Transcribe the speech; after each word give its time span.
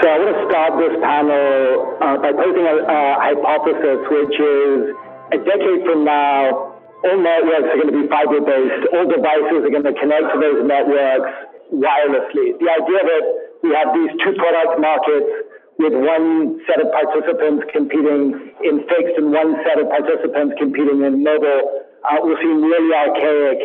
So 0.00 0.08
I 0.08 0.16
want 0.16 0.32
to 0.32 0.44
start 0.48 0.72
this 0.80 0.94
panel 1.04 2.00
uh, 2.00 2.16
by 2.24 2.32
posing 2.32 2.64
a, 2.64 2.76
a 2.80 2.98
hypothesis, 3.20 4.00
which 4.08 4.36
is 4.40 4.78
a 5.36 5.38
decade 5.44 5.84
from 5.84 6.08
now, 6.08 6.72
all 7.04 7.18
networks 7.20 7.68
are 7.68 7.78
going 7.82 7.92
to 7.92 7.98
be 8.00 8.06
fiber-based. 8.08 8.88
All 8.94 9.04
devices 9.04 9.60
are 9.66 9.72
going 9.74 9.84
to 9.84 9.96
connect 9.98 10.32
to 10.32 10.36
those 10.40 10.64
networks 10.64 11.32
wirelessly. 11.76 12.56
The 12.56 12.68
idea 12.72 13.00
that 13.04 13.24
we 13.60 13.68
have 13.76 13.92
these 13.92 14.12
two 14.24 14.32
product 14.38 14.80
markets 14.80 15.28
with 15.76 15.92
one 15.92 16.60
set 16.64 16.80
of 16.80 16.88
participants 16.94 17.68
competing 17.72 18.54
in 18.64 18.74
fixed 18.88 19.16
and 19.20 19.28
one 19.28 19.60
set 19.66 19.76
of 19.76 19.92
participants 19.92 20.56
competing 20.56 21.04
in 21.04 21.20
mobile 21.20 21.84
uh, 22.06 22.16
will 22.22 22.38
seem 22.40 22.64
really 22.64 22.92
archaic 22.96 23.58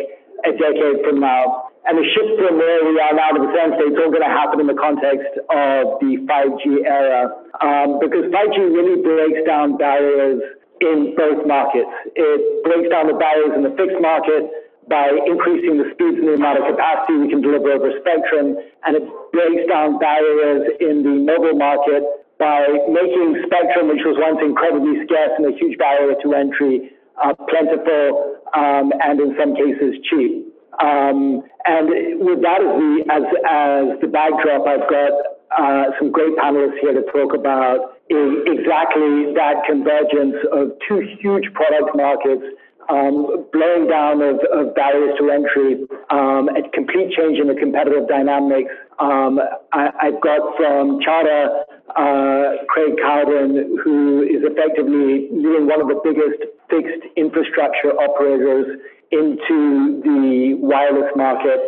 a 0.44 0.52
decade 0.52 1.04
from 1.08 1.20
now. 1.20 1.67
And 1.88 1.96
the 1.96 2.04
shift 2.04 2.36
from 2.36 2.60
where 2.60 2.84
we 2.84 3.00
are 3.00 3.16
now 3.16 3.32
to 3.32 3.40
the 3.40 3.48
sense 3.56 3.80
state 3.80 3.96
is 3.96 3.98
all 3.98 4.12
going 4.12 4.20
to 4.20 4.28
happen 4.28 4.60
in 4.60 4.68
the 4.68 4.76
context 4.76 5.40
of 5.48 5.96
the 6.04 6.20
5G 6.28 6.84
era, 6.84 7.32
um, 7.64 7.96
because 7.96 8.28
5G 8.28 8.60
really 8.60 9.00
breaks 9.00 9.40
down 9.48 9.80
barriers 9.80 10.36
in 10.84 11.16
both 11.16 11.48
markets. 11.48 11.88
It 12.12 12.40
breaks 12.60 12.92
down 12.92 13.08
the 13.08 13.16
barriers 13.16 13.56
in 13.56 13.64
the 13.64 13.72
fixed 13.72 13.96
market 14.04 14.52
by 14.92 15.08
increasing 15.24 15.80
the 15.80 15.88
speeds 15.96 16.20
and 16.20 16.28
the 16.28 16.36
amount 16.36 16.60
of 16.60 16.68
capacity 16.68 17.24
we 17.24 17.28
can 17.32 17.40
deliver 17.40 17.72
over 17.72 17.92
spectrum, 18.04 18.60
and 18.84 18.92
it 18.92 19.04
breaks 19.32 19.64
down 19.68 19.96
barriers 19.96 20.68
in 20.84 21.00
the 21.00 21.24
mobile 21.24 21.56
market 21.56 22.04
by 22.36 22.68
making 22.88 23.48
spectrum, 23.48 23.88
which 23.88 24.04
was 24.04 24.16
once 24.20 24.40
incredibly 24.44 25.04
scarce 25.04 25.32
and 25.40 25.48
a 25.48 25.56
huge 25.56 25.76
barrier 25.80 26.16
to 26.20 26.36
entry, 26.36 26.92
uh, 27.16 27.32
plentiful 27.48 28.36
um, 28.54 28.92
and 29.04 29.20
in 29.20 29.36
some 29.40 29.56
cases 29.56 29.96
cheap. 30.08 30.47
Um, 30.80 31.42
and 31.66 32.20
with 32.22 32.40
that 32.42 32.62
as 32.62 32.70
the, 32.78 32.92
as, 33.10 33.24
as 33.42 34.00
the 34.00 34.06
backdrop, 34.06 34.66
I've 34.66 34.88
got 34.88 35.12
uh, 35.50 35.90
some 35.98 36.12
great 36.12 36.36
panelists 36.36 36.78
here 36.80 36.94
to 36.94 37.02
talk 37.10 37.34
about 37.34 37.98
exactly 38.10 39.34
that 39.34 39.64
convergence 39.66 40.36
of 40.52 40.72
two 40.88 41.02
huge 41.20 41.52
product 41.52 41.96
markets 41.96 42.44
um, 42.88 43.44
blowing 43.52 43.86
down 43.88 44.22
of, 44.22 44.40
of, 44.48 44.74
barriers 44.74 45.12
to 45.18 45.28
entry, 45.30 45.84
um, 46.08 46.48
a 46.48 46.64
complete 46.72 47.12
change 47.12 47.38
in 47.38 47.48
the 47.48 47.54
competitive 47.54 48.08
dynamics. 48.08 48.72
Um, 48.98 49.38
I, 49.72 50.08
have 50.08 50.20
got 50.22 50.56
from 50.56 50.98
Charter, 51.04 51.68
uh, 51.94 52.64
Craig 52.68 52.96
Cowden, 52.96 53.76
who 53.84 54.22
is 54.22 54.40
effectively 54.40 55.28
leading 55.30 55.68
one 55.68 55.80
of 55.82 55.88
the 55.88 56.00
biggest 56.02 56.48
fixed 56.70 57.04
infrastructure 57.16 57.92
operators 57.92 58.80
into 59.10 60.00
the 60.04 60.58
wireless 60.60 61.10
market. 61.16 61.60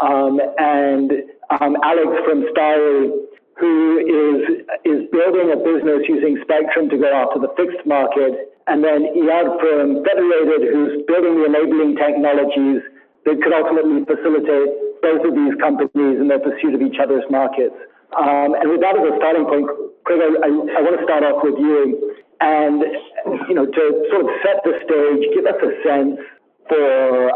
Um, 0.00 0.40
and 0.58 1.12
um, 1.60 1.76
Alex 1.84 2.10
from 2.24 2.44
Starry, 2.50 3.10
who 3.58 3.76
is, 4.02 4.66
is 4.84 5.00
building 5.12 5.52
a 5.52 5.58
business 5.60 6.02
using 6.08 6.40
Spectrum 6.42 6.88
to 6.90 6.96
go 6.98 7.08
after 7.12 7.38
the 7.38 7.52
fixed 7.56 7.86
market. 7.86 8.52
And 8.66 8.82
then 8.82 9.06
Iyad 9.14 9.48
from 9.60 10.02
Federated, 10.04 10.72
who's 10.72 11.02
building 11.06 11.42
the 11.42 11.46
enabling 11.50 11.96
technologies 11.96 12.82
that 13.24 13.36
could 13.42 13.52
ultimately 13.52 14.02
facilitate 14.06 15.02
both 15.02 15.22
of 15.26 15.34
these 15.34 15.54
companies 15.58 16.18
in 16.18 16.26
their 16.28 16.38
pursuit 16.38 16.74
of 16.74 16.82
each 16.82 16.98
other's 17.02 17.26
markets. 17.30 17.74
Um, 18.18 18.54
and 18.54 18.70
with 18.70 18.80
that 18.82 18.94
as 18.94 19.02
a 19.02 19.14
starting 19.18 19.46
point, 19.46 19.66
Craig, 20.04 20.20
I, 20.20 20.46
I, 20.46 20.48
I 20.48 20.80
want 20.82 20.94
to 20.98 21.04
start 21.06 21.22
off 21.22 21.42
with 21.42 21.58
you. 21.58 22.16
And, 22.42 22.82
you 23.46 23.54
know, 23.54 23.66
to 23.66 23.82
sort 24.10 24.26
of 24.26 24.30
set 24.42 24.58
the 24.66 24.74
stage, 24.82 25.22
give 25.30 25.46
us 25.46 25.58
a 25.62 25.70
sense 25.86 26.18
for 26.68 27.30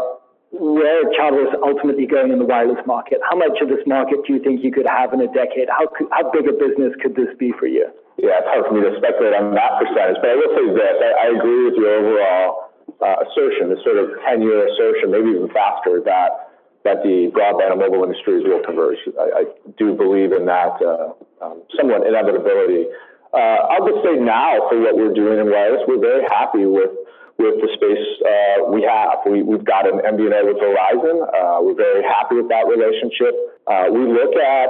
where 0.51 1.03
Charter 1.15 1.43
is 1.43 1.53
ultimately 1.59 2.07
going 2.07 2.31
in 2.31 2.39
the 2.39 2.45
wireless 2.45 2.79
market? 2.87 3.19
How 3.29 3.35
much 3.35 3.59
of 3.61 3.67
this 3.67 3.83
market 3.85 4.23
do 4.25 4.33
you 4.33 4.41
think 4.41 4.63
you 4.63 4.71
could 4.71 4.87
have 4.87 5.13
in 5.13 5.21
a 5.21 5.27
decade? 5.31 5.67
How, 5.69 5.87
how 6.11 6.31
big 6.31 6.47
a 6.47 6.55
business 6.55 6.95
could 7.03 7.15
this 7.15 7.29
be 7.37 7.51
for 7.59 7.67
you? 7.67 7.85
Yeah, 8.17 8.41
it's 8.41 8.49
hard 8.49 8.65
for 8.65 8.73
me 8.73 8.81
to 8.81 8.95
speculate 8.97 9.37
on 9.37 9.53
that 9.53 9.77
percentage, 9.77 10.17
but 10.23 10.33
I 10.33 10.35
will 10.39 10.53
say 10.57 10.65
this. 10.73 10.97
I, 10.97 11.09
I 11.13 11.37
agree 11.37 11.69
with 11.69 11.77
your 11.77 11.91
overall 12.01 12.73
uh, 12.97 13.21
assertion, 13.29 13.69
the 13.69 13.77
sort 13.85 14.01
of 14.01 14.17
10-year 14.25 14.73
assertion, 14.73 15.13
maybe 15.13 15.37
even 15.37 15.51
faster, 15.53 16.01
that 16.05 16.47
that 16.87 17.03
the 17.03 17.27
broadband 17.35 17.75
and 17.75 17.83
mobile 17.83 18.07
industries 18.07 18.47
will 18.47 18.63
converge. 18.63 18.95
I, 19.19 19.43
I 19.43 19.45
do 19.75 19.91
believe 19.91 20.31
in 20.31 20.47
that 20.47 20.79
uh, 20.79 21.11
um, 21.43 21.59
somewhat 21.75 22.07
inevitability. 22.07 22.87
Uh, 23.35 23.75
I'll 23.75 23.83
just 23.83 24.07
say 24.07 24.15
now 24.15 24.71
for 24.71 24.79
what 24.79 24.95
we're 24.95 25.13
doing 25.13 25.35
in 25.37 25.51
wireless, 25.51 25.83
we're 25.83 25.99
very 25.99 26.23
happy 26.31 26.63
with 26.63 26.95
with 27.37 27.61
the 27.61 27.69
space 27.77 28.05
uh, 28.25 28.65
we 28.69 28.81
have. 28.81 29.21
We, 29.29 29.45
we've 29.45 29.65
got 29.65 29.85
an 29.85 30.01
MVNO 30.01 30.41
with 30.49 30.57
Verizon. 30.57 31.21
Uh, 31.21 31.61
we're 31.61 31.77
very 31.77 32.01
happy 32.01 32.41
with 32.41 32.49
that 32.49 32.65
relationship. 32.65 33.33
Uh, 33.69 33.93
we 33.93 34.09
look 34.09 34.33
at 34.35 34.69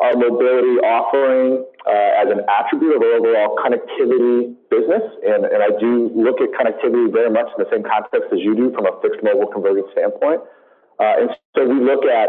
our 0.00 0.16
mobility 0.16 0.76
offering 0.84 1.64
uh, 1.86 2.20
as 2.20 2.28
an 2.28 2.44
attribute 2.48 2.96
of 2.96 3.02
our 3.02 3.16
overall 3.22 3.56
connectivity 3.60 4.52
business, 4.68 5.04
and, 5.24 5.44
and 5.48 5.60
I 5.62 5.72
do 5.80 6.12
look 6.12 6.40
at 6.40 6.52
connectivity 6.52 7.12
very 7.12 7.30
much 7.30 7.48
in 7.56 7.64
the 7.64 7.70
same 7.72 7.84
context 7.84 8.28
as 8.32 8.40
you 8.40 8.54
do 8.54 8.72
from 8.72 8.86
a 8.86 8.94
fixed 9.00 9.22
mobile 9.24 9.48
convergence 9.48 9.88
standpoint. 9.92 10.40
Uh, 11.00 11.22
and 11.22 11.28
so 11.56 11.64
we 11.64 11.80
look 11.80 12.04
at 12.04 12.28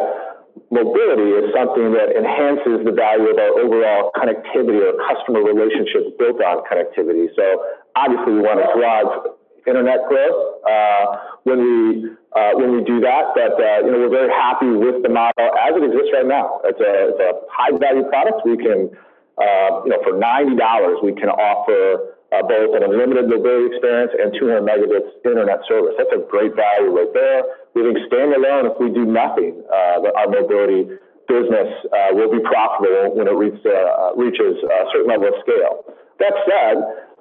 mobility 0.69 1.33
as 1.41 1.50
something 1.53 1.94
that 1.97 2.13
enhances 2.13 2.85
the 2.85 2.94
value 2.94 3.29
of 3.29 3.38
our 3.38 3.53
overall 3.57 4.13
connectivity 4.13 4.79
or 4.79 4.94
customer 5.09 5.41
relationships 5.41 6.13
built 6.21 6.38
on 6.41 6.61
connectivity. 6.69 7.27
So 7.35 7.45
obviously 7.97 8.38
we 8.38 8.41
want 8.41 8.61
to 8.61 8.69
drive 8.77 9.09
internet 9.68 10.07
growth 10.07 10.40
uh, 10.68 11.06
when 11.44 11.59
we 11.59 11.74
uh, 12.35 12.53
when 12.59 12.75
we 12.75 12.84
do 12.84 13.00
that. 13.00 13.31
But 13.35 13.56
uh, 13.56 13.85
you 13.85 13.91
know, 13.91 14.00
we're 14.03 14.13
very 14.13 14.31
happy 14.31 14.72
with 14.72 15.03
the 15.03 15.09
model 15.09 15.47
as 15.59 15.72
it 15.75 15.84
exists 15.84 16.12
right 16.13 16.28
now. 16.28 16.62
It's 16.63 16.79
a, 16.79 16.94
it's 17.13 17.22
a 17.22 17.31
high 17.51 17.75
value 17.78 18.03
product. 18.09 18.44
We 18.46 18.57
can 18.57 18.91
you 18.91 19.90
know 19.91 20.00
for 20.03 20.18
ninety 20.18 20.56
dollars 20.56 21.00
we 21.03 21.13
can 21.13 21.29
offer 21.29 22.18
both 22.50 22.74
an 22.74 22.81
unlimited 22.81 23.29
mobility 23.29 23.69
experience 23.69 24.09
and 24.18 24.34
200 24.34 24.66
megabits 24.66 25.06
internet 25.22 25.62
service. 25.69 25.94
That's 26.01 26.18
a 26.18 26.22
great 26.25 26.57
value 26.57 26.90
right 26.90 27.13
there. 27.13 27.45
We 27.78 27.85
think 27.85 28.09
standalone, 28.09 28.74
if 28.74 28.81
we 28.81 28.90
do 28.90 29.06
nothing, 29.06 29.62
our 29.69 30.25
mobility 30.25 30.97
business 31.30 31.69
will 32.18 32.34
be 32.34 32.41
profitable 32.41 33.13
when 33.13 33.30
it 33.30 33.38
reaches 33.38 34.57
a 34.66 34.84
certain 34.90 35.13
level 35.13 35.30
of 35.30 35.38
scale. 35.45 35.85
That 36.18 36.34
said, 36.50 36.78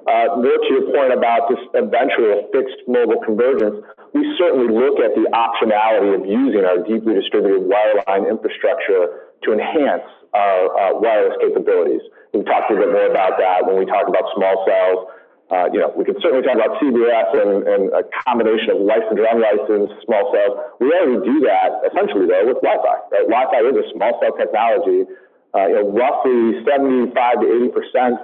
uh, 0.06 0.36
more 0.36 0.58
to 0.58 0.68
your 0.70 0.86
point 0.90 1.12
about 1.14 1.46
this 1.48 1.62
eventual 1.74 2.48
fixed 2.50 2.82
mobile 2.88 3.22
convergence, 3.22 3.84
we 4.12 4.22
certainly 4.36 4.68
look 4.68 5.00
at 5.00 5.14
the 5.14 5.30
optionality 5.30 6.12
of 6.18 6.26
using 6.26 6.64
our 6.66 6.82
deeply 6.84 7.14
distributed 7.14 7.64
wireline 7.64 8.28
infrastructure 8.28 9.32
to 9.42 9.48
enhance 9.52 10.04
our 10.34 10.60
uh, 10.74 10.98
wireless 10.98 11.36
capabilities. 11.40 12.02
We 12.32 12.42
talked 12.44 12.72
a 12.72 12.76
bit 12.76 12.90
more 12.92 13.08
about 13.08 13.36
that 13.38 13.64
when 13.64 13.76
we 13.78 13.86
talk 13.86 14.08
about 14.08 14.24
small 14.34 14.64
cells. 14.64 15.00
Uh, 15.52 15.68
you 15.68 15.80
know, 15.84 15.92
we 15.92 16.04
can 16.08 16.16
certainly 16.24 16.40
talk 16.40 16.56
about 16.56 16.80
CBRS 16.80 17.30
and, 17.36 17.52
and, 17.68 17.82
a 17.92 18.00
combination 18.24 18.72
of 18.72 18.80
licensed 18.80 19.20
or 19.20 19.28
unlicensed 19.28 20.00
small 20.08 20.32
cells. 20.32 20.54
We 20.80 20.88
already 20.96 21.20
do 21.28 21.44
that 21.44 21.84
essentially 21.92 22.24
though 22.24 22.48
with 22.48 22.64
Wi-Fi. 22.64 22.96
Right? 23.12 23.28
Wi-Fi 23.28 23.60
is 23.68 23.76
a 23.76 23.86
small 23.92 24.16
cell 24.16 24.32
technology. 24.40 25.04
Uh, 25.52 25.68
you 25.68 25.76
know, 25.76 25.92
roughly 25.92 26.64
75 26.64 27.12
to 27.12 27.46
80 27.52 27.68
percent 27.68 28.16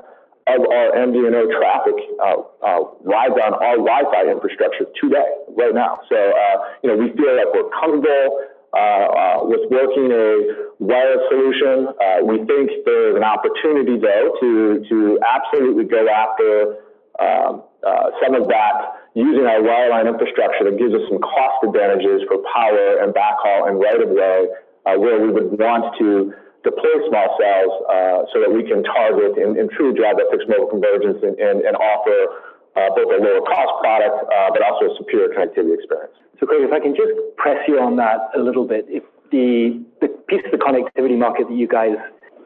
of 0.48 0.64
our 0.64 0.88
MVNO 0.96 1.52
traffic 1.60 1.98
uh, 2.20 2.40
uh, 2.64 2.80
rides 3.04 3.36
on 3.36 3.52
our 3.60 3.76
Wi-Fi 3.76 4.32
infrastructure 4.32 4.88
today, 4.96 5.28
right 5.56 5.74
now. 5.74 6.00
So, 6.08 6.16
uh, 6.16 6.56
you 6.82 6.88
know, 6.88 6.96
we 6.96 7.12
feel 7.12 7.36
like 7.36 7.52
we're 7.52 7.68
comfortable 7.76 8.26
with 9.44 9.64
working 9.70 10.08
a 10.12 10.72
wireless 10.80 11.24
solution. 11.28 11.92
We 12.24 12.44
think 12.48 12.84
there's 12.84 13.16
an 13.16 13.24
opportunity, 13.24 14.00
though, 14.00 14.36
to 14.40 14.50
to 14.88 15.20
absolutely 15.20 15.84
go 15.84 16.08
after 16.08 16.80
um, 17.20 17.62
some 18.24 18.34
of 18.34 18.48
that 18.48 18.74
using 19.14 19.44
our 19.44 19.60
wireline 19.60 20.08
infrastructure 20.08 20.64
that 20.64 20.78
gives 20.78 20.94
us 20.94 21.02
some 21.08 21.18
cost 21.18 21.64
advantages 21.64 22.22
for 22.28 22.40
power 22.54 23.02
and 23.04 23.12
backhaul 23.12 23.68
and 23.68 23.80
right 23.80 24.00
of 24.00 24.10
way, 24.10 24.48
where 24.96 25.20
we 25.20 25.28
would 25.32 25.58
want 25.58 25.92
to 25.98 26.32
deploy 26.68 27.08
small 27.08 27.28
cells 27.40 27.72
uh, 27.88 28.18
so 28.32 28.44
that 28.44 28.52
we 28.52 28.60
can 28.68 28.84
target 28.84 29.40
and, 29.40 29.56
truly 29.72 29.96
drive 29.96 30.20
that 30.20 30.28
fixed 30.28 30.48
mobile 30.48 30.68
convergence 30.68 31.18
and, 31.24 31.64
offer 31.80 32.20
uh, 32.76 32.92
both 32.94 33.08
a 33.08 33.18
lower 33.18 33.42
cost 33.48 33.72
product, 33.80 34.28
uh, 34.28 34.52
but 34.52 34.60
also 34.62 34.92
a 34.92 34.94
superior 35.00 35.32
connectivity 35.32 35.74
experience. 35.74 36.14
So, 36.38 36.46
Craig, 36.46 36.62
if 36.62 36.72
I 36.72 36.78
can 36.78 36.94
just 36.94 37.10
press 37.36 37.58
you 37.66 37.80
on 37.80 37.96
that 37.96 38.30
a 38.36 38.38
little 38.38 38.68
bit, 38.68 38.86
if 38.88 39.02
the, 39.32 39.82
the 40.00 40.08
piece 40.28 40.44
of 40.44 40.52
the 40.52 40.62
connectivity 40.62 41.18
market 41.18 41.48
that 41.48 41.56
you 41.56 41.66
guys 41.66 41.96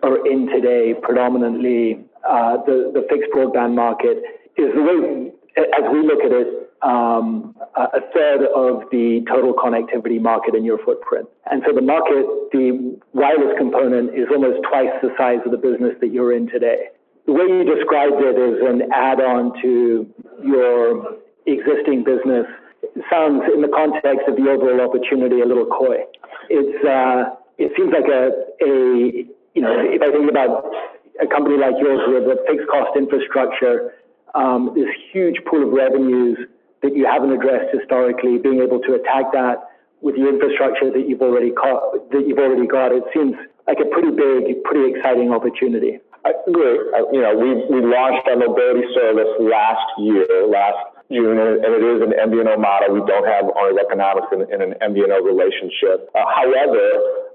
are 0.02 0.24
in 0.26 0.48
today, 0.48 0.94
predominantly 1.02 2.00
uh, 2.26 2.56
the 2.64 3.04
fixed 3.10 3.30
broadband 3.34 3.74
market, 3.74 4.22
is 4.56 4.70
the 4.74 4.82
way, 4.82 5.32
as 5.58 5.84
we 5.92 6.06
look 6.06 6.22
at 6.24 6.32
it, 6.32 6.61
um, 6.82 7.54
a 7.76 8.00
third 8.12 8.42
of 8.54 8.90
the 8.90 9.24
total 9.28 9.54
connectivity 9.54 10.20
market 10.20 10.54
in 10.54 10.64
your 10.64 10.78
footprint. 10.84 11.28
And 11.50 11.62
so 11.66 11.74
the 11.74 11.80
market, 11.82 12.26
the 12.50 12.98
wireless 13.12 13.54
component 13.56 14.18
is 14.18 14.26
almost 14.30 14.60
twice 14.68 14.90
the 15.00 15.14
size 15.16 15.38
of 15.46 15.52
the 15.52 15.58
business 15.58 15.94
that 16.00 16.12
you're 16.12 16.34
in 16.34 16.48
today. 16.48 16.90
The 17.26 17.32
way 17.32 17.44
you 17.44 17.62
described 17.62 18.18
it 18.18 18.34
as 18.34 18.58
an 18.66 18.90
add-on 18.92 19.54
to 19.62 20.06
your 20.42 21.18
existing 21.46 22.02
business 22.02 22.46
sounds, 23.08 23.42
in 23.54 23.62
the 23.62 23.70
context 23.70 24.26
of 24.26 24.34
the 24.34 24.50
overall 24.50 24.80
opportunity, 24.82 25.40
a 25.40 25.46
little 25.46 25.66
coy. 25.66 26.02
It's, 26.50 26.84
uh, 26.84 27.36
it 27.58 27.70
seems 27.76 27.94
like 27.94 28.10
a, 28.10 28.34
a, 28.58 29.22
you 29.54 29.62
know, 29.62 29.70
if 29.86 30.02
I 30.02 30.10
think 30.10 30.28
about 30.28 30.66
a 31.22 31.26
company 31.28 31.58
like 31.58 31.78
yours 31.78 32.00
with 32.10 32.26
a 32.26 32.42
fixed 32.50 32.66
cost 32.66 32.96
infrastructure, 32.98 33.94
this 34.74 34.90
huge 35.12 35.36
pool 35.46 35.62
of 35.62 35.72
revenues 35.72 36.38
that 36.82 36.96
you 36.96 37.06
haven't 37.06 37.32
addressed 37.32 37.72
historically, 37.72 38.38
being 38.38 38.60
able 38.60 38.80
to 38.80 38.94
attack 38.94 39.32
that 39.32 39.70
with 40.02 40.16
the 40.18 40.26
infrastructure 40.28 40.90
that 40.90 41.06
you've 41.06 41.22
already 41.22 41.54
got, 41.54 42.90
it 42.90 43.04
seems 43.14 43.38
like 43.66 43.78
a 43.78 43.88
pretty 43.94 44.10
big, 44.10 44.62
pretty 44.64 44.90
exciting 44.90 45.30
opportunity. 45.30 46.02
I 46.26 46.34
agree. 46.46 46.78
Uh, 46.94 47.10
you 47.10 47.22
know, 47.22 47.34
we 47.34 47.50
we 47.66 47.82
launched 47.82 48.26
our 48.30 48.38
mobility 48.38 48.86
service 48.94 49.30
last 49.42 49.82
year, 49.98 50.26
last 50.46 50.78
June, 51.10 51.34
and 51.38 51.58
it 51.66 51.82
is 51.82 51.98
an 52.02 52.14
MVNO 52.14 52.62
model. 52.62 52.94
We 52.94 53.02
don't 53.06 53.26
have 53.26 53.50
owner 53.50 53.78
economics 53.78 54.30
in 54.30 54.62
an 54.62 54.74
MVNO 54.78 55.18
relationship. 55.26 56.10
Uh, 56.14 56.22
however, 56.30 56.82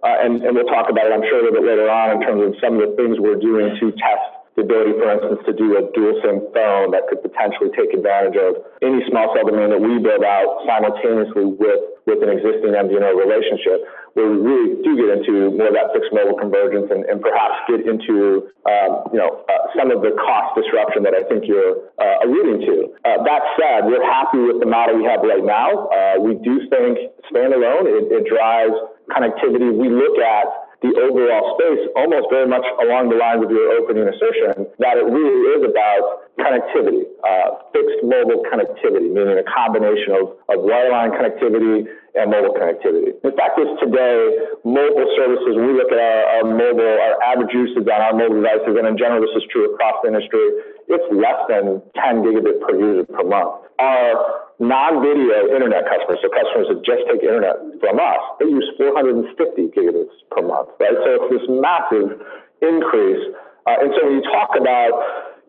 uh, 0.03 0.23
and 0.23 0.39
and 0.44 0.55
we'll 0.55 0.71
talk 0.71 0.88
about 0.88 1.07
it, 1.07 1.11
I'm 1.11 1.23
sure, 1.27 1.39
a 1.39 1.44
little 1.44 1.59
bit 1.59 1.67
later 1.67 1.89
on 1.91 2.15
in 2.15 2.19
terms 2.23 2.41
of 2.47 2.51
some 2.63 2.79
of 2.79 2.88
the 2.88 2.95
things 2.95 3.19
we're 3.19 3.39
doing 3.39 3.75
to 3.75 3.91
test 3.99 4.37
the 4.57 4.65
ability, 4.65 4.98
for 4.98 5.06
instance, 5.13 5.39
to 5.45 5.54
do 5.54 5.77
a 5.77 5.86
dual 5.94 6.18
SIM 6.25 6.42
phone 6.50 6.89
that 6.89 7.06
could 7.06 7.21
potentially 7.21 7.69
take 7.77 7.94
advantage 7.94 8.33
of 8.42 8.57
any 8.81 9.06
small 9.06 9.30
cell 9.38 9.45
domain 9.45 9.69
that 9.69 9.77
we 9.77 10.01
build 10.01 10.25
out 10.25 10.65
simultaneously 10.65 11.45
with 11.45 11.77
with 12.09 12.24
an 12.24 12.31
existing 12.31 12.71
MVNO 12.71 13.19
relationship, 13.19 13.83
where 14.15 14.31
we 14.31 14.39
really 14.39 14.80
do 14.80 14.95
get 14.95 15.12
into 15.12 15.51
more 15.59 15.68
of 15.69 15.75
that 15.75 15.92
fixed 15.92 16.09
mobile 16.15 16.39
convergence 16.39 16.88
and 16.88 17.04
perhaps 17.19 17.68
get 17.68 17.83
into, 17.83 18.48
um, 18.63 19.12
you 19.12 19.19
know, 19.19 19.44
uh, 19.51 19.68
some 19.75 19.92
of 19.92 20.00
the 20.00 20.15
cost 20.15 20.56
disruption 20.56 21.04
that 21.04 21.12
I 21.12 21.27
think 21.27 21.44
you're 21.44 21.92
uh, 22.00 22.24
alluding 22.24 22.63
to. 22.63 22.95
Uh, 23.04 23.27
that 23.27 23.44
said, 23.59 23.92
we're 23.92 24.07
happy 24.07 24.39
with 24.39 24.63
the 24.63 24.65
model 24.71 24.95
we 24.95 25.04
have 25.04 25.19
right 25.19 25.44
now. 25.44 25.92
We 26.24 26.39
do 26.39 26.63
think 26.71 27.12
standalone, 27.27 27.92
it 27.92 28.24
drives 28.24 28.80
connectivity. 29.12 29.75
We 29.75 29.92
look 29.92 30.15
at 30.24 30.48
the 30.81 30.94
overall 30.94 31.57
space 31.57 31.89
almost 31.97 32.29
very 32.29 32.45
much 32.45 32.65
along 32.85 33.09
the 33.09 33.18
lines 33.18 33.41
of 33.41 33.50
your 33.50 33.81
opening 33.81 34.06
assertion, 34.06 34.69
that 34.77 35.01
it 35.01 35.09
really 35.09 35.41
is 35.57 35.62
about 35.65 36.29
connectivity, 36.38 37.01
uh, 37.25 37.65
fixed 37.74 38.06
mobile 38.06 38.45
connectivity, 38.45 39.09
meaning 39.09 39.41
a 39.41 39.47
combination 39.50 40.13
of 40.13 40.38
of 40.53 40.62
wireline 40.62 41.09
connectivity 41.18 41.89
and 42.13 42.29
mobile 42.29 42.53
connectivity. 42.53 43.13
In 43.25 43.33
fact, 43.33 43.57
today, 43.57 44.18
mobile 44.65 45.09
services, 45.18 45.53
we 45.57 45.74
look 45.74 45.89
at 45.89 45.97
our 45.97 46.45
mobile, 46.45 46.97
our 47.01 47.18
average 47.25 47.53
usage 47.53 47.85
on 47.89 48.01
our 48.01 48.13
mobile 48.13 48.41
devices, 48.41 48.77
and 48.77 48.85
in 48.85 48.97
general, 48.97 49.21
this 49.21 49.33
is 49.33 49.44
true 49.50 49.73
across 49.73 49.97
the 50.06 50.13
industry, 50.13 50.45
it's 50.88 51.07
less 51.12 51.39
than 51.51 51.84
10 52.00 52.24
gigabit 52.24 52.63
per 52.63 52.74
user 52.75 53.06
per 53.12 53.24
month. 53.24 53.68
Our 53.80 54.48
non-video 54.60 55.54
internet 55.54 55.86
customers, 55.86 56.18
so 56.24 56.31
customers 56.31 56.68
that 56.72 56.80
just 56.81 57.04
take 57.12 57.22
internet 57.22 57.60
from 57.84 58.00
us, 58.00 58.22
they 58.39 58.50
use 58.50 58.66
450 58.80 59.30
gigabits 59.75 60.16
per 60.31 60.42
month, 60.42 60.74
right? 60.80 60.95
So 60.95 61.10
it's 61.22 61.30
this 61.30 61.45
massive 61.51 62.18
increase. 62.63 63.24
Uh, 63.68 63.84
and 63.84 63.92
so 63.94 64.00
when 64.07 64.16
you 64.18 64.25
talk 64.31 64.56
about, 64.56 64.95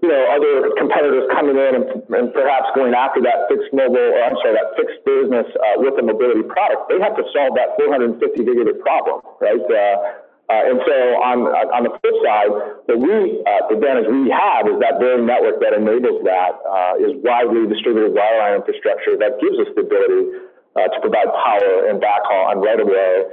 you 0.02 0.11
know, 0.11 0.23
other 0.35 0.75
competitors 0.76 1.31
coming 1.31 1.56
in 1.56 1.73
and 1.87 2.26
perhaps 2.34 2.69
going 2.75 2.93
after 2.93 3.23
that 3.23 3.46
fixed 3.49 3.70
mobile, 3.73 3.96
or 3.96 4.20
I'm 4.26 4.37
sorry, 4.43 4.58
that 4.58 4.75
fixed 4.75 5.00
business, 5.06 5.46
uh, 5.55 5.81
with 5.81 5.96
a 5.99 6.05
mobility 6.05 6.43
product, 6.44 6.91
they 6.91 6.99
have 7.00 7.14
to 7.14 7.25
solve 7.32 7.55
that 7.56 7.79
450 7.79 8.19
gigabit 8.43 8.79
problem, 8.82 9.23
right? 9.41 9.62
Uh, 9.62 10.27
Uh, 10.48 10.64
and 10.64 10.80
so 10.80 10.96
uh, 11.20 11.76
on 11.76 11.84
the 11.84 11.92
flip 12.00 12.16
side, 12.24 12.48
uh, 12.48 12.88
the 12.88 13.76
advantage 13.76 14.08
we 14.08 14.32
have 14.32 14.64
is 14.64 14.80
that 14.80 14.96
very 14.96 15.20
network 15.20 15.60
that 15.60 15.76
enables 15.76 16.24
that 16.24 16.56
is 17.04 17.12
widely 17.20 17.68
distributed 17.68 18.16
wireline 18.16 18.64
infrastructure 18.64 19.12
that 19.20 19.36
gives 19.44 19.60
us 19.60 19.68
the 19.76 19.84
ability 19.84 20.48
to 20.72 20.96
provide 21.04 21.28
power 21.28 21.92
and 21.92 22.00
backhaul 22.00 22.48
on 22.48 22.64
right 22.64 22.80
of 22.80 22.88
way 22.88 23.28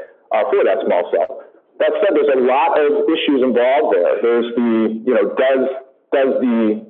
for 0.52 0.60
that 0.68 0.84
small 0.84 1.08
cell. 1.16 1.40
That 1.80 1.96
said, 2.04 2.20
there's 2.20 2.36
a 2.36 2.44
lot 2.44 2.76
of 2.76 3.08
issues 3.08 3.40
involved 3.48 3.96
there. 3.96 4.20
There's 4.20 4.50
the, 4.56 4.72
you 5.08 5.14
know, 5.16 5.32
does 5.40 5.64
the 6.12 6.84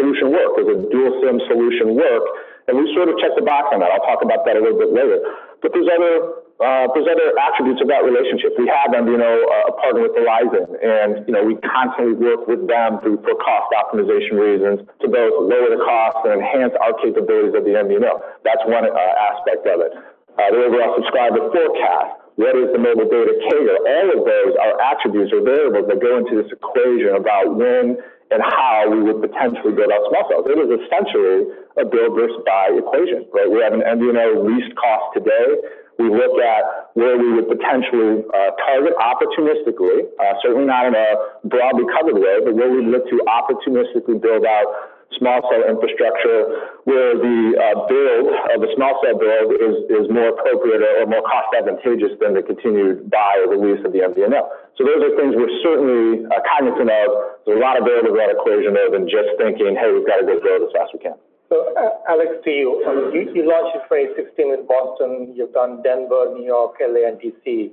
solution 0.00 0.32
work? 0.32 0.56
Does 0.56 0.68
a 0.68 0.78
dual 0.88 1.12
SIM 1.20 1.44
solution 1.44 1.92
work? 1.92 2.24
And 2.68 2.76
we 2.76 2.88
sort 2.96 3.12
of 3.12 3.20
check 3.20 3.36
the 3.36 3.44
box 3.44 3.68
on 3.72 3.80
that. 3.84 3.92
I'll 3.92 4.04
talk 4.08 4.24
about 4.24 4.48
that 4.48 4.56
a 4.56 4.64
little 4.64 4.80
bit 4.80 4.96
later. 4.96 5.20
But 5.60 5.76
there's 5.76 5.88
other 5.92 6.47
Uh, 6.58 6.90
attributes 7.38 7.78
of 7.78 7.86
that 7.86 8.02
relationship. 8.02 8.50
We 8.58 8.66
have 8.66 8.90
them, 8.90 9.06
you 9.06 9.14
know, 9.14 9.34
a 9.66 9.72
partner 9.78 10.02
with 10.02 10.14
Verizon, 10.18 10.66
and, 10.82 11.22
you 11.26 11.32
know, 11.32 11.46
we 11.46 11.54
constantly 11.62 12.18
work 12.18 12.50
with 12.50 12.66
them 12.66 12.98
for 12.98 13.14
cost 13.38 13.70
optimization 13.78 14.34
reasons, 14.34 14.82
to 14.98 15.06
both 15.06 15.34
lower 15.38 15.70
the 15.70 15.78
cost 15.78 16.26
and 16.26 16.42
enhance 16.42 16.74
our 16.82 16.98
capabilities 16.98 17.54
of 17.54 17.62
the 17.62 17.78
MVNO. 17.78 18.42
That's 18.42 18.62
one 18.66 18.82
uh, 18.90 19.24
aspect 19.30 19.70
of 19.70 19.86
it. 19.86 19.92
The 20.38 20.54
overall 20.54 20.94
subscriber 20.98 21.50
forecast, 21.50 22.26
what 22.38 22.54
is 22.54 22.70
the 22.70 22.78
mobile 22.78 23.10
data 23.10 23.34
CAGR? 23.38 23.78
All 23.82 24.08
of 24.14 24.20
those 24.22 24.54
are 24.62 24.78
attributes 24.82 25.34
or 25.34 25.42
variables 25.42 25.90
that 25.90 25.98
go 25.98 26.22
into 26.22 26.38
this 26.38 26.50
equation 26.54 27.18
about 27.18 27.58
when 27.58 27.98
and 28.30 28.40
how 28.42 28.86
we 28.86 29.02
would 29.02 29.18
potentially 29.18 29.74
build 29.74 29.90
out 29.90 30.06
small 30.06 30.22
cells. 30.30 30.46
It 30.46 30.54
is 30.54 30.70
essentially 30.70 31.50
a 31.74 31.84
build 31.86 32.14
versus 32.14 32.38
buy 32.46 32.70
equation, 32.70 33.26
right? 33.34 33.50
We 33.50 33.58
have 33.66 33.74
an 33.74 33.82
MVNO 33.82 34.46
least 34.46 34.70
cost 34.78 35.18
today. 35.18 35.58
We 35.98 36.06
look 36.14 36.38
at 36.38 36.94
where 36.94 37.18
we 37.18 37.34
would 37.34 37.50
potentially 37.50 38.22
uh, 38.22 38.50
target 38.62 38.94
opportunistically, 39.02 40.06
uh, 40.14 40.34
certainly 40.42 40.64
not 40.64 40.86
in 40.86 40.94
a 40.94 41.08
broadly 41.50 41.90
covered 41.90 42.14
way, 42.14 42.38
but 42.46 42.54
where 42.54 42.70
we 42.70 42.86
look 42.86 43.02
to 43.10 43.18
opportunistically 43.26 44.22
build 44.22 44.46
out 44.46 44.94
small 45.18 45.42
cell 45.50 45.66
infrastructure, 45.66 46.70
where 46.86 47.18
the 47.18 47.38
uh, 47.58 47.76
build 47.90 48.24
of 48.54 48.58
the 48.62 48.70
small 48.78 48.94
cell 49.02 49.18
build 49.18 49.58
is 49.58 49.74
is 49.90 50.04
more 50.06 50.30
appropriate 50.38 50.86
or 51.02 51.06
more 51.10 51.24
cost 51.26 51.50
advantageous 51.58 52.14
than 52.22 52.30
the 52.36 52.46
continued 52.46 53.10
buy 53.10 53.42
or 53.42 53.50
the 53.50 53.58
lease 53.58 53.82
of 53.82 53.90
the 53.90 54.06
MVNO. 54.06 54.42
So 54.78 54.86
those 54.86 55.02
are 55.02 55.12
things 55.18 55.34
we're 55.34 55.50
certainly 55.66 56.30
cognizant 56.46 56.94
of. 56.94 57.06
There's 57.42 57.58
a 57.58 57.64
lot 57.64 57.74
of 57.74 57.82
variables 57.82 58.14
in 58.14 58.22
that 58.22 58.30
equation 58.30 58.76
other 58.78 58.94
than 58.94 59.10
just 59.10 59.34
thinking, 59.34 59.74
"Hey, 59.74 59.90
we've 59.90 60.06
got 60.06 60.22
to 60.22 60.26
go 60.30 60.38
build 60.38 60.62
as 60.62 60.70
fast 60.70 60.94
as 60.94 61.00
we 61.00 61.00
can. 61.02 61.18
So, 61.48 61.72
Alex, 62.08 62.44
to 62.44 62.50
you. 62.50 62.84
You 63.32 63.48
launched 63.48 63.76
in 63.76 63.82
2016 63.88 64.52
in 64.52 64.66
Boston, 64.68 65.32
you've 65.34 65.52
done 65.52 65.80
Denver, 65.82 66.36
New 66.36 66.44
York, 66.44 66.76
LA, 66.80 67.08
and 67.08 67.16
DC, 67.16 67.72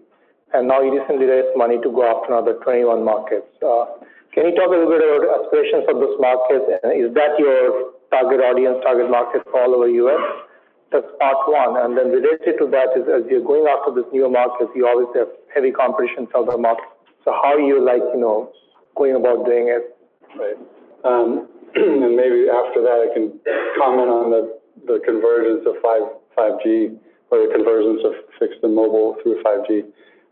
and 0.53 0.67
now 0.67 0.79
you 0.81 0.95
recently 0.95 1.25
raised 1.27 1.51
money 1.57 1.75
to 1.83 1.89
go 1.91 2.07
after 2.07 2.31
another 2.31 2.55
21 2.63 3.03
markets. 3.03 3.51
Uh, 3.59 3.99
Can 4.31 4.47
you 4.47 4.55
talk 4.55 4.71
a 4.71 4.79
little 4.79 4.87
bit 4.87 5.03
about 5.03 5.43
aspirations 5.43 5.83
for 5.83 5.95
those 5.99 6.15
markets? 6.23 6.63
And 6.83 6.95
is 6.95 7.11
that 7.19 7.35
your 7.35 7.91
target 8.11 8.39
audience, 8.39 8.79
target 8.83 9.11
market 9.11 9.43
for 9.51 9.59
all 9.59 9.75
over 9.75 9.89
U.S.? 10.07 10.23
That's 10.91 11.07
part 11.19 11.43
one. 11.51 11.75
And 11.75 11.97
then 11.97 12.15
related 12.15 12.55
to 12.63 12.71
that 12.71 12.95
is, 12.95 13.03
as 13.11 13.27
you're 13.27 13.43
going 13.43 13.67
after 13.67 13.91
these 13.91 14.07
new 14.15 14.31
markets, 14.31 14.71
you 14.71 14.87
always 14.87 15.11
have 15.19 15.27
heavy 15.51 15.71
competition 15.71 16.27
from 16.31 16.47
the 16.47 16.57
market. 16.57 16.87
So 17.27 17.35
how 17.35 17.59
are 17.59 17.59
you 17.59 17.83
like, 17.83 18.03
you 18.15 18.21
know, 18.23 18.51
going 18.95 19.15
about 19.15 19.43
doing 19.43 19.67
it? 19.67 19.97
Right. 20.39 20.55
And 22.05 22.15
maybe 22.15 22.47
after 22.47 22.79
that, 22.81 23.03
I 23.03 23.09
can 23.11 23.35
comment 23.75 24.07
on 24.07 24.31
the 24.31 24.59
the 24.87 24.99
convergence 25.03 25.65
of 25.67 25.75
5G 25.83 26.95
or 27.31 27.47
the 27.47 27.51
convergence 27.51 28.01
of 28.05 28.13
fixed 28.39 28.59
and 28.63 28.75
mobile 28.75 29.17
through 29.23 29.41
5G. 29.43 29.83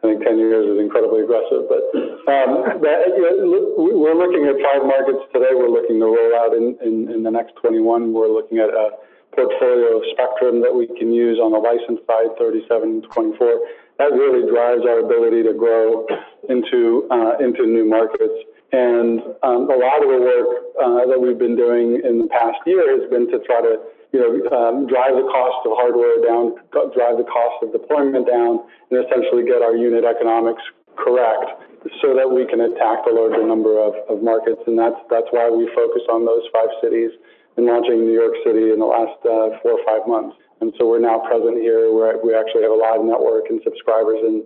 I 0.04 0.12
think 0.12 0.24
10 0.24 0.36
years 0.38 0.68
is 0.68 0.84
incredibly 0.84 1.24
aggressive, 1.24 1.64
but 1.72 1.88
um, 2.28 2.76
we're 2.76 4.20
looking 4.20 4.44
at 4.52 4.60
five 4.60 4.84
markets 4.84 5.24
today. 5.32 5.56
We're 5.56 5.72
looking 5.72 6.00
to 6.00 6.08
roll 6.12 6.34
out 6.36 6.52
in 6.56 6.76
in 6.84 7.24
the 7.24 7.32
next 7.32 7.56
21. 7.64 8.12
We're 8.12 8.28
looking 8.28 8.60
at 8.60 8.68
a 8.68 9.00
portfolio 9.36 9.98
of 9.98 10.04
spectrum 10.14 10.62
that 10.62 10.74
we 10.74 10.88
can 11.00 11.12
use 11.12 11.40
on 11.40 11.52
the 11.52 11.58
license 11.58 12.00
side, 12.06 12.36
37, 12.38 13.02
and 13.02 13.04
24. 13.04 13.60
That 13.98 14.12
really 14.14 14.50
drives 14.50 14.84
our 14.84 15.00
ability 15.00 15.44
to 15.44 15.54
grow 15.54 16.06
into 16.50 17.08
uh, 17.12 17.38
into 17.40 17.66
new 17.66 17.86
markets. 17.88 18.36
And 18.74 19.22
um, 19.46 19.70
a 19.70 19.78
lot 19.78 20.02
of 20.02 20.10
the 20.10 20.18
work 20.18 20.50
uh, 20.82 21.06
that 21.06 21.20
we've 21.22 21.38
been 21.38 21.56
doing 21.56 22.02
in 22.02 22.26
the 22.26 22.30
past 22.34 22.58
year 22.66 22.82
has 22.98 23.06
been 23.14 23.30
to 23.30 23.38
try 23.46 23.62
to, 23.62 23.78
you 24.10 24.18
know, 24.18 24.32
um, 24.50 24.90
drive 24.90 25.14
the 25.14 25.30
cost 25.30 25.62
of 25.70 25.78
hardware 25.78 26.18
down, 26.26 26.58
drive 26.74 27.22
the 27.22 27.30
cost 27.30 27.62
of 27.62 27.70
deployment 27.70 28.26
down, 28.26 28.66
and 28.90 29.06
essentially 29.06 29.46
get 29.46 29.62
our 29.62 29.78
unit 29.78 30.02
economics 30.02 30.66
correct, 30.98 31.54
so 32.02 32.18
that 32.18 32.26
we 32.26 32.50
can 32.50 32.66
attack 32.66 33.06
the 33.06 33.14
larger 33.14 33.46
number 33.46 33.78
of 33.78 33.94
of 34.10 34.26
markets. 34.26 34.62
And 34.66 34.74
that's 34.74 34.98
that's 35.06 35.30
why 35.30 35.54
we 35.54 35.70
focus 35.78 36.02
on 36.10 36.26
those 36.26 36.42
five 36.50 36.74
cities 36.82 37.14
and 37.58 37.70
launching 37.70 38.10
New 38.10 38.18
York 38.18 38.34
City 38.42 38.74
in 38.74 38.82
the 38.82 38.90
last 38.90 39.22
uh, 39.22 39.54
four 39.62 39.78
or 39.78 39.84
five 39.86 40.10
months. 40.10 40.34
And 40.62 40.74
so 40.82 40.90
we're 40.90 40.98
now 40.98 41.22
present 41.30 41.62
here, 41.62 41.94
where 41.94 42.18
we 42.18 42.34
actually 42.34 42.66
have 42.66 42.74
a 42.74 42.82
live 42.82 43.06
network 43.06 43.54
and 43.54 43.62
subscribers 43.62 44.18
in 44.26 44.42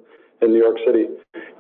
New 0.46 0.62
York 0.62 0.78
City. 0.86 1.10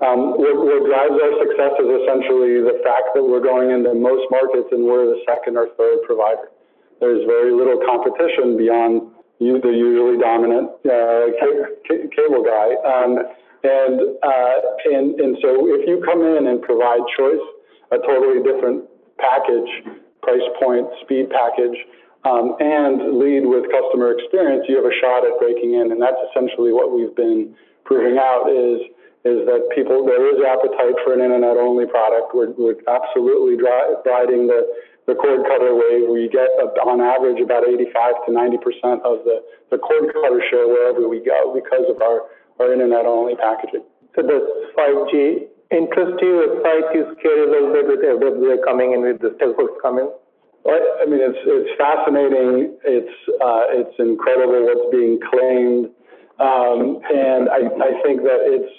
Um, 0.05 0.37
what 0.37 0.85
drives 0.85 1.17
our 1.17 1.33
success 1.41 1.73
is 1.81 1.89
essentially 2.05 2.61
the 2.61 2.77
fact 2.85 3.17
that 3.17 3.25
we're 3.25 3.41
going 3.41 3.73
into 3.73 3.97
most 3.97 4.29
markets, 4.29 4.69
and 4.69 4.85
we're 4.85 5.09
the 5.09 5.25
second 5.25 5.57
or 5.57 5.73
third 5.73 6.05
provider. 6.05 6.53
There's 7.01 7.25
very 7.25 7.49
little 7.49 7.81
competition 7.81 8.57
beyond 8.57 9.09
the 9.41 9.73
usually 9.73 10.17
dominant 10.21 10.69
uh, 10.85 11.33
cable 11.89 12.45
guy. 12.45 12.77
Um, 12.85 13.25
uh, 13.65 14.55
and 14.85 15.37
so 15.41 15.65
if 15.73 15.87
you 15.89 16.01
come 16.05 16.21
in 16.21 16.47
and 16.47 16.61
provide 16.61 17.01
choice, 17.17 17.41
a 17.91 17.97
totally 17.97 18.43
different 18.45 18.85
package, 19.17 19.97
price 20.21 20.45
point, 20.61 20.85
speed 21.01 21.29
package, 21.29 21.77
um, 22.25 22.55
and 22.59 23.17
lead 23.17 23.45
with 23.45 23.65
customer 23.71 24.11
experience, 24.13 24.65
you 24.67 24.75
have 24.75 24.85
a 24.85 24.95
shot 25.01 25.25
at 25.25 25.37
breaking 25.39 25.73
in. 25.73 25.91
And 25.91 26.01
that's 26.01 26.19
essentially 26.29 26.73
what 26.73 26.91
we've 26.91 27.15
been 27.15 27.55
proving 27.87 28.19
out, 28.19 28.51
is 28.51 28.91
is 29.27 29.43
that 29.43 29.67
people, 29.75 30.07
there 30.07 30.23
is 30.31 30.39
appetite 30.39 30.95
for 31.03 31.11
an 31.11 31.19
internet-only 31.19 31.83
product. 31.91 32.31
We're, 32.31 32.55
we're 32.55 32.79
absolutely 32.87 33.59
riding 33.59 34.47
the, 34.47 34.63
the 35.03 35.15
cord 35.19 35.43
cutter 35.43 35.75
wave. 35.75 36.07
We 36.07 36.31
get, 36.31 36.47
on 36.87 37.03
average, 37.03 37.43
about 37.43 37.67
85 37.67 37.91
to 38.23 38.29
90 38.31 38.57
percent 38.63 38.99
of 39.03 39.27
the, 39.27 39.43
the 39.67 39.77
cord 39.83 40.15
cutter 40.15 40.39
share 40.47 40.67
wherever 40.71 41.11
we 41.11 41.19
go 41.19 41.51
because 41.51 41.83
of 41.91 41.99
our, 41.99 42.31
our 42.63 42.71
internet-only 42.71 43.35
packaging. 43.35 43.83
So 44.15 44.23
does 44.23 44.47
5G 44.79 45.51
interest 45.75 46.15
you? 46.23 46.33
Is 46.47 46.63
5G 46.63 46.95
scary 47.19 47.43
a 47.43 47.49
little 47.51 47.73
bit 47.75 47.83
with 47.83 48.01
FWA 48.07 48.63
coming 48.63 48.93
in, 48.93 49.01
with 49.03 49.19
the 49.19 49.35
telcos 49.43 49.75
coming? 49.81 50.07
Well, 50.63 50.83
I 51.01 51.05
mean, 51.05 51.19
it's, 51.19 51.39
it's 51.43 51.71
fascinating. 51.75 52.75
It's, 52.83 53.17
uh, 53.43 53.75
it's 53.75 53.95
incredible 53.99 54.67
what's 54.71 54.87
being 54.91 55.19
claimed. 55.19 55.91
Um, 56.39 57.01
and 57.09 57.49
I, 57.49 57.65
I 57.65 57.91
think 58.05 58.21
that 58.21 58.45
it's 58.45 58.73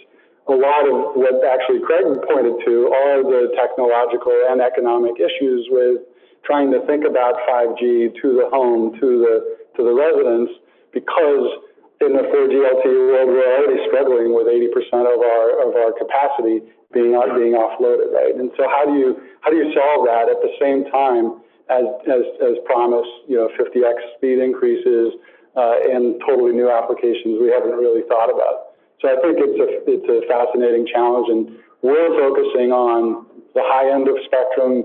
a 0.49 0.57
lot 0.57 0.88
of 0.88 1.19
what 1.19 1.45
actually 1.45 1.83
Craig 1.85 2.07
pointed 2.25 2.57
to 2.65 2.75
are 2.88 3.21
the 3.21 3.53
technological 3.59 4.33
and 4.49 4.62
economic 4.62 5.21
issues 5.21 5.69
with 5.69 6.07
trying 6.45 6.73
to 6.73 6.81
think 6.87 7.05
about 7.05 7.35
5G 7.45 8.17
to 8.23 8.29
the 8.41 8.49
home, 8.49 8.97
to 9.00 9.09
the, 9.21 9.35
to 9.77 9.81
the 9.85 9.93
residents, 9.93 10.53
because 10.95 11.69
in 12.00 12.15
the 12.15 12.25
4G 12.31 12.55
LTE 12.55 12.99
world, 13.12 13.29
we're 13.29 13.53
already 13.59 13.83
struggling 13.91 14.33
with 14.33 14.47
80% 14.47 15.05
of 15.05 15.21
our, 15.21 15.47
of 15.67 15.75
our 15.77 15.93
capacity 15.93 16.62
being, 16.95 17.12
being 17.37 17.59
offloaded, 17.59 18.15
right? 18.15 18.33
And 18.33 18.49
so 18.57 18.65
how 18.71 18.87
do 18.87 18.95
you, 18.97 19.21
how 19.43 19.50
do 19.50 19.57
you 19.59 19.69
solve 19.75 20.07
that 20.07 20.31
at 20.31 20.41
the 20.41 20.55
same 20.57 20.88
time 20.88 21.43
as, 21.69 21.85
as, 22.09 22.25
as 22.41 22.55
promised, 22.65 23.29
you 23.29 23.37
know, 23.37 23.50
50x 23.59 23.99
speed 24.17 24.38
increases, 24.38 25.12
uh, 25.57 25.76
and 25.90 26.21
totally 26.26 26.52
new 26.52 26.71
applications 26.71 27.38
we 27.40 27.49
haven't 27.49 27.76
really 27.76 28.02
thought 28.09 28.28
about. 28.28 28.76
So 29.00 29.09
I 29.09 29.17
think 29.23 29.38
it's 29.38 29.59
a, 29.59 29.69
it's 29.87 30.09
a 30.11 30.26
fascinating 30.26 30.87
challenge, 30.90 31.28
and 31.31 31.55
we're 31.83 32.11
focusing 32.19 32.75
on 32.75 33.26
the 33.55 33.62
high 33.62 33.95
end 33.95 34.09
of 34.09 34.19
spectrum, 34.26 34.85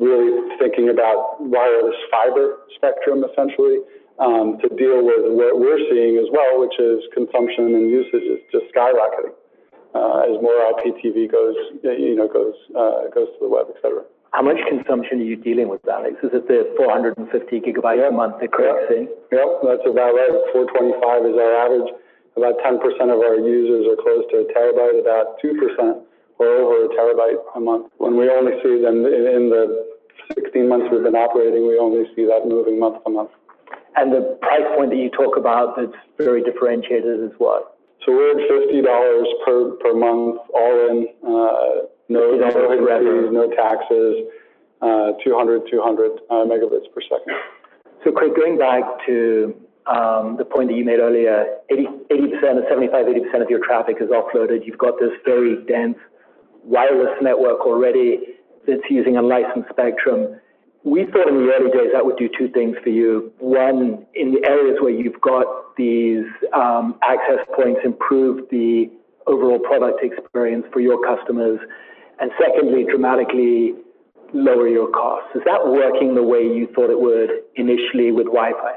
really 0.00 0.56
thinking 0.56 0.88
about 0.88 1.36
wireless 1.40 1.96
fiber 2.10 2.64
spectrum, 2.74 3.24
essentially, 3.24 3.84
um, 4.18 4.56
to 4.60 4.68
deal 4.76 5.04
with 5.04 5.28
what 5.32 5.60
we're 5.60 5.80
seeing 5.92 6.16
as 6.16 6.28
well, 6.32 6.60
which 6.60 6.76
is 6.80 7.04
consumption 7.12 7.76
and 7.76 7.88
usage 7.88 8.24
is 8.24 8.40
just 8.52 8.68
skyrocketing, 8.72 9.36
uh, 9.92 10.24
as 10.28 10.40
more 10.40 10.56
IPTV 10.72 11.30
goes, 11.30 11.56
you 11.84 12.16
know, 12.16 12.28
goes, 12.28 12.56
uh, 12.76 13.08
goes 13.12 13.28
to 13.36 13.38
the 13.44 13.48
web, 13.48 13.66
et 13.68 13.76
cetera. 13.80 14.04
How 14.32 14.42
much 14.42 14.58
consumption 14.68 15.18
are 15.18 15.26
you 15.26 15.34
dealing 15.34 15.68
with, 15.68 15.82
Alex? 15.90 16.14
Is 16.22 16.30
it 16.30 16.46
the 16.46 16.70
450 16.78 17.26
gigabytes 17.66 18.06
a 18.06 18.12
month 18.14 18.38
that 18.38 18.52
Craig's 18.54 18.86
saying? 18.86 19.08
Yep, 19.34 19.48
that's 19.66 19.86
about 19.90 20.14
right. 20.14 20.34
425 20.54 21.34
is 21.34 21.34
our 21.34 21.54
average. 21.66 21.90
About 22.38 22.54
10% 22.62 22.78
of 23.10 23.18
our 23.18 23.42
users 23.42 23.90
are 23.90 23.98
close 23.98 24.22
to 24.30 24.46
a 24.46 24.46
terabyte, 24.54 25.02
about 25.02 25.42
2% 25.42 26.06
or 26.38 26.46
over 26.46 26.86
a 26.86 26.88
terabyte 26.94 27.42
a 27.56 27.60
month. 27.60 27.90
When 27.98 28.16
we 28.16 28.30
only 28.30 28.54
see 28.62 28.78
them 28.78 29.02
in, 29.02 29.26
in 29.26 29.50
the 29.50 29.98
16 30.34 30.68
months 30.68 30.86
we've 30.92 31.02
been 31.02 31.18
operating, 31.18 31.66
we 31.66 31.76
only 31.76 32.06
see 32.14 32.24
that 32.30 32.46
moving 32.46 32.78
month 32.78 33.02
to 33.02 33.10
month. 33.10 33.30
And 33.96 34.14
the 34.14 34.38
price 34.40 34.64
point 34.78 34.90
that 34.90 34.96
you 34.96 35.10
talk 35.10 35.36
about 35.36 35.74
that's 35.76 35.92
very 36.16 36.42
differentiated 36.42 37.18
is 37.18 37.34
what? 37.38 37.76
So 38.06 38.12
we're 38.14 38.38
at 38.38 38.46
$50 38.46 38.78
per, 39.44 39.70
per 39.82 39.92
month, 39.92 40.40
all 40.54 40.74
in, 40.88 41.08
uh, 41.26 41.90
no, 42.10 42.34
no 42.34 42.50
$50 42.50 42.70
hidden 42.70 42.84
revenue. 42.84 43.22
fees, 43.22 43.32
no 43.32 43.46
taxes, 43.54 44.26
uh, 44.82 45.12
200, 45.22 45.70
200 45.70 46.10
uh, 46.28 46.44
megabits 46.44 46.90
per 46.92 47.00
second. 47.06 47.34
So 48.04 48.10
Craig, 48.12 48.34
going 48.34 48.58
back 48.58 48.82
to 49.06 49.54
um, 49.86 50.36
the 50.36 50.44
point 50.44 50.68
that 50.68 50.76
you 50.76 50.84
made 50.84 51.00
earlier, 51.00 51.46
80, 51.70 51.86
80%, 52.10 52.68
75, 52.68 53.06
80% 53.06 53.42
of 53.42 53.50
your 53.50 53.64
traffic 53.64 53.96
is 54.00 54.08
offloaded. 54.08 54.66
You've 54.66 54.78
got 54.78 54.98
this 54.98 55.10
very 55.24 55.64
dense 55.64 55.96
wireless 56.64 57.16
network 57.22 57.60
already 57.60 58.18
that's 58.66 58.82
using 58.90 59.16
unlicensed 59.16 59.68
spectrum. 59.70 60.40
We 60.82 61.04
thought 61.06 61.28
in 61.28 61.34
the 61.36 61.52
early 61.52 61.70
days 61.70 61.90
that 61.92 62.04
would 62.04 62.16
do 62.16 62.28
two 62.38 62.48
things 62.48 62.76
for 62.82 62.90
you. 62.90 63.32
One, 63.38 64.06
in 64.14 64.32
the 64.32 64.46
areas 64.48 64.78
where 64.80 64.90
you've 64.90 65.20
got 65.20 65.76
these 65.76 66.24
um, 66.54 66.98
access 67.02 67.44
points, 67.54 67.80
improve 67.84 68.48
the 68.50 68.90
overall 69.26 69.58
product 69.58 70.00
experience 70.02 70.64
for 70.72 70.80
your 70.80 70.98
customers. 71.04 71.60
And 72.20 72.30
secondly, 72.36 72.84
dramatically 72.84 73.74
lower 74.32 74.68
your 74.68 74.88
costs. 74.92 75.34
Is 75.34 75.42
that 75.44 75.64
working 75.66 76.14
the 76.14 76.22
way 76.22 76.44
you 76.44 76.68
thought 76.74 76.90
it 76.90 77.00
would 77.00 77.30
initially 77.56 78.12
with 78.12 78.26
Wi-Fi? 78.28 78.76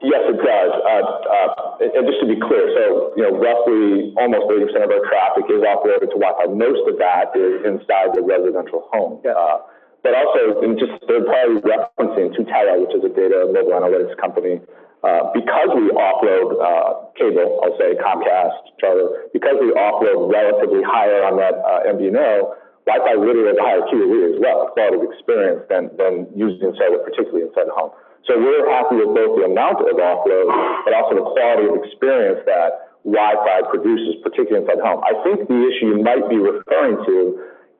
Yes, 0.00 0.20
it 0.28 0.36
does. 0.36 0.72
Uh, 0.84 1.00
uh, 1.00 1.80
and 1.80 1.90
and 1.96 2.02
just 2.06 2.20
to 2.20 2.28
be 2.28 2.36
clear, 2.36 2.68
so, 2.76 3.12
you 3.16 3.24
know, 3.24 3.32
roughly 3.40 4.12
almost 4.20 4.46
80% 4.52 4.84
of 4.84 4.90
our 4.92 5.04
traffic 5.08 5.48
is 5.48 5.64
offloaded 5.64 6.12
to 6.12 6.18
Wi-Fi. 6.20 6.52
Most 6.52 6.84
of 6.86 6.96
that 7.00 7.32
is 7.34 7.64
inside 7.64 8.12
the 8.12 8.22
residential 8.22 8.88
home. 8.92 9.20
Yeah. 9.24 9.32
Uh, 9.36 9.64
But 10.04 10.12
also, 10.12 10.60
in 10.60 10.76
just 10.76 10.92
third-party 11.08 11.64
referencing, 11.64 12.36
to 12.36 12.44
Tutela, 12.44 12.76
which 12.76 12.92
is 12.92 13.00
a 13.08 13.08
data 13.08 13.48
and 13.48 13.56
mobile 13.56 13.72
analytics 13.72 14.12
company, 14.20 14.60
uh, 15.00 15.32
because 15.32 15.72
we 15.72 15.88
offload 15.96 16.60
uh, 16.60 17.08
cable, 17.16 17.60
I'll 17.64 17.72
say 17.80 17.96
Comcast, 17.96 18.76
Charter, 18.76 19.32
because 19.32 19.56
we 19.64 19.72
offload 19.72 20.28
relatively 20.28 20.84
higher 20.84 21.24
on 21.24 21.40
that 21.40 21.56
uh, 21.56 21.88
MVNO, 21.96 22.52
Wi-Fi 22.84 23.16
literally 23.16 23.48
has 23.48 23.56
a 23.56 23.64
higher 23.64 23.84
QoE 23.88 24.20
as 24.28 24.36
well, 24.40 24.68
quality 24.76 25.00
of 25.00 25.04
experience 25.08 25.64
than, 25.72 25.88
than 25.96 26.28
using 26.36 26.68
cellular, 26.76 27.00
particularly 27.00 27.48
inside 27.48 27.68
the 27.68 27.76
home. 27.76 27.96
So 28.28 28.36
we're 28.36 28.68
happy 28.68 29.00
with 29.00 29.12
both 29.16 29.40
the 29.40 29.48
amount 29.48 29.84
of 29.84 29.96
offload, 29.96 30.48
but 30.84 30.92
also 30.92 31.16
the 31.16 31.26
quality 31.32 31.68
of 31.68 31.80
experience 31.80 32.44
that 32.44 32.92
Wi-Fi 33.04 33.68
produces, 33.68 34.20
particularly 34.24 34.64
inside 34.64 34.80
the 34.80 34.86
home. 34.88 35.00
I 35.04 35.16
think 35.24 35.48
the 35.48 35.60
issue 35.64 35.96
you 35.96 36.00
might 36.00 36.24
be 36.28 36.40
referring 36.40 37.00
to 37.04 37.16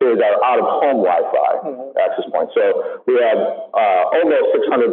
is 0.04 0.20
our 0.20 0.36
out-of-home 0.44 1.00
Wi-Fi 1.04 1.52
access 2.00 2.28
point. 2.28 2.52
So 2.52 3.00
we 3.08 3.16
have 3.24 3.40
uh, 3.72 4.16
almost 4.20 4.56
600,000 4.68 4.92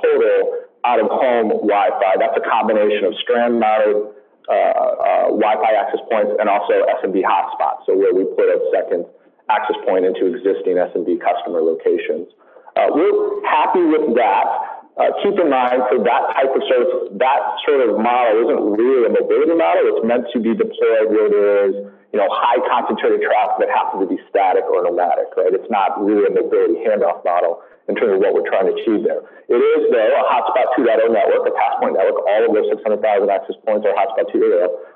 total 0.00 0.36
out-of-home 0.84 1.64
Wi-Fi. 1.64 2.12
That's 2.20 2.36
a 2.40 2.44
combination 2.44 3.04
of 3.04 3.12
strand-mounted 3.20 4.16
uh, 4.48 4.52
uh, 4.52 5.26
Wi-Fi 5.36 5.72
access 5.76 6.00
points 6.08 6.32
and 6.40 6.48
also 6.48 6.72
SMB 7.02 7.20
hotspots. 7.20 7.84
So 7.84 7.96
where 7.96 8.14
we 8.14 8.24
put 8.32 8.48
a 8.48 8.60
second 8.72 9.04
access 9.50 9.76
point 9.86 10.04
into 10.04 10.26
existing 10.26 10.76
SMB 10.76 11.20
customer 11.22 11.62
locations. 11.62 12.28
Uh, 12.74 12.92
we're 12.92 13.40
happy 13.48 13.84
with 13.86 14.14
that. 14.18 14.76
Uh, 14.96 15.12
keep 15.20 15.36
in 15.36 15.48
mind 15.52 15.80
for 15.92 16.00
that 16.00 16.24
type 16.32 16.48
of 16.52 16.62
service, 16.68 17.12
that 17.20 17.40
sort 17.68 17.84
of 17.84 18.00
model 18.00 18.48
isn't 18.48 18.62
really 18.80 19.04
a 19.04 19.12
mobility 19.12 19.52
model. 19.52 19.92
It's 19.92 20.04
meant 20.04 20.24
to 20.32 20.40
be 20.40 20.56
deployed 20.56 21.12
where 21.12 21.28
there 21.28 21.52
is, 21.68 21.74
you 22.12 22.18
know, 22.20 22.28
high 22.32 22.56
concentrated 22.64 23.20
traffic 23.20 23.68
that 23.68 23.70
happens 23.72 24.04
to 24.04 24.08
be 24.08 24.16
static 24.32 24.64
or 24.72 24.84
nomadic, 24.88 25.28
right? 25.36 25.52
It's 25.52 25.68
not 25.68 26.00
really 26.00 26.24
a 26.24 26.32
mobility 26.32 26.80
handoff 26.80 27.20
model 27.28 27.60
in 27.88 27.94
terms 27.94 28.16
of 28.16 28.20
what 28.24 28.32
we're 28.32 28.48
trying 28.48 28.72
to 28.72 28.74
achieve 28.74 29.04
there. 29.04 29.20
It 29.52 29.60
is, 29.60 29.80
though, 29.92 30.12
a 30.16 30.24
Hotspot 30.32 30.80
2.0 30.80 31.12
network, 31.12 31.44
a 31.44 31.54
passpoint 31.54 31.94
network. 31.94 32.24
All 32.24 32.42
of 32.48 32.50
those 32.56 32.72
600,000 32.72 33.04
access 33.28 33.56
points 33.68 33.84
are 33.84 33.94
Hotspot 33.94 34.32
2.0, 34.32 34.48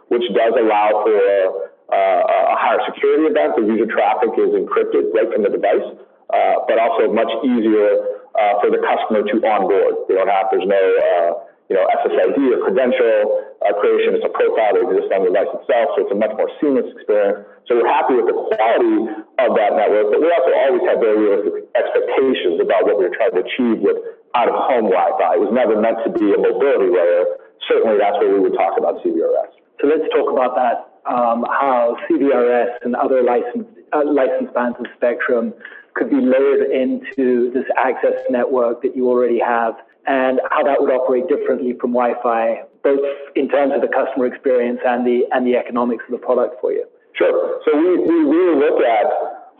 which 0.09 0.25
does 0.33 0.53
allow 0.59 1.05
for 1.05 1.77
a 1.93 2.57
higher 2.57 2.81
security 2.87 3.31
event. 3.31 3.59
The 3.59 3.67
user 3.67 3.89
traffic 3.91 4.31
is 4.39 4.55
encrypted 4.55 5.11
right 5.15 5.29
from 5.31 5.43
the 5.43 5.53
device, 5.53 5.87
uh, 6.31 6.67
but 6.67 6.79
also 6.79 7.11
much 7.11 7.31
easier 7.43 8.23
uh, 8.39 8.63
for 8.63 8.71
the 8.71 8.79
customer 8.79 9.27
to 9.27 9.35
onboard. 9.43 10.07
They 10.07 10.15
don't 10.15 10.31
have, 10.31 10.47
there's 10.55 10.67
no, 10.67 10.79
uh, 10.79 11.31
you 11.71 11.75
know, 11.79 11.87
SSID 12.03 12.39
or 12.51 12.59
credential 12.67 13.15
uh, 13.63 13.75
creation. 13.79 14.19
It's 14.19 14.27
a 14.27 14.35
profile 14.35 14.75
that 14.75 14.83
exists 14.87 15.11
on 15.15 15.27
the 15.27 15.31
device 15.31 15.51
itself, 15.55 15.87
so 15.95 15.99
it's 16.07 16.15
a 16.15 16.19
much 16.19 16.35
more 16.35 16.51
seamless 16.59 16.91
experience. 16.95 17.47
So 17.71 17.79
we're 17.79 17.91
happy 17.91 18.19
with 18.19 18.27
the 18.27 18.35
quality 18.35 19.15
of 19.39 19.51
that 19.55 19.79
network, 19.79 20.11
but 20.11 20.19
we 20.19 20.27
also 20.35 20.51
always 20.67 20.83
have 20.91 20.99
very 20.99 21.19
realistic 21.19 21.71
expectations 21.79 22.59
about 22.59 22.87
what 22.91 22.99
we're 22.99 23.15
trying 23.15 23.39
to 23.39 23.43
achieve 23.47 23.79
with 23.79 23.99
out-of-home 24.35 24.91
Wi-Fi. 24.91 25.39
It 25.39 25.43
was 25.43 25.55
never 25.55 25.79
meant 25.79 26.03
to 26.03 26.11
be 26.11 26.35
a 26.35 26.39
mobility 26.39 26.91
layer. 26.91 27.39
Certainly, 27.71 28.03
that's 28.03 28.19
where 28.19 28.35
we 28.35 28.43
would 28.43 28.59
talk 28.59 28.75
about 28.75 28.99
CBRS. 29.07 29.55
So 29.79 29.87
let's 29.87 30.07
talk 30.11 30.27
about 30.27 30.59
that, 30.59 30.90
um, 31.07 31.45
how 31.49 31.97
CBRS 32.09 32.83
and 32.83 32.95
other 32.97 33.23
licensed, 33.23 33.71
uh, 33.93 34.03
licensed 34.05 34.55
bands 34.55 34.77
of 34.79 34.87
spectrum 34.97 35.55
could 35.95 36.11
be 36.11 36.21
layered 36.21 36.71
into 36.71 37.51
this 37.53 37.65
access 37.77 38.15
network 38.31 38.83
that 38.83 38.95
you 38.95 39.09
already 39.09 39.41
have 39.41 39.75
and 40.07 40.41
how 40.51 40.63
that 40.63 40.81
would 40.81 40.91
operate 40.91 41.29
differently 41.29 41.75
from 41.81 41.93
Wi-Fi, 41.93 42.63
both 42.83 43.01
in 43.37 43.49
terms 43.49 43.73
of 43.75 43.81
the 43.81 43.89
customer 43.89 44.27
experience 44.27 44.81
and 44.87 45.07
the, 45.07 45.27
and 45.33 45.47
the 45.47 45.57
economics 45.57 46.05
of 46.09 46.13
the 46.19 46.25
product 46.25 46.57
for 46.61 46.73
you. 46.73 46.87
Sure. 47.15 47.61
So 47.67 47.77
we, 47.77 47.99
we 48.01 48.17
really 48.25 48.57
look 48.57 48.81
at 48.81 49.07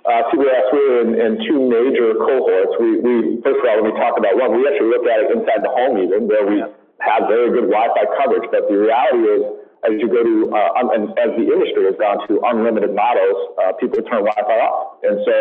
uh, 0.09 0.23
CBRS 0.33 0.67
really 0.73 0.97
in, 1.05 1.09
in 1.21 1.33
two 1.45 1.61
major 1.61 2.17
cohorts. 2.17 2.73
We, 2.81 3.05
we, 3.05 3.15
first 3.45 3.61
of 3.61 3.69
all, 3.69 3.85
when 3.85 3.93
we 3.93 3.95
talk 4.01 4.17
about 4.17 4.33
one, 4.41 4.57
we 4.57 4.65
actually 4.65 4.89
look 4.89 5.05
at 5.05 5.29
it 5.29 5.29
inside 5.29 5.61
the 5.61 5.69
home 5.69 6.01
even, 6.01 6.25
where 6.25 6.47
we 6.49 6.65
have 7.05 7.29
very 7.29 7.53
good 7.53 7.69
Wi-Fi 7.69 8.05
coverage. 8.17 8.49
But 8.49 8.73
the 8.73 8.81
reality 8.81 9.23
is, 9.29 9.43
as 9.89 9.97
you 9.97 10.13
go 10.13 10.21
to, 10.21 10.53
uh, 10.53 10.77
um, 10.77 10.93
and 10.93 11.09
as 11.17 11.33
the 11.41 11.47
industry 11.49 11.89
has 11.89 11.97
gone 11.97 12.21
to 12.29 12.37
unlimited 12.53 12.93
models, 12.93 13.39
uh, 13.65 13.73
people 13.81 14.05
turn 14.05 14.29
Wi-Fi 14.29 14.59
off. 14.61 15.01
And 15.01 15.17
so 15.25 15.37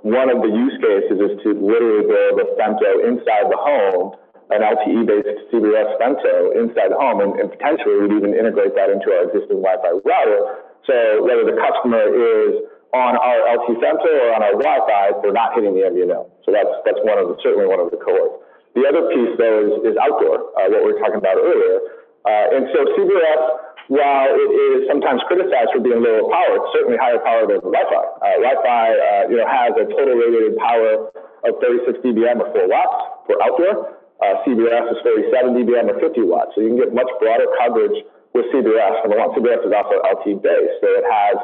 one 0.00 0.32
of 0.32 0.40
the 0.40 0.48
use 0.48 0.76
cases 0.80 1.20
is 1.20 1.32
to 1.44 1.52
literally 1.52 2.08
build 2.08 2.40
a 2.40 2.46
femto 2.56 3.04
inside 3.04 3.52
the 3.52 3.60
home, 3.60 4.16
an 4.48 4.64
LTE-based 4.64 5.52
CBRS 5.52 6.00
femto 6.00 6.56
inside 6.56 6.96
the 6.96 7.00
home, 7.00 7.20
and, 7.20 7.36
and 7.36 7.52
potentially 7.52 8.00
we'd 8.00 8.16
even 8.16 8.32
integrate 8.32 8.72
that 8.72 8.88
into 8.88 9.12
our 9.12 9.28
existing 9.28 9.60
Wi-Fi 9.60 10.00
router 10.00 10.40
So 10.88 10.96
whether 11.28 11.44
the 11.44 11.56
customer 11.60 12.08
is 12.08 12.64
on 12.96 13.20
our 13.20 13.40
LTE 13.52 13.84
sensor 13.84 14.14
or 14.16 14.32
on 14.32 14.40
our 14.40 14.56
Wi-Fi, 14.56 15.20
they're 15.20 15.36
not 15.36 15.52
hitting 15.52 15.76
the 15.76 15.84
MVNO. 15.92 16.24
So 16.48 16.56
that's, 16.56 16.72
that's 16.88 17.02
one 17.04 17.20
of 17.20 17.28
the, 17.28 17.36
certainly 17.44 17.68
one 17.68 17.84
of 17.84 17.92
the 17.92 18.00
cohorts. 18.00 18.40
The 18.72 18.88
other 18.88 19.12
piece 19.12 19.36
though 19.36 19.58
is, 19.68 19.92
is 19.92 19.94
outdoor, 20.00 20.56
uh, 20.56 20.72
what 20.72 20.88
we 20.88 20.96
were 20.96 21.00
talking 21.04 21.20
about 21.20 21.36
earlier. 21.36 22.00
Uh, 22.24 22.56
and 22.56 22.64
so 22.72 22.80
CBRS, 22.96 23.42
while 23.88 24.32
it 24.32 24.50
is 24.50 24.88
sometimes 24.88 25.20
criticized 25.28 25.76
for 25.76 25.80
being 25.84 26.00
lower 26.00 26.24
power, 26.32 26.56
it's 26.56 26.70
certainly 26.72 26.96
higher 26.96 27.20
power 27.20 27.44
than 27.44 27.60
Wi-Fi. 27.60 28.04
Uh, 28.24 28.36
Wi-Fi, 28.40 28.84
uh, 28.96 29.22
you 29.28 29.36
know, 29.36 29.48
has 29.48 29.76
a 29.76 29.84
total 29.92 30.16
radiated 30.16 30.56
power 30.56 31.12
of 31.44 31.52
36 31.60 32.00
dBm 32.00 32.40
or 32.40 32.48
4 32.48 32.64
watts 32.64 32.98
for 33.28 33.36
outdoor. 33.44 34.00
Uh, 34.24 34.40
CBRS 34.48 34.88
is 34.88 34.98
47 35.04 35.52
dBm 35.52 35.92
or 35.92 36.00
50 36.00 36.24
watts. 36.24 36.56
So 36.56 36.64
you 36.64 36.72
can 36.72 36.80
get 36.80 36.96
much 36.96 37.10
broader 37.20 37.44
coverage 37.60 38.00
with 38.32 38.48
CBRS. 38.56 39.04
Number 39.04 39.20
one, 39.20 39.36
CBRS 39.36 39.68
is 39.68 39.72
also 39.76 40.00
LT 40.00 40.40
based, 40.40 40.80
so 40.80 40.88
it 40.88 41.04
has 41.04 41.36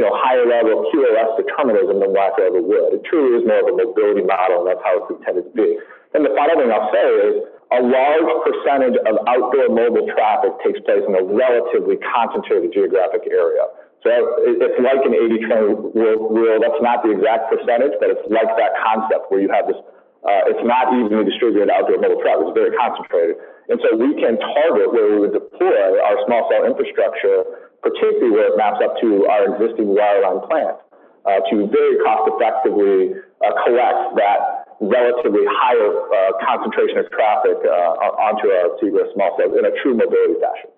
you 0.00 0.08
know, 0.08 0.12
higher 0.16 0.48
level 0.48 0.88
QoS 0.88 1.36
determinism 1.36 2.00
than 2.00 2.16
Wi-Fi 2.16 2.40
ever 2.48 2.64
would. 2.64 2.96
It 2.96 3.04
truly 3.04 3.36
is 3.36 3.44
more 3.44 3.60
of 3.60 3.68
a 3.68 3.76
mobility 3.76 4.24
model, 4.24 4.64
and 4.64 4.72
that's 4.72 4.80
how 4.80 5.04
it's 5.04 5.12
intended 5.12 5.44
to 5.44 5.52
be. 5.52 5.76
And 6.16 6.24
the 6.24 6.32
final 6.32 6.56
thing 6.56 6.72
I'll 6.72 6.88
say 6.88 7.04
is 7.28 7.34
a 7.78 7.80
large 7.82 8.30
percentage 8.44 8.96
of 9.08 9.14
outdoor 9.28 9.68
mobile 9.72 10.06
traffic 10.12 10.52
takes 10.64 10.80
place 10.84 11.02
in 11.06 11.14
a 11.16 11.24
relatively 11.24 11.96
concentrated 12.02 12.72
geographic 12.72 13.24
area. 13.28 13.64
So 14.02 14.10
it's 14.44 14.78
like 14.82 15.02
an 15.06 15.14
80-20 15.14 15.94
rule. 15.94 16.58
That's 16.58 16.82
not 16.82 17.06
the 17.06 17.14
exact 17.14 17.54
percentage, 17.54 17.94
but 18.02 18.10
it's 18.10 18.26
like 18.26 18.50
that 18.58 18.74
concept 18.82 19.30
where 19.30 19.38
you 19.38 19.46
have 19.54 19.70
this, 19.70 19.78
uh, 20.26 20.50
it's 20.50 20.64
not 20.66 20.90
evenly 20.90 21.22
distributed 21.22 21.70
outdoor 21.70 22.02
mobile 22.02 22.18
traffic. 22.18 22.50
It's 22.50 22.56
very 22.58 22.74
concentrated. 22.74 23.38
And 23.70 23.78
so 23.78 23.94
we 23.94 24.18
can 24.18 24.42
target 24.42 24.90
where 24.90 25.06
we 25.14 25.18
would 25.22 25.34
deploy 25.38 26.02
our 26.02 26.18
small 26.26 26.50
cell 26.50 26.66
infrastructure 26.66 27.46
particularly 27.82 28.30
where 28.30 28.54
it 28.54 28.56
maps 28.56 28.78
up 28.82 28.94
to 29.02 29.26
our 29.26 29.52
existing 29.52 29.90
wireline 29.90 30.40
plant, 30.46 30.78
uh, 31.26 31.42
to 31.50 31.66
very 31.66 31.98
cost 32.06 32.30
effectively 32.30 33.18
uh, 33.42 33.52
collect 33.66 34.14
that 34.16 34.61
relatively 34.80 35.44
higher 35.48 35.90
uh, 35.90 36.32
concentration 36.40 36.98
of 37.02 37.10
traffic 37.10 37.58
uh, 37.64 38.20
onto 38.22 38.48
our 38.48 38.76
CBRS 38.80 39.12
small 39.14 39.36
cells 39.36 39.52
in 39.58 39.64
a 39.64 39.72
true 39.82 39.94
mobility 39.94 40.38
fashion. 40.40 40.70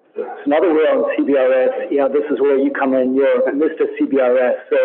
Another 0.47 0.71
way 0.71 0.87
on 0.95 1.11
CBRS, 1.19 1.91
you 1.91 1.99
know, 1.99 2.09
this 2.09 2.25
is 2.31 2.39
where 2.39 2.59
you 2.59 2.71
come 2.71 2.95
in, 2.95 3.15
you're 3.15 3.43
Mr. 3.51 3.91
CBRS. 3.99 4.57
So 4.71 4.79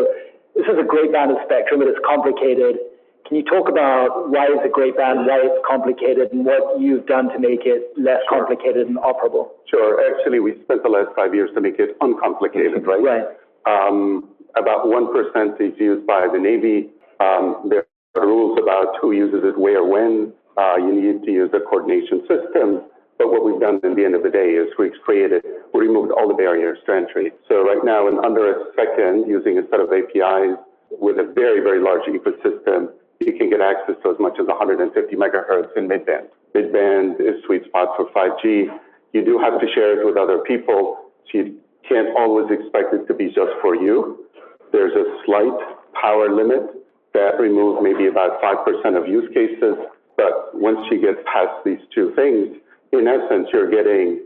this 0.56 0.66
is 0.66 0.78
a 0.80 0.88
great 0.88 1.14
band 1.14 1.32
of 1.32 1.38
spectrum, 1.46 1.80
but 1.80 1.88
it's 1.88 2.02
complicated. 2.02 2.82
Can 3.30 3.38
you 3.38 3.46
talk 3.46 3.70
about 3.70 4.34
why 4.34 4.50
it's 4.50 4.66
a 4.66 4.74
great 4.74 4.98
band, 4.98 5.28
why 5.30 5.38
it's 5.46 5.62
complicated, 5.62 6.34
and 6.34 6.46
what 6.46 6.82
you've 6.82 7.06
done 7.06 7.30
to 7.30 7.38
make 7.38 7.62
it 7.62 7.94
less 7.94 8.26
complicated 8.28 8.88
and 8.88 8.98
operable? 8.98 9.54
Sure. 9.70 10.02
Actually, 10.02 10.40
we 10.40 10.58
spent 10.66 10.82
the 10.82 10.90
last 10.90 11.14
five 11.16 11.36
years 11.36 11.52
to 11.54 11.62
make 11.62 11.78
it 11.78 11.96
uncomplicated, 12.02 12.88
right? 12.88 13.06
Right. 13.06 13.28
Um, 13.70 14.34
about 14.58 14.86
1% 14.90 15.62
is 15.62 15.78
used 15.78 16.08
by 16.08 16.26
the 16.26 16.40
Navy. 16.40 16.90
Um, 17.20 17.70
there 17.70 17.86
rules 18.16 18.58
about 18.62 18.98
who 19.02 19.12
uses 19.12 19.42
it 19.44 19.58
where, 19.58 19.84
when. 19.84 20.34
Uh, 20.58 20.76
you 20.78 20.92
need 20.92 21.24
to 21.24 21.32
use 21.32 21.50
a 21.54 21.60
coordination 21.60 22.22
system. 22.28 22.84
But 23.18 23.32
what 23.32 23.46
we've 23.46 23.60
done 23.60 23.80
in 23.84 23.96
the 23.96 24.04
end 24.04 24.16
of 24.16 24.24
the 24.24 24.30
day 24.30 24.56
is 24.56 24.68
we've 24.80 24.96
created, 25.04 25.44
we 25.74 25.82
removed 25.82 26.12
all 26.12 26.28
the 26.28 26.34
barriers 26.34 26.80
to 26.86 26.94
entry. 26.94 27.32
So 27.48 27.64
right 27.64 27.84
now, 27.84 28.08
in 28.08 28.18
under 28.20 28.52
a 28.52 28.72
second, 28.76 29.28
using 29.28 29.60
a 29.60 29.64
set 29.70 29.80
of 29.80 29.92
APIs 29.92 30.58
with 30.92 31.20
a 31.20 31.28
very, 31.36 31.60
very 31.62 31.80
large 31.80 32.08
ecosystem, 32.08 32.92
you 33.20 33.34
can 33.38 33.50
get 33.50 33.62
access 33.62 33.96
to 34.04 34.12
as 34.12 34.20
much 34.20 34.40
as 34.40 34.48
150 34.48 35.16
megahertz 35.16 35.76
in 35.76 35.88
midband. 35.88 36.32
Midband 36.56 37.20
is 37.20 37.44
sweet 37.46 37.64
spot 37.66 37.90
for 37.96 38.08
5G. 38.16 38.68
You 39.14 39.26
do 39.26 39.38
have 39.38 39.60
to 39.60 39.68
share 39.76 40.00
it 40.00 40.06
with 40.06 40.18
other 40.18 40.40
people, 40.40 41.12
so 41.32 41.38
you 41.40 41.60
can't 41.88 42.10
always 42.18 42.48
expect 42.50 42.94
it 42.94 43.06
to 43.08 43.14
be 43.14 43.28
just 43.28 43.52
for 43.62 43.76
you. 43.76 44.26
There's 44.72 44.94
a 44.94 45.06
slight 45.26 45.60
power 46.00 46.34
limit 46.34 46.79
that 47.14 47.40
removes 47.40 47.80
maybe 47.82 48.08
about 48.08 48.42
5% 48.42 48.98
of 48.98 49.08
use 49.08 49.28
cases, 49.34 49.76
but 50.18 50.54
once 50.54 50.80
you 50.92 51.02
get 51.02 51.26
past 51.26 51.64
these 51.66 51.80
two 51.94 52.14
things, 52.16 52.58
in 52.92 53.08
essence, 53.08 53.48
you're 53.54 53.70
getting 53.70 54.26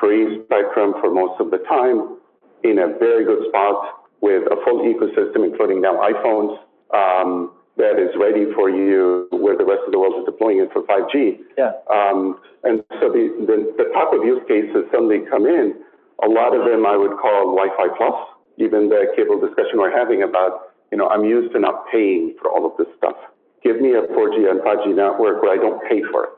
free 0.00 0.42
spectrum 0.44 0.94
for 1.00 1.12
most 1.12 1.40
of 1.40 1.50
the 1.50 1.58
time 1.68 2.18
in 2.64 2.78
a 2.78 2.98
very 2.98 3.24
good 3.24 3.48
spot 3.48 4.04
with 4.20 4.44
a 4.52 4.56
full 4.64 4.80
ecosystem, 4.86 5.44
including 5.44 5.80
now 5.80 5.98
iPhones. 6.00 6.58
Um, 6.94 7.52
that 7.76 7.96
is 7.96 8.12
ready 8.20 8.52
for 8.54 8.68
you 8.68 9.28
where 9.32 9.56
the 9.56 9.64
rest 9.64 9.80
of 9.86 9.92
the 9.92 9.98
world 9.98 10.12
is 10.20 10.24
deploying 10.26 10.60
it 10.60 10.68
for 10.72 10.84
5G. 10.84 11.40
Yeah. 11.56 11.72
Um, 11.88 12.40
and 12.64 12.84
so 13.00 13.08
the, 13.08 13.32
the, 13.48 13.72
the 13.80 13.88
type 13.96 14.12
of 14.12 14.20
use 14.24 14.44
cases 14.44 14.84
suddenly 14.92 15.24
come 15.30 15.46
in, 15.46 15.80
a 16.22 16.28
lot 16.28 16.54
of 16.54 16.68
them 16.68 16.84
I 16.84 16.96
would 16.96 17.16
call 17.16 17.56
Wi-Fi 17.56 17.96
plus, 17.96 18.14
even 18.58 18.88
the 18.92 19.08
cable 19.16 19.40
discussion 19.40 19.80
we're 19.80 19.96
having 19.96 20.22
about, 20.22 20.71
you 20.92 20.98
know, 20.98 21.08
I'm 21.08 21.24
used 21.24 21.52
to 21.54 21.58
not 21.58 21.88
paying 21.90 22.36
for 22.40 22.52
all 22.52 22.68
of 22.68 22.76
this 22.76 22.86
stuff. 22.98 23.16
Give 23.64 23.80
me 23.80 23.96
a 23.96 24.04
4G 24.12 24.50
and 24.50 24.60
5G 24.60 24.94
network 24.94 25.42
where 25.42 25.52
I 25.52 25.56
don't 25.56 25.80
pay 25.88 26.02
for 26.12 26.30
it, 26.30 26.36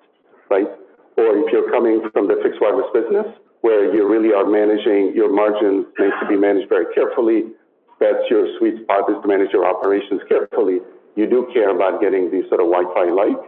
right? 0.49 0.71
Or 1.19 1.37
if 1.43 1.53
you're 1.53 1.71
coming 1.71 2.01
from 2.13 2.29
the 2.29 2.39
fixed 2.43 2.61
wireless 2.61 2.89
business, 2.95 3.27
where 3.61 3.93
you 3.93 4.07
really 4.07 4.33
are 4.33 4.47
managing 4.47 5.13
your 5.15 5.33
margins 5.33 5.87
needs 5.99 6.15
to 6.23 6.29
be 6.29 6.37
managed 6.37 6.69
very 6.69 6.87
carefully, 6.95 7.53
that's 7.99 8.25
your 8.31 8.47
sweet 8.59 8.83
spot 8.85 9.11
is 9.11 9.17
to 9.23 9.29
manage 9.29 9.51
your 9.53 9.67
operations 9.67 10.21
carefully 10.29 10.81
you 11.17 11.27
do 11.27 11.49
care 11.53 11.71
about 11.71 12.01
getting 12.01 12.31
these 12.31 12.45
sort 12.49 12.61
of 12.61 12.67
Wi-Fi 12.71 13.11
like, 13.11 13.39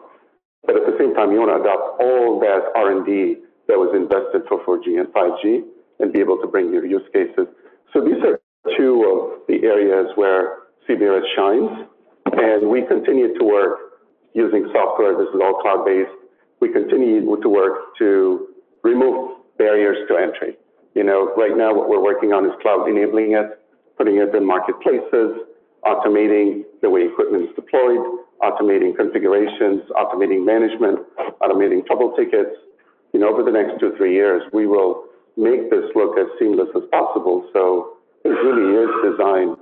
but 0.64 0.76
at 0.76 0.86
the 0.86 0.94
same 0.98 1.14
time, 1.14 1.32
you 1.32 1.42
want 1.42 1.50
to 1.50 1.60
adopt 1.62 2.00
all 2.00 2.38
that 2.40 2.70
R&D 2.74 3.42
that 3.68 3.78
was 3.78 3.90
invested 3.94 4.46
for 4.46 4.62
4G 4.62 4.98
and 4.98 5.10
5G 5.10 5.62
and 5.98 6.12
be 6.12 6.20
able 6.20 6.38
to 6.38 6.46
bring 6.46 6.72
your 6.72 6.86
use 6.86 7.06
cases. 7.12 7.46
So 7.92 8.02
these 8.02 8.22
are 8.22 8.38
two 8.76 9.02
of 9.10 9.46
the 9.48 9.66
areas 9.66 10.10
where 10.14 10.65
CBRS 10.88 11.26
shines, 11.34 11.88
and 12.32 12.70
we 12.70 12.82
continue 12.86 13.36
to 13.38 13.44
work 13.44 13.78
using 14.34 14.68
software. 14.72 15.16
This 15.16 15.28
is 15.34 15.40
all 15.42 15.60
cloud-based. 15.62 16.10
We 16.60 16.72
continue 16.72 17.20
to 17.24 17.48
work 17.48 17.96
to 17.98 18.48
remove 18.82 19.38
barriers 19.58 19.96
to 20.08 20.16
entry. 20.16 20.56
You 20.94 21.04
know, 21.04 21.34
right 21.36 21.56
now 21.56 21.74
what 21.74 21.88
we're 21.88 22.02
working 22.02 22.32
on 22.32 22.46
is 22.46 22.52
cloud 22.62 22.88
enabling 22.88 23.32
it, 23.32 23.60
putting 23.98 24.16
it 24.16 24.34
in 24.34 24.46
marketplaces, 24.46 25.44
automating 25.84 26.62
the 26.82 26.90
way 26.90 27.02
equipment 27.02 27.50
is 27.50 27.54
deployed, 27.56 28.00
automating 28.42 28.94
configurations, 28.96 29.82
automating 29.92 30.44
management, 30.44 31.00
automating 31.42 31.84
trouble 31.86 32.14
tickets. 32.16 32.54
You 33.12 33.20
know, 33.20 33.28
over 33.28 33.42
the 33.42 33.50
next 33.50 33.80
two, 33.80 33.94
three 33.96 34.14
years, 34.14 34.42
we 34.52 34.66
will 34.66 35.04
make 35.36 35.70
this 35.70 35.84
look 35.94 36.18
as 36.18 36.26
seamless 36.38 36.68
as 36.76 36.82
possible. 36.90 37.48
So 37.52 37.96
it 38.24 38.28
really 38.28 38.84
is 38.84 38.90
designed 39.12 39.56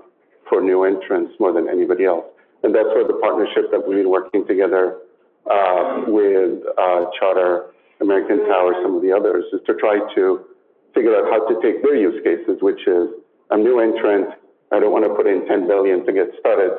for 0.48 0.60
new 0.60 0.84
entrants 0.84 1.32
more 1.40 1.52
than 1.52 1.68
anybody 1.68 2.04
else. 2.04 2.24
And 2.62 2.74
that's 2.74 2.88
where 2.94 3.06
the 3.06 3.18
partnership 3.20 3.70
that 3.70 3.86
we've 3.86 3.98
been 3.98 4.10
working 4.10 4.46
together 4.46 4.98
uh, 5.50 6.04
with 6.08 6.64
uh, 6.78 7.04
Charter, 7.18 7.74
American 8.00 8.46
Tower, 8.48 8.74
some 8.82 8.96
of 8.96 9.02
the 9.02 9.12
others, 9.12 9.44
is 9.52 9.60
to 9.66 9.74
try 9.74 10.00
to 10.14 10.44
figure 10.94 11.14
out 11.14 11.28
how 11.28 11.46
to 11.48 11.60
take 11.60 11.82
their 11.82 11.96
use 11.96 12.22
cases, 12.24 12.58
which 12.62 12.80
is 12.86 13.08
a 13.50 13.56
new 13.56 13.80
entrant 13.80 14.32
I 14.74 14.80
don't 14.80 14.90
want 14.90 15.06
to 15.06 15.14
put 15.14 15.30
in 15.30 15.46
10 15.46 15.68
billion 15.68 16.02
to 16.02 16.12
get 16.12 16.34
started. 16.40 16.74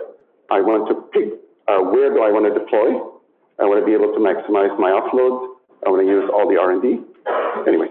I 0.52 0.60
want 0.60 0.92
to 0.92 1.08
pick 1.16 1.40
uh, 1.72 1.80
where 1.80 2.12
do 2.12 2.22
I 2.28 2.30
want 2.30 2.44
to 2.44 2.54
deploy. 2.54 2.92
I 3.56 3.64
want 3.64 3.80
to 3.80 3.88
be 3.88 3.96
able 3.96 4.12
to 4.12 4.20
maximize 4.20 4.76
my 4.76 4.92
offload. 4.92 5.56
I 5.86 5.90
want 5.90 6.04
to 6.04 6.10
use 6.10 6.28
all 6.28 6.44
the 6.44 6.60
R&D. 6.60 7.00
Anyway, 7.64 7.88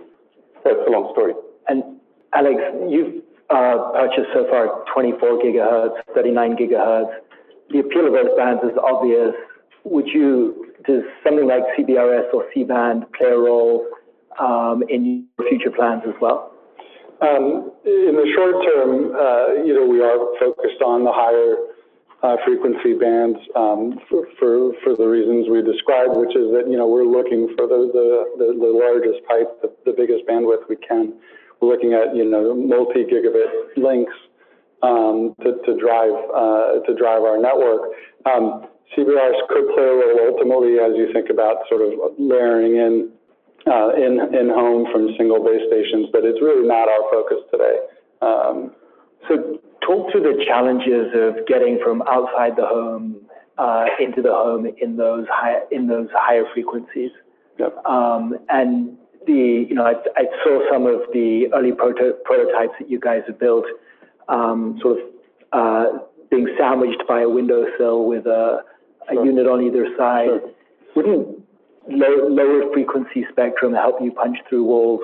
that's 0.61 0.77
a 0.87 0.91
long 0.91 1.09
story. 1.17 1.33
And 1.69 1.99
Alex, 2.37 2.61
you've 2.85 3.24
uh, 3.51 3.93
purchased 3.93 4.31
so 4.33 4.47
far 4.51 4.85
24 4.93 5.43
gigahertz, 5.43 5.97
39 6.15 6.57
gigahertz. 6.57 7.13
The 7.71 7.81
appeal 7.81 8.07
of 8.07 8.13
those 8.13 8.37
bands 8.37 8.63
is 8.65 8.77
obvious. 8.83 9.35
Would 9.85 10.07
you, 10.09 10.73
does 10.87 11.03
something 11.23 11.47
like 11.47 11.63
CBRS 11.79 12.33
or 12.33 12.47
C-band 12.55 13.05
play 13.17 13.29
a 13.29 13.39
role 13.39 13.87
um, 14.39 14.83
in 14.89 15.27
your 15.39 15.49
future 15.49 15.71
plans 15.71 16.03
as 16.07 16.15
well? 16.21 16.53
Um, 17.23 17.71
in 17.85 18.17
the 18.17 18.29
short 18.35 18.57
term, 18.65 19.15
uh, 19.15 19.65
you 19.65 19.73
know, 19.73 19.87
we 19.87 20.03
are 20.03 20.19
focused 20.41 20.83
on 20.83 21.05
the 21.05 21.13
higher 21.13 21.57
uh, 22.25 22.37
frequency 22.45 22.97
bands 22.97 23.39
um, 23.55 24.01
for, 24.09 24.27
for, 24.41 24.73
for 24.83 24.97
the 24.97 25.07
reasons 25.07 25.47
we 25.49 25.63
described, 25.63 26.17
which 26.17 26.35
is 26.35 26.51
that, 26.57 26.65
you 26.69 26.77
know, 26.77 26.89
we're 26.89 27.07
looking 27.07 27.53
for 27.57 27.69
the, 27.69 27.93
the, 27.93 28.09
the, 28.41 28.49
the 28.57 28.73
largest 28.73 29.21
pipe, 29.29 29.61
the, 29.61 29.69
the 29.85 29.93
biggest 29.93 30.25
bandwidth 30.27 30.69
we 30.69 30.77
can. 30.77 31.13
We're 31.65 31.73
looking 31.73 31.95
at, 31.95 32.15
you 32.15 32.29
know, 32.29 32.55
multi-gigabit 32.55 33.77
links 33.77 34.13
um, 34.83 35.35
to, 35.43 35.57
to 35.65 35.81
drive 35.81 36.13
uh, 36.35 36.85
to 36.85 36.95
drive 36.95 37.23
our 37.23 37.41
network. 37.41 37.89
Um, 38.27 38.69
CBRS 38.93 39.49
could 39.49 39.67
play 39.75 39.85
a 39.85 39.97
role 39.97 40.37
ultimately 40.37 40.77
as 40.79 40.93
you 40.97 41.11
think 41.13 41.31
about 41.31 41.65
sort 41.69 41.81
of 41.81 41.93
layering 42.19 42.77
in 42.77 43.11
uh, 43.67 43.95
in, 43.97 44.21
in 44.35 44.51
home 44.51 44.87
from 44.93 45.09
single 45.17 45.43
base 45.43 45.63
stations, 45.69 46.09
but 46.13 46.25
it's 46.25 46.41
really 46.43 46.69
not 46.69 46.87
our 46.87 47.11
focus 47.11 47.39
today. 47.51 47.79
Um, 48.21 48.73
so 49.27 49.59
talk 49.81 50.13
to 50.13 50.21
the 50.21 50.45
challenges 50.47 51.09
of 51.15 51.47
getting 51.47 51.81
from 51.83 52.03
outside 52.03 52.57
the 52.57 52.67
home 52.67 53.25
uh, 53.57 53.87
into 53.99 54.21
the 54.21 54.33
home 54.33 54.67
in 54.83 54.97
those 54.97 55.27
high, 55.31 55.61
in 55.71 55.87
those 55.87 56.09
higher 56.13 56.45
frequencies. 56.53 57.11
Yep. 57.59 57.87
Um, 57.87 58.37
and 58.51 58.99
the, 59.27 59.67
you 59.69 59.75
know, 59.75 59.85
I, 59.85 59.95
I, 60.17 60.25
saw 60.43 60.61
some 60.71 60.87
of 60.87 61.01
the 61.13 61.47
early 61.55 61.73
proto- 61.73 62.19
prototypes 62.25 62.75
that 62.79 62.91
you 62.91 62.99
guys 63.01 63.23
have 63.27 63.39
built. 63.39 63.65
um, 64.29 64.79
sort 64.81 64.99
of, 64.99 65.05
uh, 65.53 65.99
being 66.31 66.49
sandwiched 66.59 67.03
by 67.07 67.21
a 67.21 67.29
windowsill 67.29 68.07
with 68.07 68.27
a, 68.27 68.63
a 69.11 69.15
unit 69.15 69.47
on 69.47 69.63
either 69.63 69.87
side. 69.97 70.27
Sure. 70.27 70.51
Wouldn't 70.97 71.45
low, 71.89 72.29
lower 72.29 72.73
frequency 72.73 73.27
spectrum 73.31 73.75
help 73.75 73.97
you 74.01 74.13
punch 74.13 74.39
through 74.49 74.65
walls? 74.65 75.01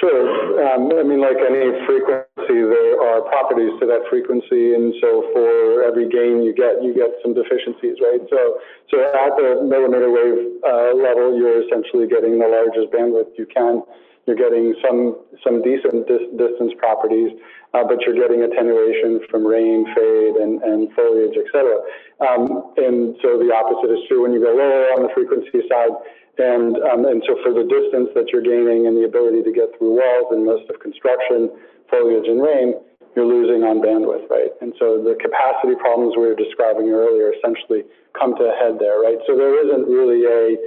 Sure. 0.00 0.26
Um, 0.74 0.90
I 0.90 1.02
mean, 1.06 1.22
like 1.22 1.38
any 1.38 1.70
frequency, 1.86 2.58
there 2.66 2.98
are 2.98 3.22
properties 3.30 3.70
to 3.78 3.86
that 3.86 4.02
frequency, 4.10 4.74
and 4.74 4.90
so 5.00 5.30
for 5.30 5.86
every 5.86 6.10
gain 6.10 6.42
you 6.42 6.50
get, 6.50 6.82
you 6.82 6.90
get 6.90 7.14
some 7.22 7.30
deficiencies, 7.30 8.02
right? 8.02 8.18
So, 8.26 8.58
so 8.90 8.96
at 8.98 9.38
the 9.38 9.62
millimeter 9.62 10.10
wave 10.10 10.58
uh, 10.66 10.98
level, 10.98 11.38
you're 11.38 11.62
essentially 11.62 12.10
getting 12.10 12.42
the 12.42 12.50
largest 12.50 12.90
bandwidth 12.90 13.38
you 13.38 13.46
can. 13.46 13.86
You're 14.26 14.40
getting 14.40 14.74
some 14.82 15.20
some 15.44 15.62
decent 15.62 16.08
dis- 16.08 16.32
distance 16.34 16.72
properties, 16.80 17.30
uh, 17.76 17.84
but 17.86 18.00
you're 18.02 18.16
getting 18.18 18.42
attenuation 18.42 19.20
from 19.30 19.46
rain, 19.46 19.84
fade, 19.94 20.36
and, 20.42 20.58
and 20.64 20.90
foliage, 20.96 21.36
et 21.38 21.46
cetera. 21.52 21.78
Um, 22.24 22.72
and 22.82 23.14
so 23.22 23.36
the 23.38 23.52
opposite 23.54 23.92
is 23.94 24.00
true 24.08 24.22
when 24.24 24.32
you 24.32 24.40
go 24.40 24.50
lower 24.56 24.90
on 24.96 25.04
the 25.06 25.12
frequency 25.14 25.62
side. 25.70 25.92
And, 26.36 26.74
um, 26.82 27.06
and 27.06 27.22
so 27.26 27.38
for 27.46 27.54
the 27.54 27.62
distance 27.62 28.10
that 28.18 28.34
you're 28.34 28.42
gaining 28.42 28.90
and 28.90 28.98
the 28.98 29.06
ability 29.06 29.46
to 29.46 29.52
get 29.54 29.70
through 29.78 30.02
walls 30.02 30.34
and 30.34 30.42
most 30.42 30.66
of 30.66 30.80
construction, 30.82 31.50
foliage 31.86 32.26
and 32.26 32.42
rain, 32.42 32.74
you're 33.14 33.26
losing 33.26 33.62
on 33.62 33.78
bandwidth, 33.78 34.26
right? 34.26 34.50
And 34.58 34.74
so 34.74 34.98
the 34.98 35.14
capacity 35.14 35.78
problems 35.78 36.18
we 36.18 36.26
were 36.26 36.34
describing 36.34 36.90
earlier 36.90 37.30
essentially 37.30 37.86
come 38.18 38.34
to 38.34 38.50
a 38.50 38.54
head 38.58 38.82
there, 38.82 38.98
right? 38.98 39.22
So 39.30 39.38
there 39.38 39.54
isn't 39.62 39.86
really 39.86 40.26
a 40.26 40.58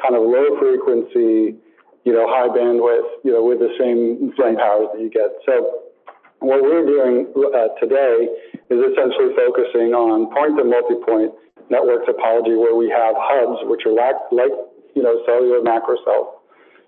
kind 0.00 0.16
of 0.16 0.24
low 0.24 0.56
frequency, 0.56 1.60
you 2.08 2.12
know, 2.16 2.24
high 2.24 2.48
bandwidth, 2.48 3.20
you 3.20 3.36
know, 3.36 3.44
with 3.44 3.60
the 3.60 3.68
same, 3.76 4.32
same 4.40 4.56
powers 4.56 4.88
that 4.96 5.00
you 5.04 5.12
get. 5.12 5.28
So 5.44 5.92
what 6.40 6.64
we're 6.64 6.88
doing 6.88 7.28
uh, 7.36 7.76
today 7.76 8.32
is 8.72 8.80
essentially 8.80 9.36
focusing 9.36 9.92
on 9.92 10.32
point 10.32 10.56
to 10.56 10.64
multi-point 10.64 11.36
network 11.68 12.08
topology 12.08 12.56
where 12.56 12.72
we 12.72 12.88
have 12.88 13.12
hubs, 13.20 13.60
which 13.68 13.84
are 13.84 13.92
like, 13.92 14.16
like 14.32 14.56
you 14.94 15.02
know, 15.02 15.22
cellular 15.26 15.62
macro 15.62 15.96
cells, 16.04 16.40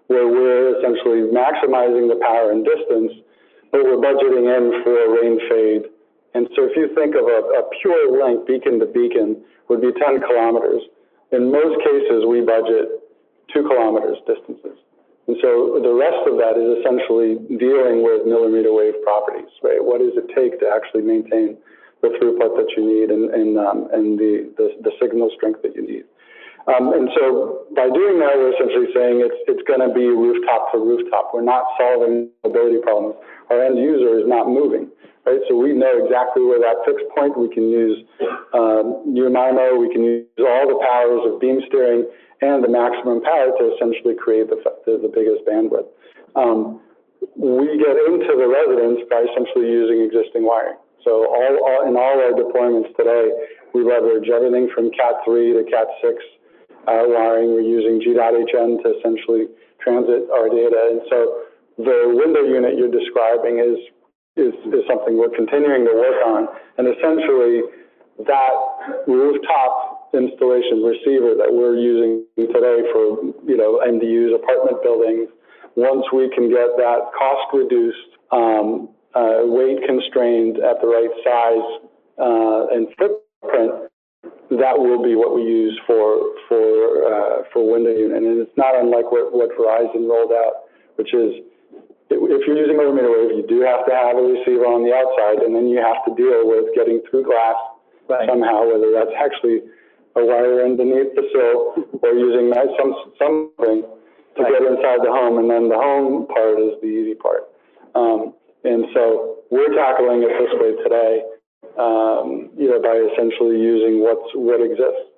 where 0.07 0.27
we're 0.29 0.79
essentially 0.79 1.29
maximizing 1.31 2.09
the 2.09 2.19
power 2.21 2.53
and 2.53 2.65
distance, 2.65 3.13
but 3.71 3.85
we're 3.85 4.03
budgeting 4.03 4.47
in 4.47 4.83
for 4.85 4.97
rain 5.21 5.39
fade. 5.49 5.91
And 6.35 6.49
so 6.57 6.65
if 6.65 6.77
you 6.77 6.89
think 6.95 7.15
of 7.15 7.25
a, 7.25 7.41
a 7.61 7.63
pure 7.81 8.13
link 8.13 8.47
beacon 8.47 8.81
to 8.81 8.87
beacon 8.87 9.43
would 9.69 9.81
be 9.81 9.93
10 9.93 10.21
kilometers. 10.21 10.83
In 11.33 11.51
most 11.51 11.81
cases, 11.85 12.25
we 12.29 12.41
budget 12.41 13.03
two 13.53 13.63
kilometers 13.65 14.19
distances. 14.27 14.77
And 15.29 15.37
so 15.41 15.79
the 15.81 15.93
rest 15.93 16.27
of 16.27 16.37
that 16.43 16.59
is 16.59 16.83
essentially 16.83 17.39
dealing 17.57 18.03
with 18.03 18.27
millimeter 18.27 18.73
wave 18.73 19.01
properties, 19.05 19.49
right? 19.63 19.79
What 19.79 20.01
does 20.01 20.13
it 20.19 20.29
take 20.35 20.59
to 20.61 20.67
actually 20.69 21.03
maintain 21.03 21.57
the 22.03 22.11
throughput 22.19 22.59
that 22.59 22.69
you 22.77 22.83
need 22.83 23.11
and, 23.11 23.31
and, 23.31 23.57
um, 23.57 23.89
and 23.93 24.19
the, 24.19 24.51
the, 24.59 24.75
the 24.83 24.93
signal 25.01 25.31
strength 25.37 25.63
that 25.63 25.77
you 25.77 25.87
need? 25.87 26.05
Um, 26.71 26.95
and 26.95 27.11
so 27.19 27.67
by 27.75 27.91
doing 27.91 28.23
that, 28.23 28.39
we're 28.39 28.55
essentially 28.55 28.87
saying 28.95 29.19
it's, 29.19 29.35
it's 29.51 29.65
going 29.67 29.83
to 29.83 29.91
be 29.91 30.07
rooftop 30.07 30.71
to 30.71 30.79
rooftop. 30.79 31.35
We're 31.35 31.43
not 31.43 31.67
solving 31.75 32.31
mobility 32.47 32.79
problems. 32.79 33.19
Our 33.51 33.67
end 33.67 33.79
user 33.79 34.19
is 34.23 34.27
not 34.31 34.47
moving, 34.47 34.87
right? 35.27 35.43
So 35.51 35.59
we 35.59 35.75
know 35.75 35.91
exactly 35.99 36.47
where 36.47 36.63
that 36.63 36.87
fixed 36.87 37.11
point. 37.19 37.35
We 37.35 37.51
can 37.51 37.67
use 37.67 38.07
um, 38.55 39.03
MU-MIMO. 39.11 39.81
We 39.83 39.91
can 39.91 40.05
use 40.07 40.27
all 40.39 40.71
the 40.71 40.79
powers 40.79 41.27
of 41.27 41.43
beam 41.43 41.59
steering 41.67 42.07
and 42.43 42.63
the 42.63 42.71
maximum 42.71 43.23
power 43.23 43.51
to 43.59 43.63
essentially 43.75 44.15
create 44.15 44.47
the, 44.47 44.63
the, 44.87 45.03
the 45.03 45.11
biggest 45.11 45.43
bandwidth. 45.43 45.91
Um, 46.39 46.79
we 47.35 47.79
get 47.79 47.95
into 48.07 48.35
the 48.39 48.47
residence 48.47 49.03
by 49.11 49.27
essentially 49.27 49.67
using 49.67 50.03
existing 50.03 50.47
wiring. 50.47 50.79
So 51.03 51.27
all, 51.27 51.55
all 51.67 51.81
in 51.91 51.99
all 51.99 52.19
our 52.23 52.35
deployments 52.35 52.95
today, 52.95 53.31
we 53.75 53.83
leverage 53.83 54.31
everything 54.31 54.71
from 54.75 54.91
Cat3 54.91 55.59
to 55.59 55.63
Cat6 55.67 56.15
wiring. 56.87 57.55
We're 57.55 57.67
using 57.67 58.01
G.hn 58.01 58.83
to 58.83 58.89
essentially 58.99 59.47
transit 59.81 60.31
our 60.31 60.49
data. 60.49 60.81
And 60.91 61.01
so 61.11 61.19
the 61.79 62.13
window 62.15 62.43
unit 62.43 62.79
you're 62.79 62.93
describing 62.93 63.59
is, 63.59 63.79
is, 64.37 64.55
is 64.73 64.83
something 64.89 65.19
we're 65.19 65.35
continuing 65.35 65.85
to 65.85 65.95
work 65.95 66.21
on. 66.27 66.49
And 66.79 66.89
essentially, 66.89 67.63
that 68.27 68.55
rooftop 69.07 70.11
installation 70.15 70.85
receiver 70.85 71.35
that 71.35 71.49
we're 71.49 71.77
using 71.77 72.25
today 72.37 72.85
for, 72.93 73.25
you 73.49 73.57
know, 73.57 73.81
MDUs, 73.81 74.35
apartment 74.37 74.83
buildings, 74.83 75.29
once 75.75 76.05
we 76.13 76.29
can 76.35 76.51
get 76.51 76.77
that 76.77 77.01
cost 77.17 77.49
reduced, 77.55 78.13
um, 78.31 78.91
uh, 79.15 79.41
weight 79.45 79.79
constrained 79.87 80.59
at 80.59 80.81
the 80.81 80.87
right 80.87 81.13
size 81.25 81.89
uh, 82.19 82.67
and 82.77 82.89
footprint, 82.97 83.92
that 84.59 84.77
will 84.77 85.03
be 85.03 85.15
what 85.15 85.35
we 85.35 85.43
use 85.43 85.79
for 85.87 86.35
for 86.49 86.65
uh, 87.07 87.37
for 87.53 87.65
window 87.65 87.93
unit, 87.93 88.17
and 88.17 88.41
it's 88.41 88.57
not 88.57 88.79
unlike 88.79 89.13
what, 89.13 89.33
what 89.33 89.51
Verizon 89.57 90.09
rolled 90.09 90.33
out, 90.33 90.69
which 90.97 91.15
is 91.15 91.45
if 92.13 92.43
you're 92.47 92.61
using 92.61 92.77
a 92.77 92.83
millimeter 92.83 93.09
wave, 93.09 93.41
you 93.41 93.45
do 93.49 93.65
have 93.65 93.89
to 93.89 93.93
have 93.95 94.21
a 94.21 94.25
receiver 94.25 94.69
on 94.69 94.85
the 94.85 94.93
outside, 94.93 95.41
and 95.41 95.57
then 95.57 95.69
you 95.69 95.81
have 95.81 96.05
to 96.05 96.13
deal 96.13 96.45
with 96.45 96.69
getting 96.77 97.01
through 97.09 97.25
glass 97.25 97.57
right. 98.09 98.29
somehow, 98.29 98.69
whether 98.69 98.93
that's 98.93 99.17
actually 99.17 99.65
a 100.17 100.23
wire 100.23 100.61
underneath 100.61 101.17
the 101.17 101.25
sill 101.33 101.89
or 102.05 102.13
using 102.13 102.53
some 102.77 102.93
something 103.17 103.89
to 104.37 104.41
right. 104.43 104.53
get 104.53 104.63
inside 104.69 105.01
the 105.01 105.13
home, 105.13 105.41
and 105.41 105.49
then 105.49 105.73
the 105.73 105.79
home 105.79 106.29
part 106.29 106.61
is 106.61 106.77
the 106.85 106.89
easy 106.89 107.17
part. 107.17 107.49
Um, 107.97 108.37
and 108.65 108.85
so 108.93 109.45
we're 109.51 109.73
tackling 109.73 110.23
it 110.23 110.33
this 110.37 110.53
way 110.61 110.77
today 110.85 111.32
um, 111.79 112.51
you 112.57 112.69
know, 112.69 112.81
by 112.81 112.97
essentially 113.13 113.61
using 113.61 114.03
what's, 114.03 114.29
what 114.35 114.61
exists. 114.61 115.09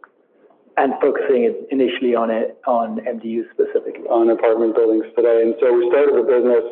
And 0.76 0.94
focusing 0.98 1.46
initially 1.70 2.18
on 2.18 2.34
it, 2.34 2.58
on 2.66 2.98
MDUs 2.98 3.46
specifically. 3.54 4.10
On 4.10 4.30
apartment 4.30 4.74
buildings 4.74 5.06
today. 5.14 5.46
And 5.46 5.54
so 5.62 5.70
we 5.70 5.86
started 5.86 6.18
the 6.18 6.26
business, 6.26 6.66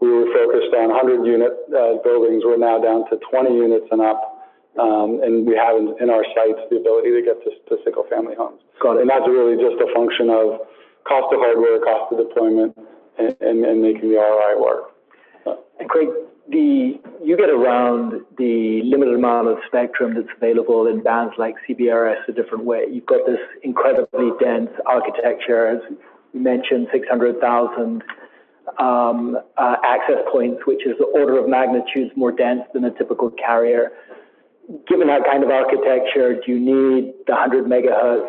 we 0.00 0.10
were 0.10 0.26
focused 0.34 0.74
on 0.76 0.90
100 0.92 1.24
unit 1.24 1.54
uh, 1.72 2.02
buildings. 2.04 2.42
We're 2.44 2.60
now 2.60 2.82
down 2.82 3.08
to 3.08 3.16
20 3.30 3.54
units 3.54 3.86
and 3.90 4.02
up. 4.02 4.36
Um, 4.76 5.24
and 5.24 5.46
we 5.46 5.56
have 5.56 5.78
in, 5.80 5.96
in, 6.04 6.10
our 6.10 6.20
sites 6.36 6.60
the 6.68 6.76
ability 6.76 7.08
to 7.16 7.22
get 7.24 7.40
to, 7.48 7.50
to 7.72 7.80
single 7.80 8.04
family 8.12 8.36
homes. 8.36 8.60
Got 8.82 9.00
it. 9.00 9.08
And 9.08 9.08
that's 9.08 9.24
really 9.24 9.56
just 9.56 9.80
a 9.80 9.88
function 9.96 10.28
of 10.28 10.68
cost 11.08 11.32
of 11.32 11.40
hardware, 11.40 11.80
cost 11.80 12.12
of 12.12 12.20
deployment, 12.20 12.76
and, 13.16 13.32
and, 13.40 13.64
and 13.64 13.80
making 13.80 14.12
the 14.12 14.20
ROI 14.20 14.60
work. 14.60 14.92
And 15.80 15.88
Craig, 15.88 16.08
the 16.48 17.00
you 17.24 17.36
get 17.36 17.50
around 17.50 18.24
the 18.38 18.80
limited 18.84 19.14
amount 19.14 19.48
of 19.48 19.58
spectrum 19.66 20.14
that's 20.14 20.28
available 20.36 20.86
in 20.86 21.02
bands 21.02 21.34
like 21.38 21.54
CBRS 21.68 22.28
a 22.28 22.32
different 22.32 22.64
way. 22.64 22.84
You've 22.90 23.06
got 23.06 23.26
this 23.26 23.40
incredibly 23.62 24.30
dense 24.40 24.70
architecture, 24.86 25.66
as 25.66 25.80
you 26.32 26.40
mentioned, 26.40 26.88
600,000 26.92 28.02
um, 28.78 29.38
uh, 29.56 29.76
access 29.84 30.22
points, 30.30 30.60
which 30.66 30.86
is 30.86 30.94
the 30.98 31.06
order 31.06 31.38
of 31.38 31.48
magnitudes 31.48 32.12
more 32.16 32.32
dense 32.32 32.62
than 32.74 32.84
a 32.84 32.90
typical 32.92 33.30
carrier. 33.30 33.90
Given 34.88 35.08
that 35.08 35.24
kind 35.24 35.42
of 35.42 35.50
architecture, 35.50 36.34
do 36.34 36.52
you 36.52 36.60
need 36.60 37.14
the 37.26 37.32
100 37.32 37.64
megahertz 37.64 38.28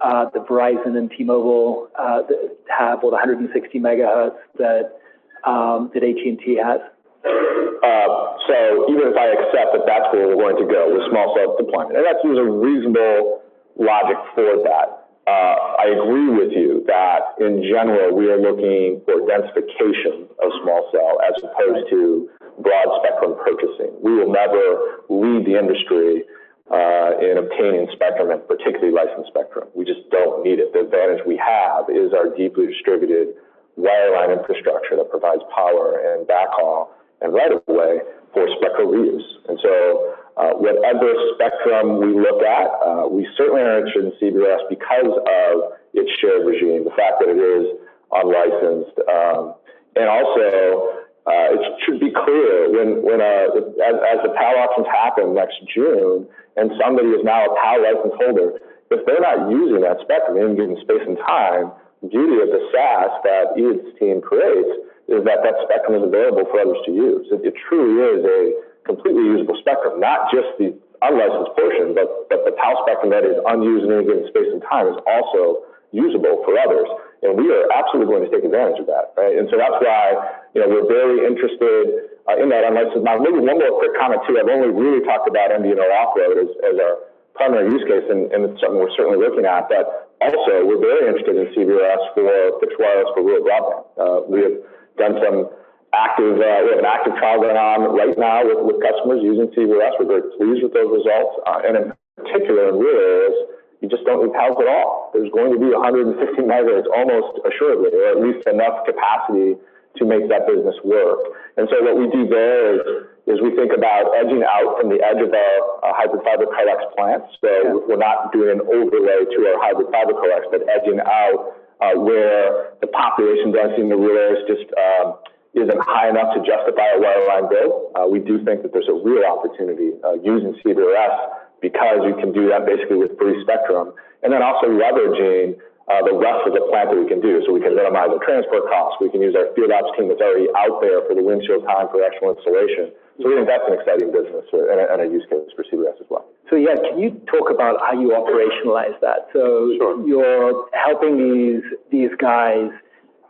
uh, 0.00 0.30
that 0.30 0.46
Verizon 0.46 0.96
and 0.96 1.10
T-Mobile 1.10 1.88
uh, 1.98 2.22
have, 2.68 3.02
or 3.02 3.10
the 3.10 3.16
160 3.16 3.78
megahertz 3.78 4.36
that 4.58 4.98
um, 5.44 5.90
that 5.94 6.02
AT&T 6.02 6.60
has? 6.62 6.80
Uh, 7.22 8.08
so 8.46 8.86
even 8.90 9.10
if 9.10 9.16
I 9.16 9.30
accept 9.30 9.74
that 9.78 9.86
that's 9.86 10.10
where 10.10 10.26
we're 10.26 10.42
going 10.42 10.58
to 10.58 10.66
go 10.66 10.90
with 10.90 11.06
small 11.10 11.34
cell 11.34 11.54
deployment, 11.54 11.96
and 11.96 12.04
that's 12.06 12.18
there's 12.22 12.38
a 12.38 12.46
reasonable 12.46 13.42
logic 13.78 14.18
for 14.34 14.58
that. 14.66 15.02
Uh, 15.22 15.78
I 15.78 15.86
agree 15.94 16.34
with 16.34 16.50
you 16.50 16.82
that 16.90 17.38
in 17.38 17.62
general 17.62 18.10
we 18.10 18.26
are 18.26 18.42
looking 18.42 19.02
for 19.06 19.22
densification 19.22 20.26
of 20.42 20.50
small 20.66 20.90
cell 20.90 21.22
as 21.22 21.38
opposed 21.38 21.86
to 21.90 22.28
broad 22.58 22.88
spectrum 22.98 23.38
purchasing. 23.38 23.94
We 24.02 24.18
will 24.18 24.32
never 24.34 25.06
lead 25.06 25.46
the 25.46 25.54
industry 25.54 26.26
uh, 26.70 27.22
in 27.22 27.38
obtaining 27.38 27.86
spectrum 27.94 28.34
and 28.34 28.42
particularly 28.50 28.90
licensed 28.90 29.30
spectrum. 29.30 29.68
We 29.74 29.84
just 29.84 30.10
don't 30.10 30.42
need 30.42 30.58
it. 30.58 30.72
The 30.72 30.90
advantage 30.90 31.22
we 31.22 31.38
have 31.38 31.86
is 31.86 32.10
our 32.10 32.34
deeply 32.34 32.66
distributed 32.66 33.38
wireline 33.78 34.34
infrastructure 34.34 34.98
that 34.98 35.10
provides 35.10 35.42
power 35.54 36.02
and 36.02 36.26
backhaul 36.26 36.90
and 37.22 37.32
right 37.32 37.52
of 37.52 37.62
way 37.66 38.00
for 38.34 38.48
spectral 38.58 38.90
reuse. 38.90 39.24
And 39.48 39.58
so, 39.62 40.14
uh, 40.36 40.56
whatever 40.56 41.12
spectrum 41.36 42.00
we 42.00 42.16
look 42.16 42.42
at, 42.42 42.68
uh, 42.80 43.06
we 43.08 43.28
certainly 43.36 43.60
are 43.60 43.84
interested 43.84 44.08
in 44.08 44.12
CBRS 44.16 44.68
because 44.68 45.12
of 45.12 45.76
its 45.92 46.08
shared 46.20 46.46
regime, 46.46 46.84
the 46.84 46.96
fact 46.96 47.20
that 47.20 47.28
it 47.28 47.36
is 47.36 47.76
unlicensed, 48.12 48.96
um, 49.08 49.54
and 49.96 50.08
also 50.08 51.04
uh, 51.28 51.54
it 51.54 51.62
should 51.84 52.00
be 52.00 52.10
clear 52.10 52.72
when, 52.72 53.04
when 53.04 53.20
uh, 53.20 53.52
as, 53.84 53.96
as 54.00 54.18
the 54.24 54.32
PAL 54.34 54.56
auctions 54.58 54.88
happen 54.88 55.34
next 55.34 55.60
June, 55.68 56.26
and 56.56 56.72
somebody 56.80 57.08
is 57.12 57.22
now 57.22 57.44
a 57.44 57.52
PAL 57.60 57.78
license 57.84 58.16
holder, 58.16 58.58
if 58.90 59.06
they're 59.06 59.20
not 59.20 59.48
using 59.48 59.80
that 59.80 60.00
spectrum 60.02 60.36
in 60.36 60.56
given 60.56 60.76
space 60.80 61.04
and 61.06 61.16
time, 61.28 61.72
the 62.02 62.08
beauty 62.08 62.42
of 62.42 62.48
the 62.50 62.60
SAS 62.72 63.12
that 63.24 63.56
Iyad's 63.56 63.98
team 63.98 64.20
creates 64.20 64.91
is 65.12 65.24
that 65.28 65.44
that 65.44 65.60
spectrum 65.68 66.00
is 66.00 66.04
available 66.04 66.48
for 66.48 66.60
others 66.60 66.80
to 66.88 66.92
use. 66.92 67.28
It, 67.30 67.44
it 67.44 67.54
truly 67.68 68.00
is 68.00 68.20
a 68.24 68.40
completely 68.88 69.22
usable 69.36 69.56
spectrum, 69.60 70.00
not 70.00 70.32
just 70.32 70.48
the 70.58 70.74
unlicensed 71.02 71.52
portion, 71.58 71.94
but, 71.94 72.30
but 72.30 72.46
the 72.46 72.54
PAL 72.56 72.82
spectrum 72.86 73.10
that 73.10 73.26
is 73.26 73.36
unused 73.50 73.86
in 73.86 73.92
any 73.92 74.06
given 74.06 74.26
space 74.30 74.50
and 74.50 74.62
time 74.66 74.86
is 74.88 74.98
also 75.06 75.66
usable 75.90 76.40
for 76.46 76.56
others. 76.58 76.88
And 77.22 77.38
we 77.38 77.46
are 77.52 77.70
absolutely 77.70 78.10
going 78.10 78.24
to 78.26 78.32
take 78.32 78.42
advantage 78.42 78.80
of 78.82 78.88
that, 78.90 79.14
right? 79.14 79.36
And 79.38 79.46
so 79.50 79.58
that's 79.60 79.78
why, 79.78 80.16
you 80.54 80.64
know, 80.64 80.68
we're 80.70 80.88
very 80.88 81.22
interested 81.22 82.10
uh, 82.26 82.38
in 82.38 82.50
that 82.50 82.66
unlicensed. 82.66 83.04
Now, 83.06 83.18
maybe 83.18 83.38
one 83.38 83.58
more 83.58 83.74
quick 83.78 83.94
comment 83.98 84.22
too. 84.26 84.38
I've 84.38 84.50
only 84.50 84.70
really 84.70 85.04
talked 85.06 85.30
about 85.30 85.54
MVNO 85.54 85.86
offload 85.86 86.42
as, 86.42 86.50
as 86.66 86.74
our 86.78 86.94
primary 87.34 87.70
use 87.70 87.84
case, 87.86 88.06
and, 88.10 88.30
and 88.32 88.50
it's 88.50 88.58
something 88.62 88.78
we're 88.78 88.94
certainly 88.94 89.18
looking 89.18 89.46
at. 89.46 89.68
But 89.68 90.10
also, 90.22 90.66
we're 90.66 90.82
very 90.82 91.10
interested 91.10 91.34
in 91.34 91.46
CBRS 91.54 92.02
for 92.14 92.26
fixed 92.62 92.78
wireless 92.78 93.10
for 93.14 93.22
rural 93.22 93.42
broadband. 93.42 93.82
Uh, 93.98 94.18
we 94.26 94.38
have 94.42 94.56
done 94.96 95.16
some 95.22 95.48
active, 95.92 96.40
uh, 96.40 96.58
we 96.64 96.70
have 96.72 96.80
an 96.80 96.88
active 96.88 97.14
trial 97.20 97.40
going 97.40 97.56
on 97.56 97.92
right 97.92 98.16
now 98.16 98.44
with, 98.44 98.64
with 98.64 98.78
customers 98.80 99.20
using 99.20 99.52
CBRS. 99.52 100.00
We're 100.00 100.08
very 100.08 100.26
pleased 100.40 100.64
with 100.64 100.72
those 100.72 100.88
results. 100.88 101.36
Uh, 101.44 101.60
and 101.68 101.74
in 101.76 101.84
particular, 102.16 102.72
in 102.72 102.80
rural 102.80 102.96
areas, 102.96 103.36
you 103.84 103.88
just 103.90 104.04
don't 104.06 104.24
need 104.24 104.32
PALs 104.32 104.56
at 104.62 104.68
all. 104.68 105.10
There's 105.12 105.28
going 105.34 105.52
to 105.52 105.60
be 105.60 105.74
150 105.74 106.16
megahertz 106.46 106.88
almost 106.94 107.42
assuredly, 107.44 107.92
or 107.92 108.14
at 108.14 108.18
least 108.22 108.46
enough 108.48 108.86
capacity 108.86 109.58
to 109.98 110.02
make 110.06 110.24
that 110.30 110.46
business 110.48 110.76
work. 110.84 111.20
And 111.58 111.68
so 111.68 111.82
what 111.84 111.98
we 111.98 112.08
do 112.08 112.24
there 112.24 112.72
is, 112.72 112.80
is 113.26 113.36
we 113.44 113.52
think 113.52 113.76
about 113.76 114.14
edging 114.16 114.40
out 114.40 114.80
from 114.80 114.88
the 114.88 115.02
edge 115.02 115.20
of 115.20 115.28
our 115.28 115.56
uh, 115.84 115.92
hybrid 115.92 116.24
fiber 116.24 116.48
coax 116.48 116.80
plants. 116.96 117.28
So 117.44 117.50
yeah. 117.50 117.76
we're 117.90 118.00
not 118.00 118.32
doing 118.32 118.56
an 118.56 118.62
overlay 118.64 119.28
to 119.28 119.38
our 119.52 119.58
hybrid 119.60 119.92
fiber 119.92 120.16
coax, 120.16 120.48
but 120.48 120.64
edging 120.70 121.02
out 121.04 121.61
uh, 121.82 121.98
where 121.98 122.78
the 122.80 122.86
population 122.86 123.50
density 123.50 123.82
in 123.82 123.90
the 123.90 123.98
rural 123.98 124.14
areas 124.14 124.46
just 124.46 124.70
um, 124.78 125.18
isn't 125.58 125.82
high 125.82 126.08
enough 126.08 126.30
to 126.32 126.40
justify 126.46 126.94
a 126.94 126.98
wireline 127.02 127.50
build. 127.50 127.90
Uh, 127.98 128.06
we 128.06 128.22
do 128.22 128.38
think 128.46 128.62
that 128.62 128.72
there's 128.72 128.88
a 128.88 128.94
real 128.94 129.26
opportunity 129.26 129.92
uh, 130.06 130.14
using 130.22 130.54
CBRS 130.62 131.14
because 131.60 132.06
you 132.06 132.14
can 132.16 132.30
do 132.30 132.48
that 132.48 132.64
basically 132.64 132.96
with 132.96 133.18
free 133.18 133.36
spectrum, 133.42 133.92
and 134.22 134.32
then 134.32 134.42
also 134.42 134.66
leveraging 134.70 135.58
uh, 135.90 136.02
the 136.06 136.14
rest 136.14 136.46
of 136.46 136.54
the 136.54 136.62
plant 136.70 136.90
that 136.90 136.98
we 136.98 137.06
can 137.06 137.20
do. 137.20 137.42
So 137.46 137.52
we 137.52 137.60
can 137.60 137.74
minimize 137.74 138.10
the 138.14 138.22
transport 138.22 138.70
costs. 138.70 138.98
We 139.02 139.10
can 139.10 139.20
use 139.20 139.34
our 139.34 139.50
field 139.54 139.70
ops 139.70 139.90
team 139.98 140.08
that's 140.08 140.22
already 140.22 140.50
out 140.54 140.78
there 140.80 141.02
for 141.06 141.14
the 141.14 141.22
windshield 141.22 141.66
time 141.66 141.90
for 141.90 142.02
actual 142.02 142.34
installation. 142.34 142.94
So 143.20 143.28
we 143.28 143.36
think 143.36 143.46
that's 143.46 143.66
an 143.66 143.76
exciting 143.76 144.10
business 144.10 144.46
and 144.54 144.78
a, 144.78 144.84
and 144.90 144.98
a 145.04 145.06
use 145.10 145.26
case 145.28 145.46
for 145.54 145.62
CBRS 145.68 146.00
as 146.00 146.08
well. 146.08 146.31
So 146.52 146.58
yeah, 146.60 146.76
can 146.76 146.98
you 147.00 147.16
talk 147.32 147.48
about 147.48 147.80
how 147.80 147.98
you 147.98 148.12
operationalize 148.12 149.00
that? 149.00 149.32
So 149.32 149.72
sure. 149.80 150.06
you're 150.06 150.68
helping 150.76 151.16
these 151.16 151.64
these 151.90 152.10
guys 152.20 152.68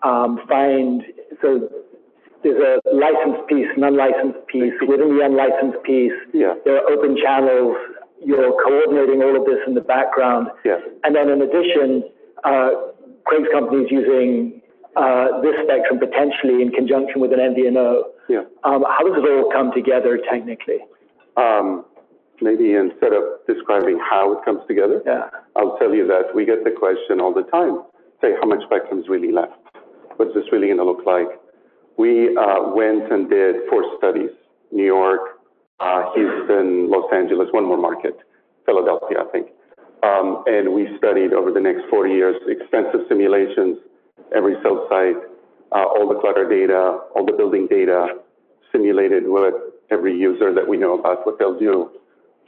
um, 0.03 0.41
find 0.49 1.05
so 1.41 1.71
there's 2.43 2.59
a 2.59 2.83
licensed 2.91 3.47
piece, 3.47 3.71
an 3.77 3.85
unlicensed 3.85 4.43
piece. 4.51 4.75
Within 4.89 5.15
the 5.15 5.23
unlicensed 5.23 5.87
piece, 5.87 6.19
yeah. 6.35 6.55
there 6.65 6.83
are 6.83 6.91
open 6.91 7.15
channels. 7.15 7.79
You're 8.19 8.59
coordinating 8.59 9.23
all 9.23 9.39
of 9.39 9.47
this 9.47 9.63
in 9.69 9.75
the 9.75 9.87
background. 9.87 10.49
Yeah. 10.65 10.83
And 11.05 11.15
then 11.15 11.31
in 11.31 11.43
addition, 11.43 12.03
uh, 12.43 12.91
Craig's 13.23 13.47
company 13.55 13.87
is 13.87 13.91
using 13.93 14.63
uh, 14.97 15.41
this 15.47 15.55
spectrum 15.63 16.03
potentially 16.03 16.59
in 16.59 16.75
conjunction 16.75 17.21
with 17.23 17.31
an 17.33 17.39
MVNO. 17.39 18.03
Yeah. 18.29 18.43
Um, 18.65 18.83
how 18.83 19.07
does 19.07 19.15
it 19.15 19.31
all 19.31 19.47
come 19.55 19.71
together 19.71 20.19
technically? 20.27 20.83
Um, 21.37 21.87
maybe 22.43 22.75
instead 22.75 23.13
of 23.13 23.23
describing 23.47 23.99
how 23.99 24.37
it 24.37 24.45
comes 24.45 24.61
together, 24.69 25.03
yeah. 25.07 25.31
I'll 25.57 25.79
tell 25.79 25.95
you 25.95 26.07
that 26.09 26.35
we 26.35 26.45
get 26.45 26.65
the 26.65 26.71
question 26.71 27.21
all 27.21 27.33
the 27.33 27.47
time. 27.51 27.83
Say, 28.21 28.35
how 28.41 28.47
much 28.47 28.63
spectrum 28.67 29.01
is 29.01 29.09
really 29.09 29.33
left? 29.33 29.55
What's 30.17 30.35
this 30.35 30.45
really 30.53 30.67
going 30.67 30.79
to 30.79 30.85
look 30.85 31.07
like? 31.07 31.29
We 31.97 32.37
uh, 32.37 32.75
went 32.75 33.13
and 33.13 33.29
did 33.29 33.69
four 33.71 33.85
studies: 33.99 34.31
New 34.71 34.85
York, 34.85 35.43
uh, 35.81 36.13
Houston, 36.15 36.91
Los 36.91 37.11
Angeles, 37.13 37.49
one 37.53 37.65
more 37.65 37.79
market, 37.79 38.17
Philadelphia, 38.67 39.19
I 39.21 39.31
think. 39.33 39.49
Um, 40.03 40.43
and 40.47 40.73
we 40.75 40.89
studied 40.99 41.33
over 41.33 41.53
the 41.53 41.61
next 41.61 41.83
40 41.89 42.11
years 42.11 42.37
extensive 42.49 43.07
simulations, 43.09 43.79
every 44.35 44.55
cell 44.63 44.87
site, 44.91 45.17
uh, 45.71 45.85
all 45.87 46.09
the 46.09 46.19
clutter 46.21 46.49
data, 46.49 46.99
all 47.15 47.25
the 47.25 47.33
building 47.33 47.69
data, 47.71 48.19
simulated 48.73 49.25
with 49.27 49.55
every 49.91 50.17
user 50.17 50.53
that 50.55 50.67
we 50.67 50.77
know 50.77 50.99
about 50.99 51.25
what 51.25 51.39
they'll 51.39 51.59
do, 51.59 51.91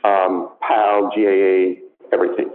um, 0.04 0.52
PAL, 0.60 1.10
GAA, 1.16 1.80
everything. 2.12 2.50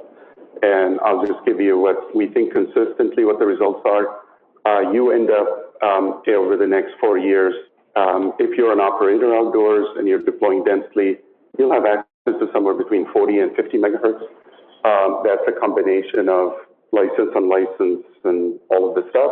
And 0.61 0.99
I'll 1.01 1.25
just 1.25 1.39
give 1.45 1.59
you 1.59 1.77
what 1.79 2.15
we 2.15 2.27
think 2.27 2.53
consistently 2.53 3.25
what 3.25 3.39
the 3.39 3.45
results 3.45 3.81
are. 3.85 4.21
Uh, 4.65 4.91
you 4.91 5.11
end 5.11 5.29
up 5.31 5.73
um, 5.81 6.21
over 6.27 6.57
the 6.57 6.67
next 6.67 6.93
four 6.99 7.17
years, 7.17 7.53
um, 7.95 8.33
if 8.39 8.57
you're 8.57 8.71
an 8.71 8.79
operator 8.79 9.35
outdoors 9.35 9.87
and 9.97 10.07
you're 10.07 10.21
deploying 10.21 10.63
densely, 10.63 11.17
you'll 11.57 11.71
have 11.71 11.85
access 11.85 12.39
to 12.39 12.47
somewhere 12.53 12.75
between 12.75 13.11
40 13.11 13.39
and 13.39 13.55
50 13.55 13.77
megahertz. 13.77 14.21
Um, 14.85 15.23
that's 15.23 15.43
a 15.47 15.59
combination 15.59 16.29
of 16.29 16.53
license, 16.91 17.31
on 17.35 17.49
license 17.49 18.05
and 18.23 18.59
all 18.69 18.89
of 18.89 18.95
the 18.95 19.09
stuff. 19.09 19.31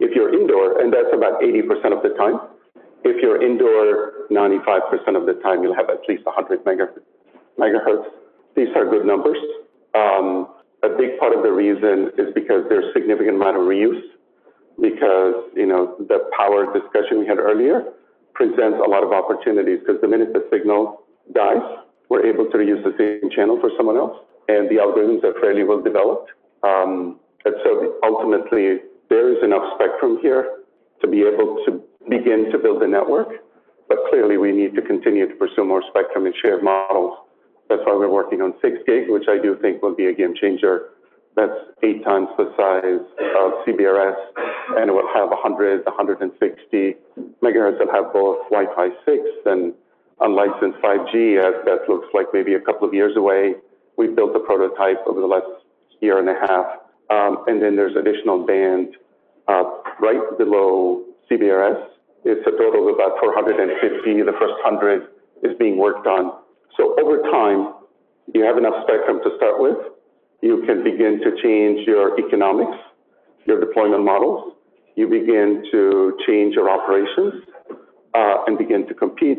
If 0.00 0.16
you're 0.16 0.34
indoor, 0.34 0.80
and 0.80 0.92
that's 0.92 1.12
about 1.14 1.40
80% 1.40 1.96
of 1.96 2.02
the 2.02 2.16
time, 2.18 2.40
if 3.04 3.22
you're 3.22 3.42
indoor, 3.42 4.26
95% 4.30 5.16
of 5.16 5.26
the 5.26 5.38
time, 5.42 5.62
you'll 5.62 5.74
have 5.74 5.90
at 5.90 6.00
least 6.08 6.24
100 6.24 6.64
megahertz. 6.64 7.11
These 7.58 8.68
are 8.76 8.88
good 8.88 9.06
numbers. 9.06 9.38
Um, 9.94 10.48
a 10.82 10.88
big 10.88 11.18
part 11.18 11.36
of 11.36 11.42
the 11.42 11.52
reason 11.52 12.10
is 12.18 12.32
because 12.34 12.64
there's 12.68 12.92
significant 12.92 13.36
amount 13.36 13.56
of 13.56 13.62
reuse, 13.62 14.02
because, 14.80 15.34
you 15.54 15.66
know, 15.66 15.96
the 16.08 16.30
power 16.36 16.66
discussion 16.72 17.20
we 17.20 17.26
had 17.26 17.38
earlier 17.38 17.92
presents 18.34 18.78
a 18.84 18.88
lot 18.88 19.04
of 19.04 19.12
opportunities, 19.12 19.78
because 19.80 20.00
the 20.00 20.08
minute 20.08 20.32
the 20.32 20.48
signal 20.50 21.02
dies, 21.34 21.62
we're 22.08 22.26
able 22.26 22.50
to 22.50 22.56
reuse 22.56 22.82
the 22.82 22.94
same 22.98 23.30
channel 23.30 23.58
for 23.60 23.70
someone 23.76 23.96
else 23.96 24.16
and 24.48 24.68
the 24.68 24.76
algorithms 24.76 25.22
are 25.24 25.38
fairly 25.40 25.64
well 25.64 25.80
developed. 25.80 26.30
Um, 26.62 27.20
and 27.44 27.54
so 27.64 27.98
ultimately, 28.04 28.78
there 29.08 29.30
is 29.30 29.42
enough 29.42 29.62
spectrum 29.74 30.18
here 30.22 30.62
to 31.00 31.08
be 31.08 31.22
able 31.22 31.62
to 31.66 31.82
begin 32.08 32.50
to 32.50 32.58
build 32.58 32.82
a 32.82 32.88
network, 32.88 33.28
but 33.88 33.98
clearly 34.10 34.36
we 34.36 34.52
need 34.52 34.74
to 34.74 34.82
continue 34.82 35.28
to 35.28 35.34
pursue 35.34 35.64
more 35.64 35.82
spectrum 35.90 36.26
and 36.26 36.34
shared 36.42 36.62
models. 36.62 37.18
That's 37.72 37.88
why 37.88 37.96
we're 37.96 38.12
working 38.12 38.42
on 38.42 38.52
6 38.60 38.84
gig, 38.84 39.08
which 39.08 39.32
I 39.32 39.40
do 39.40 39.56
think 39.56 39.80
will 39.80 39.96
be 39.96 40.04
a 40.04 40.12
game 40.12 40.34
changer. 40.36 40.92
That's 41.34 41.56
eight 41.82 42.04
times 42.04 42.28
the 42.36 42.52
size 42.52 43.00
of 43.40 43.64
CBRS, 43.64 44.20
and 44.76 44.90
it 44.90 44.92
will 44.92 45.08
have 45.16 45.32
100, 45.32 45.86
160 45.86 46.28
megahertz. 47.40 47.80
It'll 47.80 47.94
have 47.96 48.12
both 48.12 48.44
Wi-Fi 48.52 48.92
6 49.08 49.24
and 49.46 49.72
unlicensed 50.20 50.84
5G, 50.84 51.40
as 51.40 51.64
that 51.64 51.88
looks 51.88 52.08
like 52.12 52.26
maybe 52.34 52.52
a 52.52 52.60
couple 52.60 52.86
of 52.86 52.92
years 52.92 53.16
away. 53.16 53.54
we've 53.96 54.14
built 54.14 54.36
a 54.36 54.40
prototype 54.40 55.00
over 55.06 55.20
the 55.22 55.26
last 55.26 55.48
year 56.00 56.18
and 56.18 56.28
a 56.28 56.36
half. 56.44 56.66
Um, 57.08 57.44
and 57.46 57.62
then 57.62 57.76
there's 57.76 57.96
additional 57.96 58.44
band 58.44 58.96
uh, 59.48 59.64
right 59.98 60.20
below 60.36 61.04
CBRS. 61.30 61.88
It's 62.24 62.46
a 62.46 62.50
total 62.52 62.88
of 62.88 62.94
about 62.94 63.16
450. 63.18 64.20
The 64.20 64.32
first 64.36 64.60
100 64.60 65.08
is 65.42 65.56
being 65.58 65.78
worked 65.78 66.06
on. 66.06 66.41
So 66.76 66.96
over 67.00 67.22
time, 67.30 67.74
you 68.34 68.44
have 68.44 68.56
enough 68.56 68.74
spectrum 68.84 69.20
to 69.24 69.30
start 69.36 69.60
with. 69.60 69.76
You 70.40 70.62
can 70.66 70.82
begin 70.82 71.20
to 71.20 71.30
change 71.42 71.86
your 71.86 72.18
economics, 72.18 72.78
your 73.46 73.60
deployment 73.60 74.04
models. 74.04 74.54
You 74.96 75.08
begin 75.08 75.64
to 75.72 76.18
change 76.26 76.54
your 76.54 76.68
operations 76.70 77.44
uh, 78.14 78.44
and 78.46 78.58
begin 78.58 78.86
to 78.88 78.94
compete. 78.94 79.38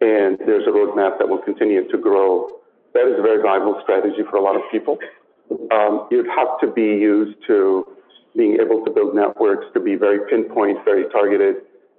And 0.00 0.38
there's 0.46 0.66
a 0.66 0.70
roadmap 0.70 1.18
that 1.18 1.28
will 1.28 1.42
continue 1.42 1.88
to 1.88 1.98
grow 1.98 2.48
that 2.94 3.08
is 3.08 3.18
a 3.18 3.22
very 3.22 3.40
viable 3.40 3.80
strategy 3.82 4.22
for 4.28 4.36
a 4.36 4.42
lot 4.42 4.56
of 4.56 4.62
people. 4.70 4.98
Um, 5.72 6.08
you'd 6.10 6.28
have 6.28 6.60
to 6.60 6.70
be 6.70 6.82
used 6.82 7.36
to 7.46 7.86
being 8.36 8.58
able 8.60 8.84
to 8.84 8.90
build 8.90 9.14
networks 9.14 9.66
to 9.74 9.80
be 9.80 9.94
very 9.96 10.20
pinpoint, 10.28 10.78
very 10.84 11.08
targeted. 11.10 11.56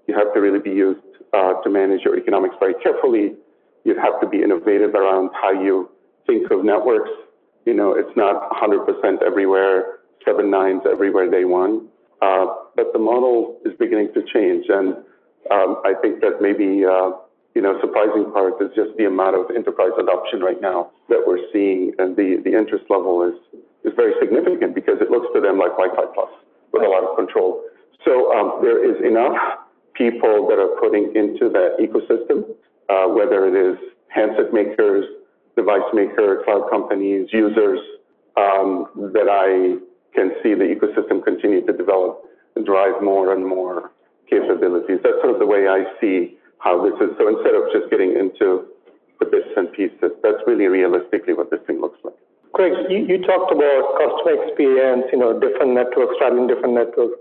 You 0.07 0.17
have 0.17 0.33
to 0.33 0.39
really 0.39 0.59
be 0.59 0.71
used 0.71 1.01
uh, 1.33 1.61
to 1.61 1.69
manage 1.69 2.01
your 2.05 2.17
economics 2.17 2.55
very 2.59 2.75
carefully. 2.75 3.33
You'd 3.83 3.97
have 3.97 4.19
to 4.21 4.27
be 4.27 4.41
innovative 4.41 4.95
around 4.95 5.31
how 5.33 5.51
you 5.51 5.89
think 6.25 6.49
of 6.51 6.63
networks. 6.63 7.11
You 7.65 7.73
know, 7.73 7.93
it's 7.93 8.15
not 8.15 8.49
100% 8.51 9.21
everywhere, 9.23 9.99
seven 10.25 10.49
nines 10.49 10.81
everywhere 10.89 11.29
day 11.29 11.45
one. 11.45 11.87
Uh, 12.21 12.45
but 12.75 12.93
the 12.93 12.99
model 12.99 13.59
is 13.65 13.73
beginning 13.77 14.09
to 14.13 14.23
change. 14.33 14.65
And 14.69 14.95
um, 15.51 15.81
I 15.85 15.93
think 16.01 16.21
that 16.21 16.41
maybe 16.41 16.85
uh, 16.85 17.11
you 17.55 17.61
know, 17.61 17.77
surprising 17.81 18.31
part 18.33 18.57
is 18.61 18.69
just 18.75 18.97
the 18.97 19.05
amount 19.05 19.37
of 19.37 19.55
enterprise 19.55 19.93
adoption 19.99 20.41
right 20.41 20.59
now 20.59 20.89
that 21.09 21.21
we're 21.25 21.41
seeing, 21.53 21.93
and 21.99 22.17
the, 22.17 22.41
the 22.43 22.49
interest 22.49 22.85
level 22.89 23.21
is, 23.21 23.37
is 23.85 23.93
very 23.95 24.13
significant 24.19 24.73
because 24.73 24.97
it 25.01 25.11
looks 25.11 25.27
to 25.35 25.41
them 25.41 25.59
like 25.59 25.77
Wi-Fi 25.77 26.09
Plus 26.13 26.33
with 26.73 26.81
a 26.81 26.89
lot 26.89 27.05
of 27.05 27.15
control. 27.15 27.61
So 28.05 28.33
um, 28.33 28.59
there 28.61 28.81
is 28.81 28.97
enough 29.05 29.37
people 29.93 30.49
that 30.49 30.57
are 30.57 30.73
putting 30.81 31.13
into 31.13 31.53
that 31.53 31.77
ecosystem, 31.77 32.57
whether 32.89 33.47
it 33.47 33.55
is 33.55 33.77
handset 34.09 34.53
makers, 34.53 35.05
device 35.55 35.87
makers, 35.93 36.43
cloud 36.45 36.69
companies, 36.69 37.29
users, 37.31 37.79
um, 38.37 38.87
that 39.13 39.29
I 39.29 39.77
can 40.15 40.31
see 40.41 40.53
the 40.53 40.65
ecosystem 40.65 41.23
continue 41.23 41.65
to 41.65 41.73
develop 41.73 42.25
and 42.55 42.65
drive 42.65 43.01
more 43.01 43.33
and 43.33 43.45
more 43.45 43.91
capabilities. 44.29 44.99
That's 45.03 45.17
sort 45.21 45.33
of 45.33 45.39
the 45.39 45.45
way 45.45 45.67
I 45.67 45.85
see 45.99 46.37
how 46.59 46.81
this 46.81 46.95
is, 47.01 47.11
so 47.17 47.27
instead 47.27 47.55
of 47.55 47.69
just 47.73 47.91
getting 47.91 48.15
into 48.15 48.65
the 49.19 49.25
bits 49.25 49.49
and 49.57 49.71
pieces, 49.73 50.15
that's 50.21 50.41
really 50.47 50.67
realistically 50.67 51.33
what 51.33 51.51
this 51.51 51.59
thing 51.67 51.81
looks 51.81 51.99
like. 52.03 52.15
Greg, 52.53 52.73
you, 52.89 53.03
you 53.09 53.17
talked 53.25 53.51
about 53.51 53.97
customer 53.97 54.45
experience, 54.45 55.09
you 55.11 55.17
know, 55.17 55.33
different 55.33 55.73
networks, 55.73 56.13
traveling 56.19 56.47
different 56.47 56.73
networks. 56.75 57.17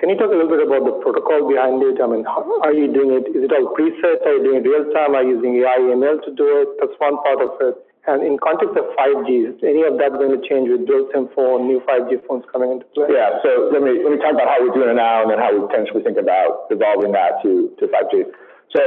Can 0.00 0.08
you 0.08 0.16
talk 0.16 0.32
a 0.32 0.36
little 0.36 0.48
bit 0.48 0.64
about 0.64 0.88
the 0.88 0.96
protocol 1.04 1.44
behind 1.44 1.84
it? 1.84 2.00
I 2.00 2.08
mean, 2.08 2.24
how 2.24 2.40
are 2.64 2.72
you 2.72 2.88
doing 2.88 3.20
it? 3.20 3.36
Is 3.36 3.44
it 3.44 3.52
all 3.52 3.68
preset? 3.76 4.24
Are 4.24 4.40
you 4.40 4.42
doing 4.48 4.64
it 4.64 4.66
real 4.66 4.88
time? 4.96 5.12
Are 5.12 5.20
you 5.20 5.36
using 5.36 5.60
AI, 5.60 5.76
ML 5.92 6.24
to 6.24 6.32
do 6.32 6.48
it? 6.64 6.72
That's 6.80 6.96
one 6.96 7.20
part 7.20 7.44
of 7.44 7.52
it. 7.60 7.76
And 8.08 8.24
in 8.24 8.40
context 8.40 8.80
of 8.80 8.88
5G, 8.96 9.28
is 9.52 9.60
any 9.60 9.84
of 9.84 10.00
that 10.00 10.16
going 10.16 10.32
to 10.32 10.40
change 10.40 10.72
with 10.72 10.88
dual 10.88 11.04
SIM 11.12 11.28
phone, 11.36 11.68
new 11.68 11.84
5G 11.84 12.16
phones 12.24 12.48
coming 12.48 12.72
into 12.72 12.88
play? 12.96 13.12
Yeah, 13.12 13.44
so 13.44 13.68
let 13.68 13.84
me, 13.84 14.00
let 14.00 14.16
me 14.16 14.18
talk 14.24 14.32
about 14.32 14.48
how 14.48 14.64
we're 14.64 14.72
doing 14.72 14.88
it 14.88 14.96
now 14.96 15.20
and 15.20 15.28
then 15.28 15.36
how 15.36 15.52
we 15.52 15.60
potentially 15.68 16.00
think 16.00 16.16
about 16.16 16.72
evolving 16.72 17.12
that 17.12 17.44
to, 17.44 17.68
to 17.76 17.84
5G. 17.92 18.24
So, 18.72 18.82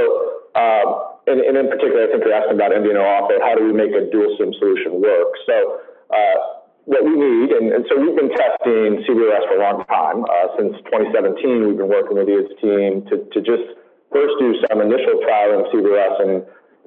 um, 0.58 1.14
and, 1.30 1.46
and 1.46 1.62
in 1.62 1.70
particular, 1.70 2.10
I 2.10 2.18
think 2.18 2.26
you're 2.26 2.34
asking 2.34 2.58
about 2.58 2.74
MVNO 2.74 3.06
offer, 3.06 3.38
how 3.38 3.54
do 3.54 3.70
we 3.70 3.74
make 3.78 3.94
a 3.94 4.10
dual 4.10 4.34
SIM 4.42 4.50
solution 4.58 4.98
work? 4.98 5.30
So, 5.46 5.78
uh, 6.10 6.63
what 6.86 7.04
we 7.08 7.16
need, 7.16 7.56
and, 7.56 7.72
and 7.72 7.88
so 7.88 7.96
we've 7.96 8.16
been 8.16 8.32
testing 8.36 9.00
CBRS 9.08 9.44
for 9.48 9.56
a 9.56 9.64
long 9.64 9.88
time. 9.88 10.28
Uh, 10.28 10.48
since 10.60 10.76
2017, 10.92 11.64
we've 11.64 11.80
been 11.80 11.88
working 11.88 12.20
with 12.20 12.28
Iyad's 12.28 12.52
team 12.60 13.08
to, 13.08 13.24
to 13.32 13.40
just 13.40 13.64
first 14.12 14.36
do 14.40 14.52
some 14.68 14.84
initial 14.84 15.16
trialing 15.24 15.64
of 15.64 15.68
CBRS 15.72 16.16
in, 16.28 16.32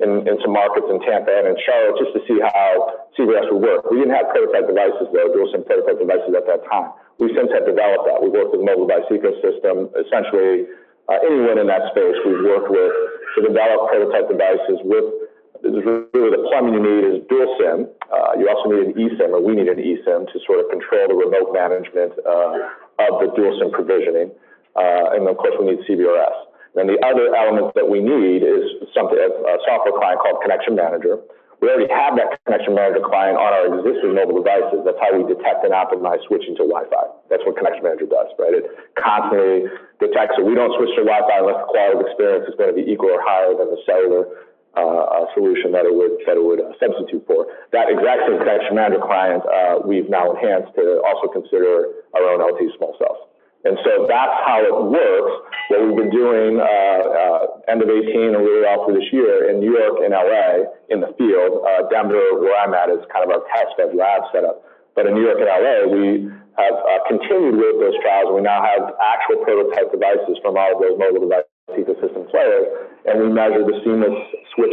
in, 0.04 0.10
in 0.28 0.34
some 0.44 0.52
markets 0.52 0.84
in 0.92 1.00
Tampa 1.00 1.32
and 1.32 1.48
in 1.48 1.56
Charlotte 1.64 1.96
just 1.96 2.12
to 2.12 2.20
see 2.28 2.36
how 2.44 3.08
CBRS 3.16 3.48
would 3.56 3.64
work. 3.64 3.88
We 3.88 4.04
didn't 4.04 4.12
have 4.12 4.28
prototype 4.28 4.68
devices 4.68 5.08
though, 5.16 5.32
dual 5.32 5.48
SIM 5.48 5.64
prototype 5.64 5.96
devices 5.96 6.32
at 6.36 6.44
that 6.44 6.68
time. 6.68 6.92
We 7.16 7.32
since 7.32 7.48
have 7.56 7.64
developed 7.64 8.04
that. 8.04 8.20
We've 8.20 8.36
worked 8.36 8.52
with 8.52 8.60
mobile 8.68 8.84
device 8.84 9.08
ecosystem, 9.08 9.88
essentially 9.96 10.68
uh, 11.08 11.24
anyone 11.24 11.56
in 11.56 11.72
that 11.72 11.88
space 11.96 12.20
we've 12.28 12.44
worked 12.44 12.68
with 12.68 12.92
to 13.32 13.48
develop 13.48 13.88
prototype 13.88 14.28
devices 14.28 14.76
with 14.84 15.25
really 15.72 16.30
the 16.30 16.42
plumbing 16.50 16.74
you 16.74 16.84
need 16.84 17.02
is 17.06 17.16
dual 17.26 17.48
SIM. 17.58 17.90
Uh, 18.12 18.38
you 18.38 18.46
also 18.46 18.70
need 18.70 18.90
an 18.90 18.94
eSIM, 18.94 19.34
or 19.34 19.42
we 19.42 19.54
need 19.54 19.68
an 19.68 19.78
eSIM 19.78 20.30
to 20.30 20.36
sort 20.46 20.60
of 20.62 20.70
control 20.70 21.08
the 21.10 21.16
remote 21.16 21.50
management 21.50 22.12
uh, 22.22 23.06
of 23.06 23.18
the 23.22 23.28
dual 23.34 23.56
SIM 23.58 23.70
provisioning. 23.74 24.30
Uh, 24.76 25.16
and 25.16 25.26
of 25.26 25.36
course, 25.36 25.56
we 25.58 25.72
need 25.72 25.80
CBRS. 25.88 26.36
And 26.76 26.84
the 26.92 27.00
other 27.00 27.32
element 27.32 27.72
that 27.72 27.88
we 27.88 28.04
need 28.04 28.44
is 28.44 28.68
something, 28.92 29.16
a 29.16 29.56
software 29.64 29.96
client 29.96 30.20
called 30.20 30.44
Connection 30.44 30.76
Manager. 30.76 31.16
We 31.64 31.72
already 31.72 31.88
have 31.88 32.20
that 32.20 32.36
Connection 32.44 32.76
Manager 32.76 33.00
client 33.00 33.40
on 33.40 33.48
our 33.48 33.64
existing 33.72 34.12
mobile 34.12 34.44
devices. 34.44 34.84
That's 34.84 35.00
how 35.00 35.16
we 35.16 35.24
detect 35.24 35.64
and 35.64 35.72
optimize 35.72 36.20
switching 36.28 36.52
to 36.60 36.68
Wi-Fi. 36.68 37.04
That's 37.32 37.40
what 37.48 37.56
Connection 37.56 37.80
Manager 37.80 38.04
does, 38.04 38.28
right? 38.36 38.52
It 38.52 38.68
constantly 38.92 39.72
detects 39.96 40.36
that 40.36 40.44
we 40.44 40.52
don't 40.52 40.76
switch 40.76 40.92
to 41.00 41.08
Wi-Fi 41.08 41.40
unless 41.40 41.64
the 41.64 41.68
quality 41.72 41.96
of 41.96 42.00
experience 42.04 42.44
is 42.44 42.56
going 42.60 42.68
to 42.68 42.76
be 42.76 42.84
equal 42.84 43.08
or 43.08 43.24
higher 43.24 43.56
than 43.56 43.72
the 43.72 43.80
cellular 43.88 44.28
uh, 44.76 45.24
solution 45.32 45.72
that 45.72 45.88
it 45.88 45.94
would 45.94 46.20
that 46.28 46.36
it 46.36 46.44
would 46.44 46.60
uh, 46.60 46.72
substitute 46.76 47.24
for. 47.24 47.48
That 47.72 47.88
exact 47.88 48.28
same 48.28 48.38
connection 48.38 48.76
manager 48.76 49.00
client 49.00 49.42
uh, 49.44 49.80
we've 49.84 50.08
now 50.08 50.36
enhanced 50.36 50.76
to 50.76 51.00
also 51.04 51.32
consider 51.32 52.04
our 52.12 52.24
own 52.36 52.40
LTE 52.44 52.76
small 52.76 52.92
cells. 53.00 53.20
And 53.66 53.74
so 53.82 54.06
that's 54.06 54.38
how 54.46 54.62
it 54.62 54.70
works. 54.70 55.34
What 55.74 55.82
we've 55.82 55.98
been 55.98 56.14
doing 56.14 56.62
uh, 56.62 57.02
uh, 57.02 57.66
end 57.66 57.82
of 57.82 57.90
18 57.90 58.38
and 58.38 58.38
really 58.38 58.62
all 58.62 58.86
through 58.86 58.94
this 59.00 59.10
year 59.10 59.50
in 59.50 59.58
New 59.58 59.74
York 59.74 59.98
and 60.06 60.14
LA 60.14 60.70
in 60.86 61.02
the 61.02 61.10
field. 61.18 61.66
Uh, 61.66 61.90
Denver, 61.90 62.38
where 62.38 62.54
I'm 62.62 62.70
at, 62.78 62.94
is 62.94 63.02
kind 63.10 63.26
of 63.26 63.34
our 63.34 63.42
test 63.50 63.74
bed 63.74 63.90
lab 63.90 64.22
setup. 64.30 64.62
But 64.94 65.10
in 65.10 65.18
New 65.18 65.26
York 65.26 65.42
and 65.42 65.50
LA, 65.50 65.76
we 65.90 66.30
have 66.62 66.78
continued 67.10 67.58
with 67.58 67.82
those 67.82 67.98
trials. 68.06 68.30
We 68.30 68.40
now 68.40 68.62
have 68.62 68.94
actual 69.02 69.42
prototype 69.42 69.90
devices 69.90 70.38
from 70.46 70.54
all 70.54 70.70
of 70.70 70.78
those 70.78 70.94
mobile 70.94 71.26
devices 71.26 71.50
ecosystem 71.74 72.30
players, 72.30 72.66
and 73.06 73.18
we 73.18 73.28
measure 73.28 73.66
the 73.66 73.74
seamless 73.82 74.14
switching 74.54 74.65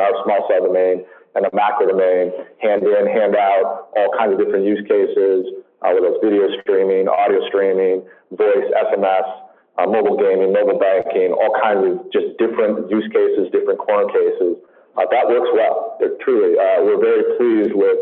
our 0.00 0.14
small 0.24 0.46
cell 0.48 0.66
domain 0.66 1.04
and 1.34 1.44
the 1.44 1.52
macro 1.52 1.86
domain, 1.86 2.32
hand 2.58 2.82
in, 2.82 3.04
hand 3.06 3.36
out, 3.36 3.90
all 3.94 4.10
kinds 4.18 4.34
of 4.34 4.38
different 4.42 4.64
use 4.64 4.82
cases, 4.88 5.46
uh, 5.82 5.94
whether 5.94 6.10
it's 6.10 6.22
video 6.24 6.48
streaming, 6.62 7.06
audio 7.06 7.38
streaming, 7.46 8.02
voice, 8.34 8.68
SMS, 8.90 9.28
uh, 9.78 9.86
mobile 9.86 10.18
gaming, 10.18 10.50
mobile 10.50 10.78
banking, 10.78 11.30
all 11.30 11.54
kinds 11.62 11.86
of 11.86 12.02
just 12.10 12.34
different 12.42 12.90
use 12.90 13.06
cases, 13.14 13.46
different 13.54 13.78
corner 13.78 14.10
cases. 14.10 14.58
Uh, 14.98 15.06
that 15.14 15.30
works 15.30 15.50
well. 15.54 15.94
They're 16.02 16.18
truly, 16.26 16.58
uh, 16.58 16.82
we're 16.82 16.98
very 16.98 17.24
pleased 17.38 17.74
with 17.74 17.98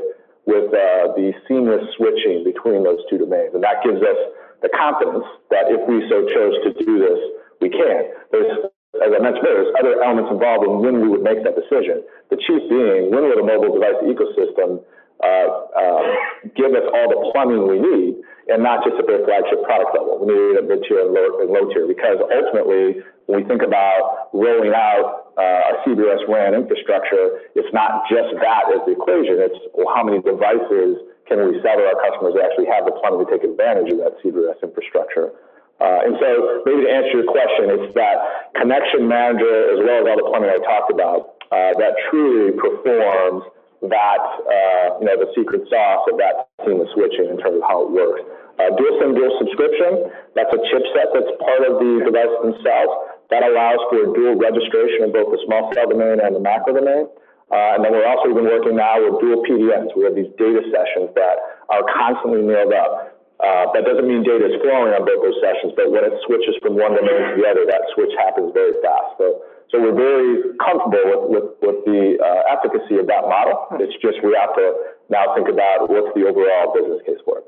with 0.47 0.71
uh, 0.71 1.11
the 1.19 1.35
seamless 1.49 1.83
switching 1.99 2.47
between 2.47 2.87
those 2.87 3.03
two 3.11 3.19
domains, 3.19 3.51
and 3.53 3.63
that 3.67 3.83
gives 3.83 3.99
us 3.99 4.21
the 4.63 4.71
confidence 4.71 5.27
that 5.51 5.67
if 5.67 5.83
we 5.91 6.07
so 6.09 6.23
chose 6.31 6.55
to 6.63 6.71
do 6.87 7.03
this, 7.03 7.19
we 7.61 7.69
can. 7.69 8.15
There's, 8.31 8.71
as 8.95 9.11
I 9.13 9.21
mentioned 9.21 9.45
there's 9.45 9.73
other 9.79 10.03
elements 10.03 10.31
involved 10.33 10.65
in 10.65 10.81
when 10.81 11.03
we 11.03 11.09
would 11.09 11.23
make 11.23 11.43
that 11.45 11.55
decision. 11.55 12.03
The 12.31 12.39
chief 12.41 12.63
being, 12.71 13.13
when 13.13 13.29
would 13.29 13.39
a 13.39 13.47
mobile 13.47 13.77
device 13.77 13.99
ecosystem 14.03 14.83
uh, 15.23 15.49
uh, 15.73 16.05
give 16.53 16.77
us 16.77 16.85
all 16.93 17.09
the 17.09 17.21
plumbing 17.33 17.65
we 17.65 17.81
need, 17.81 18.21
and 18.53 18.61
not 18.63 18.85
just 18.85 19.01
at 19.01 19.09
their 19.09 19.25
flagship 19.25 19.65
product 19.65 19.97
level. 19.97 20.21
We 20.21 20.29
need 20.29 20.55
it 20.55 20.57
at 20.61 20.67
mid-tier 20.69 21.09
and 21.09 21.11
low, 21.17 21.41
and 21.41 21.49
low 21.49 21.67
tier, 21.73 21.89
because 21.89 22.21
ultimately, 22.21 23.01
when 23.25 23.41
we 23.41 23.45
think 23.49 23.65
about 23.65 24.29
rolling 24.37 24.77
out 24.77 25.33
uh, 25.41 25.73
a 25.73 25.75
CBRS 25.83 26.29
RAN 26.29 26.53
infrastructure, 26.53 27.49
it's 27.57 27.73
not 27.73 28.05
just 28.13 28.29
that 28.45 28.69
as 28.77 28.85
the 28.85 28.93
equation. 28.93 29.41
It's 29.41 29.57
well, 29.73 29.89
how 29.89 30.05
many 30.05 30.21
devices 30.21 31.01
can 31.27 31.43
we 31.43 31.59
sell 31.65 31.75
to 31.75 31.85
our 31.89 31.99
customers 32.07 32.39
that 32.39 32.47
actually 32.47 32.71
have 32.71 32.87
the 32.87 32.95
plumbing 33.03 33.27
to 33.27 33.29
take 33.33 33.43
advantage 33.43 33.91
of 33.91 33.99
that 33.99 34.15
CBRS 34.23 34.63
infrastructure. 34.63 35.35
Uh, 35.77 36.09
and 36.09 36.17
so 36.17 36.63
maybe 36.65 36.89
to 36.89 36.91
answer 36.91 37.21
your 37.21 37.29
question, 37.29 37.69
it's 37.69 37.93
that 37.93 38.51
connection 38.57 39.05
manager 39.05 39.77
as 39.77 39.79
well 39.85 40.01
as 40.01 40.05
all 40.09 40.17
the 40.17 40.27
plumbing 40.33 40.49
I 40.49 40.61
talked 40.65 40.89
about 40.89 41.37
uh, 41.53 41.77
that 41.77 41.93
truly 42.09 42.57
performs 42.57 43.45
that, 43.85 44.23
uh, 44.41 44.87
you 44.99 45.07
know, 45.07 45.17
the 45.21 45.29
secret 45.37 45.69
sauce 45.69 46.09
of 46.09 46.17
that 46.17 46.49
seamless 46.65 46.89
switching 46.97 47.29
in 47.29 47.37
terms 47.37 47.61
of 47.61 47.65
how 47.69 47.85
it 47.85 47.91
works. 47.93 48.25
Uh, 48.57 48.73
dual 48.73 48.97
SIM 48.97 49.13
dual 49.13 49.29
subscription, 49.37 50.09
that's 50.33 50.49
a 50.49 50.61
chipset 50.73 51.13
that's 51.13 51.33
part 51.45 51.63
of 51.69 51.77
the 51.77 52.09
device 52.09 52.33
themselves. 52.41 52.93
That 53.29 53.43
allows 53.45 53.83
for 53.91 54.17
dual 54.17 54.39
registration 54.39 55.05
of 55.05 55.13
both 55.13 55.29
the 55.29 55.41
small 55.45 55.69
cell 55.75 55.91
domain 55.91 56.25
and 56.25 56.33
the 56.33 56.41
macro 56.41 56.73
domain. 56.73 57.11
Uh, 57.51 57.79
and 57.79 57.85
then 57.85 57.93
we're 57.93 58.07
also 58.07 58.31
even 58.31 58.45
working 58.49 58.75
now 58.75 58.97
with 58.99 59.21
dual 59.21 59.45
PDNs. 59.45 59.95
We 59.95 60.09
have 60.09 60.15
these 60.15 60.31
data 60.39 60.63
sessions 60.73 61.13
that 61.15 61.37
are 61.69 61.85
constantly 61.95 62.43
mailed 62.43 62.73
up. 62.73 63.16
Uh, 63.37 63.69
that 63.77 63.85
doesn't 63.85 64.09
mean 64.09 64.25
data 64.25 64.49
is 64.49 64.57
flowing 64.65 64.97
on 64.97 65.05
both 65.05 65.21
those 65.21 65.37
sessions, 65.45 65.77
but 65.77 65.93
when 65.93 66.05
it 66.09 66.17
switches 66.25 66.57
from 66.65 66.73
one 66.81 66.97
domain 66.97 67.21
to 67.21 67.37
the 67.37 67.45
other, 67.45 67.69
that 67.69 67.85
switch 67.93 68.13
happens 68.17 68.49
very 68.57 68.73
fast. 68.81 69.13
So, 69.21 69.45
so 69.69 69.75
we're 69.77 69.93
very 69.99 70.57
comfortable 70.57 71.29
with, 71.29 71.29
with, 71.29 71.49
with 71.61 71.79
the 71.85 72.17
uh, 72.17 72.55
efficacy 72.57 72.97
of 72.97 73.05
that 73.13 73.29
model. 73.29 73.69
It's 73.77 73.93
just 74.01 74.25
we 74.25 74.33
have 74.41 74.57
to 74.57 74.67
now 75.13 75.37
think 75.37 75.53
about 75.53 75.93
what's 75.93 76.09
the 76.17 76.25
overall 76.25 76.73
business 76.73 77.05
case 77.05 77.21
for 77.29 77.45
it. 77.45 77.47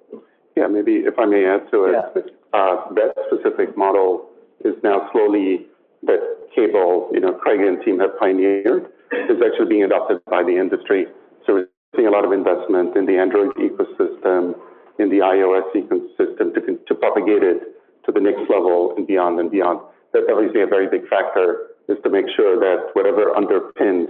Yeah, 0.61 0.69
maybe 0.69 1.09
if 1.09 1.17
I 1.17 1.25
may 1.25 1.47
add 1.49 1.71
to 1.73 1.89
it, 1.89 1.97
Yeah. 1.97 2.21
uh, 2.53 2.93
that 2.93 3.17
specific 3.33 3.73
model 3.79 4.29
is 4.69 4.75
now 4.85 5.09
slowly, 5.13 5.73
that 6.05 6.21
cable, 6.55 7.09
you 7.17 7.21
know, 7.21 7.33
Craig 7.33 7.61
and 7.65 7.81
team 7.81 7.99
have 8.01 8.13
pioneered, 8.19 8.93
is 9.31 9.41
actually 9.41 9.73
being 9.73 9.85
adopted 9.85 10.21
by 10.29 10.43
the 10.43 10.53
industry. 10.59 11.07
So 11.47 11.55
we're 11.55 11.69
seeing 11.97 12.09
a 12.09 12.11
lot 12.11 12.25
of 12.27 12.33
investment 12.33 12.97
in 12.97 13.07
the 13.07 13.17
Android 13.17 13.55
ecosystem, 13.57 14.53
in 14.99 15.09
the 15.09 15.19
iOS 15.19 15.67
ecosystem 15.75 16.55
to, 16.55 16.79
to 16.87 16.95
propagate 16.95 17.43
it 17.43 17.79
to 18.07 18.13
the 18.13 18.21
next 18.21 18.43
level 18.51 18.95
and 18.97 19.07
beyond 19.07 19.39
and 19.39 19.51
beyond. 19.51 19.81
That's 20.13 20.27
obviously 20.31 20.63
a 20.63 20.67
very 20.67 20.89
big 20.89 21.07
factor 21.09 21.77
is 21.89 21.97
to 22.05 22.11
make 22.11 22.27
sure 22.37 22.59
that 22.59 22.91
whatever 22.93 23.33
underpins 23.33 24.09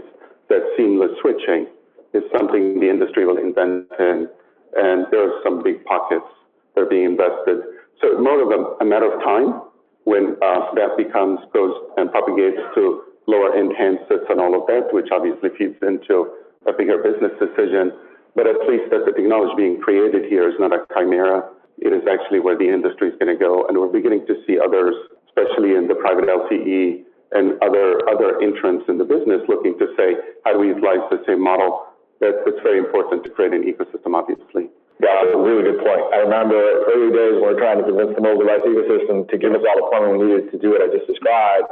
that 0.48 0.62
seamless 0.76 1.10
switching 1.20 1.66
is 2.14 2.22
something 2.32 2.80
the 2.80 2.88
industry 2.88 3.26
will 3.26 3.38
invent 3.38 3.86
in. 3.98 4.28
And 4.76 5.06
there 5.10 5.28
are 5.28 5.40
some 5.44 5.62
big 5.62 5.84
pockets 5.84 6.26
that 6.74 6.82
are 6.82 6.86
being 6.86 7.04
invested. 7.04 7.62
So 8.00 8.14
it's 8.14 8.22
more 8.22 8.40
of 8.40 8.50
a, 8.50 8.84
a 8.84 8.86
matter 8.86 9.12
of 9.12 9.22
time 9.22 9.62
when 10.04 10.36
uh, 10.42 10.72
that 10.74 10.96
becomes, 10.96 11.40
goes 11.52 11.74
and 11.96 12.10
propagates 12.10 12.58
to 12.74 13.02
lower 13.26 13.54
end 13.54 13.72
handsets 13.76 14.24
and 14.30 14.40
all 14.40 14.54
of 14.58 14.66
that, 14.66 14.88
which 14.92 15.08
obviously 15.12 15.50
feeds 15.58 15.76
into 15.82 16.32
a 16.66 16.72
bigger 16.72 16.98
business 16.98 17.32
decision 17.38 17.92
but 18.38 18.46
at 18.46 18.62
least 18.70 18.86
that 18.94 19.02
the 19.02 19.10
technology 19.10 19.50
being 19.58 19.82
created 19.82 20.30
here 20.30 20.46
is 20.46 20.54
not 20.62 20.70
a 20.70 20.86
chimera. 20.94 21.42
It 21.82 21.90
is 21.90 22.06
actually 22.06 22.38
where 22.38 22.54
the 22.54 22.70
industry 22.70 23.10
is 23.10 23.18
going 23.18 23.34
to 23.34 23.40
go. 23.40 23.66
And 23.66 23.74
we're 23.74 23.90
beginning 23.90 24.30
to 24.30 24.38
see 24.46 24.62
others, 24.62 24.94
especially 25.26 25.74
in 25.74 25.90
the 25.90 25.98
private 25.98 26.30
LTE 26.30 27.02
and 27.34 27.58
other, 27.66 27.98
other 28.06 28.38
entrants 28.38 28.86
in 28.86 28.94
the 28.94 29.02
business 29.02 29.42
looking 29.50 29.74
to 29.82 29.90
say, 29.98 30.14
how 30.46 30.54
do 30.54 30.62
we 30.62 30.70
utilize 30.70 31.02
the 31.10 31.18
same 31.26 31.42
model? 31.42 31.90
That, 32.22 32.46
that's 32.46 32.62
very 32.62 32.78
important 32.78 33.26
to 33.26 33.30
create 33.34 33.58
an 33.58 33.66
ecosystem, 33.66 34.14
obviously. 34.14 34.70
Yeah, 35.02 35.18
that's 35.18 35.34
a 35.34 35.42
really 35.42 35.74
good 35.74 35.82
point. 35.82 36.02
I 36.14 36.22
remember 36.22 36.58
early 36.94 37.10
days 37.10 37.42
when 37.42 37.42
we 37.42 37.54
were 37.54 37.58
trying 37.58 37.82
to 37.82 37.86
convince 37.90 38.14
the 38.14 38.22
mobile 38.22 38.46
device 38.46 38.62
ecosystem 38.62 39.26
to 39.30 39.34
give 39.34 39.50
us 39.50 39.66
all 39.66 39.82
the 39.82 39.86
plumbing 39.90 40.14
we 40.14 40.30
needed 40.30 40.54
to 40.54 40.58
do 40.62 40.78
what 40.78 40.82
I 40.82 40.94
just 40.94 41.10
described 41.10 41.66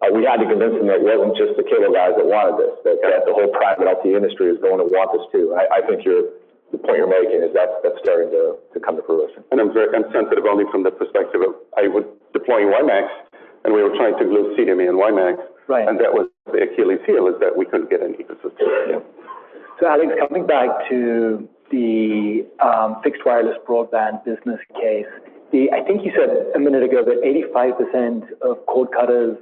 uh, 0.00 0.08
we 0.16 0.24
had 0.24 0.40
to 0.40 0.48
convince 0.48 0.72
them 0.80 0.88
that 0.88 1.04
it 1.04 1.06
wasn't 1.06 1.36
just 1.36 1.60
the 1.60 1.64
cable 1.64 1.92
guys 1.92 2.16
that 2.16 2.24
wanted 2.24 2.56
this, 2.56 2.72
that, 2.88 2.96
that 3.04 3.28
the 3.28 3.36
whole 3.36 3.52
private 3.52 3.84
LTE 3.84 4.16
industry 4.16 4.48
is 4.48 4.56
going 4.64 4.80
to 4.80 4.88
want 4.88 5.12
this 5.12 5.24
too. 5.28 5.52
I, 5.52 5.68
I 5.68 5.80
think 5.84 6.08
you're, 6.08 6.32
the 6.72 6.80
point 6.80 6.96
you're 6.96 7.10
making 7.10 7.44
is 7.44 7.52
that 7.52 7.84
that's 7.84 8.00
starting 8.00 8.32
to, 8.32 8.56
to 8.72 8.78
come 8.80 8.96
to 8.96 9.04
fruition. 9.04 9.44
And 9.52 9.60
I'm 9.60 9.76
very, 9.76 9.92
I'm 9.92 10.08
sensitive 10.08 10.48
only 10.48 10.64
from 10.72 10.88
the 10.88 10.94
perspective 10.94 11.44
of, 11.44 11.52
I 11.76 11.92
would, 11.92 12.08
deploying 12.32 12.72
WiMAX, 12.72 13.12
and 13.68 13.76
we 13.76 13.84
were 13.84 13.92
trying 13.92 14.16
to 14.16 14.24
glue 14.24 14.56
CDMA 14.56 14.88
and 14.88 14.96
WiMAX. 14.96 15.36
Right. 15.68 15.84
And 15.84 16.00
that 16.00 16.16
was 16.16 16.32
the 16.48 16.64
Achilles 16.64 17.04
heel, 17.04 17.28
is 17.28 17.36
that 17.44 17.52
we 17.52 17.68
couldn't 17.68 17.90
get 17.92 18.00
an 18.00 18.16
ecosystem. 18.16 19.04
So 19.78 19.86
Alex, 19.86 20.12
coming 20.16 20.46
back 20.46 20.88
to 20.88 21.48
the 21.70 22.48
um, 22.64 23.00
fixed 23.04 23.22
wireless 23.24 23.56
broadband 23.68 24.24
business 24.24 24.60
case, 24.80 25.08
the, 25.52 25.68
I 25.72 25.84
think 25.84 26.04
you 26.04 26.12
said 26.16 26.52
a 26.54 26.58
minute 26.58 26.82
ago 26.82 27.04
that 27.04 27.20
85% 27.20 28.40
of 28.40 28.64
cord 28.66 28.88
cutters 28.92 29.36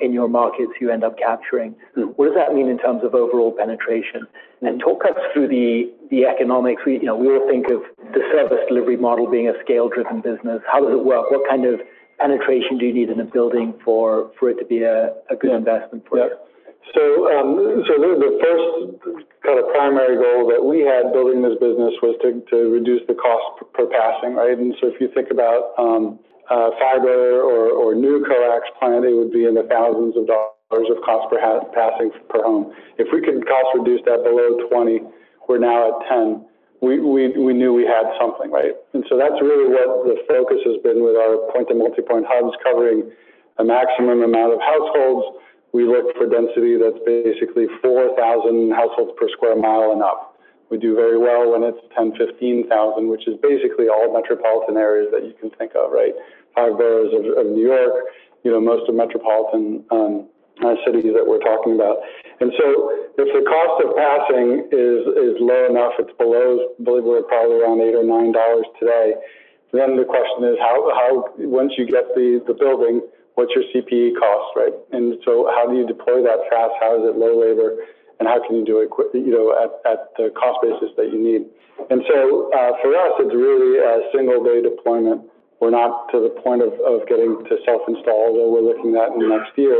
in 0.00 0.12
your 0.12 0.28
markets 0.28 0.72
you 0.80 0.90
end 0.90 1.04
up 1.04 1.18
capturing. 1.18 1.74
What 1.94 2.26
does 2.26 2.34
that 2.34 2.54
mean 2.54 2.68
in 2.68 2.78
terms 2.78 3.02
of 3.04 3.14
overall 3.14 3.52
penetration? 3.52 4.26
And 4.62 4.80
talk 4.80 5.04
us 5.04 5.16
through 5.32 5.48
the, 5.48 5.90
the 6.10 6.26
economics. 6.26 6.82
We, 6.84 6.94
you 6.94 7.04
know, 7.04 7.16
we 7.16 7.28
all 7.28 7.48
think 7.48 7.66
of 7.70 7.82
the 8.12 8.20
service 8.32 8.60
delivery 8.68 8.96
model 8.96 9.30
being 9.30 9.48
a 9.48 9.54
scale-driven 9.64 10.20
business. 10.20 10.60
How 10.70 10.80
does 10.80 10.92
it 10.92 11.04
work? 11.04 11.30
What 11.30 11.48
kind 11.48 11.64
of 11.64 11.80
penetration 12.18 12.76
do 12.78 12.84
you 12.84 12.92
need 12.92 13.08
in 13.08 13.20
a 13.20 13.24
building 13.24 13.74
for, 13.84 14.30
for 14.38 14.50
it 14.50 14.58
to 14.58 14.66
be 14.66 14.82
a, 14.82 15.16
a 15.30 15.36
good 15.36 15.52
investment 15.52 16.04
for 16.08 16.18
you? 16.18 16.24
Yeah. 16.28 16.36
So, 16.94 17.02
um, 17.30 17.84
so 17.86 17.92
the, 18.00 18.32
first 18.40 19.20
kind 19.44 19.58
of 19.58 19.68
primary 19.72 20.16
goal 20.16 20.48
that 20.48 20.64
we 20.64 20.80
had 20.80 21.12
building 21.12 21.40
this 21.40 21.54
business 21.60 21.94
was 22.02 22.18
to, 22.24 22.42
to 22.50 22.56
reduce 22.72 23.00
the 23.06 23.14
cost 23.14 23.60
per, 23.60 23.64
per 23.72 23.86
passing, 23.86 24.34
right? 24.34 24.56
And 24.58 24.74
so 24.80 24.88
if 24.88 25.00
you 25.00 25.08
think 25.14 25.30
about, 25.30 25.72
um, 25.78 26.18
uh, 26.50 26.70
fiber 26.78 27.40
or, 27.40 27.70
or 27.70 27.94
new 27.94 28.24
coax 28.26 28.66
plant, 28.78 29.04
it 29.06 29.14
would 29.14 29.30
be 29.30 29.46
in 29.46 29.54
the 29.54 29.62
thousands 29.70 30.18
of 30.18 30.26
dollars 30.26 30.90
of 30.90 30.98
cost 31.06 31.30
per 31.30 31.38
ha- 31.38 31.62
passing 31.70 32.10
per 32.28 32.42
home. 32.42 32.74
If 32.98 33.08
we 33.14 33.22
could 33.22 33.46
cost 33.46 33.70
reduce 33.78 34.02
that 34.04 34.26
below 34.26 34.58
20, 34.68 35.00
we're 35.48 35.62
now 35.62 35.94
at 35.94 36.08
10. 36.10 36.46
We, 36.82 36.98
we, 36.98 37.28
we 37.38 37.52
knew 37.52 37.72
we 37.72 37.86
had 37.86 38.08
something, 38.18 38.50
right? 38.50 38.74
And 38.94 39.04
so 39.08 39.14
that's 39.18 39.38
really 39.38 39.70
what 39.70 40.10
the 40.10 40.16
focus 40.26 40.58
has 40.66 40.82
been 40.82 41.04
with 41.04 41.14
our 41.14 41.38
point 41.54 41.68
to 41.68 41.74
multi 41.74 42.02
point 42.02 42.26
hubs 42.26 42.56
covering 42.64 43.10
a 43.58 43.64
maximum 43.64 44.22
amount 44.22 44.54
of 44.54 44.60
households. 44.60 45.38
We 45.72 45.86
look 45.86 46.16
for 46.16 46.26
density 46.26 46.80
that's 46.80 46.98
basically 47.06 47.70
4,000 47.82 48.72
households 48.74 49.12
per 49.20 49.28
square 49.30 49.54
mile 49.54 49.92
and 49.92 50.02
up. 50.02 50.30
We 50.70 50.78
do 50.78 50.94
very 50.94 51.18
well 51.18 51.50
when 51.50 51.66
it's 51.66 51.82
10, 51.98 52.14
15,000, 52.16 52.70
which 53.08 53.26
is 53.26 53.34
basically 53.42 53.90
all 53.90 54.14
metropolitan 54.14 54.78
areas 54.78 55.10
that 55.12 55.26
you 55.26 55.34
can 55.34 55.50
think 55.58 55.74
of, 55.74 55.90
right? 55.90 56.14
Five 56.54 56.76
boroughs 56.76 57.14
of, 57.14 57.24
of 57.38 57.46
New 57.52 57.66
York, 57.66 57.94
you 58.42 58.50
know, 58.50 58.60
most 58.60 58.88
of 58.88 58.94
metropolitan 58.94 59.84
um, 59.90 60.28
uh, 60.64 60.74
cities 60.84 61.12
that 61.14 61.24
we're 61.24 61.40
talking 61.40 61.74
about. 61.74 62.02
And 62.40 62.52
so 62.56 62.66
if 63.16 63.28
the 63.32 63.44
cost 63.44 63.76
of 63.84 63.96
passing 63.96 64.68
is, 64.72 65.00
is 65.16 65.34
low 65.40 65.68
enough, 65.68 65.96
it's 66.00 66.12
below, 66.16 66.72
I 66.76 66.82
believe 66.82 67.04
we're 67.04 67.24
probably 67.24 67.60
around 67.60 67.80
eight 67.80 67.94
or 67.96 68.04
nine 68.04 68.32
dollars 68.32 68.66
today, 68.80 69.14
then 69.72 69.96
the 69.96 70.04
question 70.04 70.44
is 70.50 70.56
how, 70.58 70.76
how, 70.92 71.10
once 71.38 71.72
you 71.78 71.86
get 71.86 72.12
the, 72.18 72.42
the 72.46 72.54
building, 72.54 73.00
what's 73.34 73.52
your 73.54 73.64
CPE 73.70 74.18
cost, 74.18 74.56
right? 74.56 74.74
And 74.92 75.16
so 75.24 75.48
how 75.54 75.68
do 75.68 75.76
you 75.76 75.86
deploy 75.86 76.20
that 76.26 76.44
fast? 76.50 76.74
How 76.80 76.98
is 76.98 77.08
it 77.08 77.16
low 77.16 77.38
labor? 77.38 77.86
And 78.18 78.28
how 78.28 78.44
can 78.44 78.56
you 78.56 78.64
do 78.64 78.84
it, 78.84 78.90
you 79.14 79.32
know, 79.32 79.54
at, 79.56 79.72
at 79.88 80.12
the 80.18 80.28
cost 80.36 80.60
basis 80.60 80.92
that 80.96 81.08
you 81.08 81.16
need? 81.16 81.48
And 81.88 82.04
so 82.04 82.52
uh, 82.52 82.76
for 82.84 82.92
us, 82.92 83.16
it's 83.24 83.32
really 83.32 83.80
a 83.80 84.12
single 84.12 84.44
day 84.44 84.60
deployment. 84.60 85.24
We're 85.60 85.70
not 85.70 86.08
to 86.12 86.20
the 86.24 86.32
point 86.40 86.64
of, 86.64 86.72
getting 87.06 87.36
to 87.44 87.54
self-install, 87.64 88.32
although 88.32 88.48
we're 88.48 88.64
looking 88.64 88.96
at 88.96 89.12
in 89.12 89.20
the 89.20 89.28
next 89.28 89.52
year. 89.60 89.76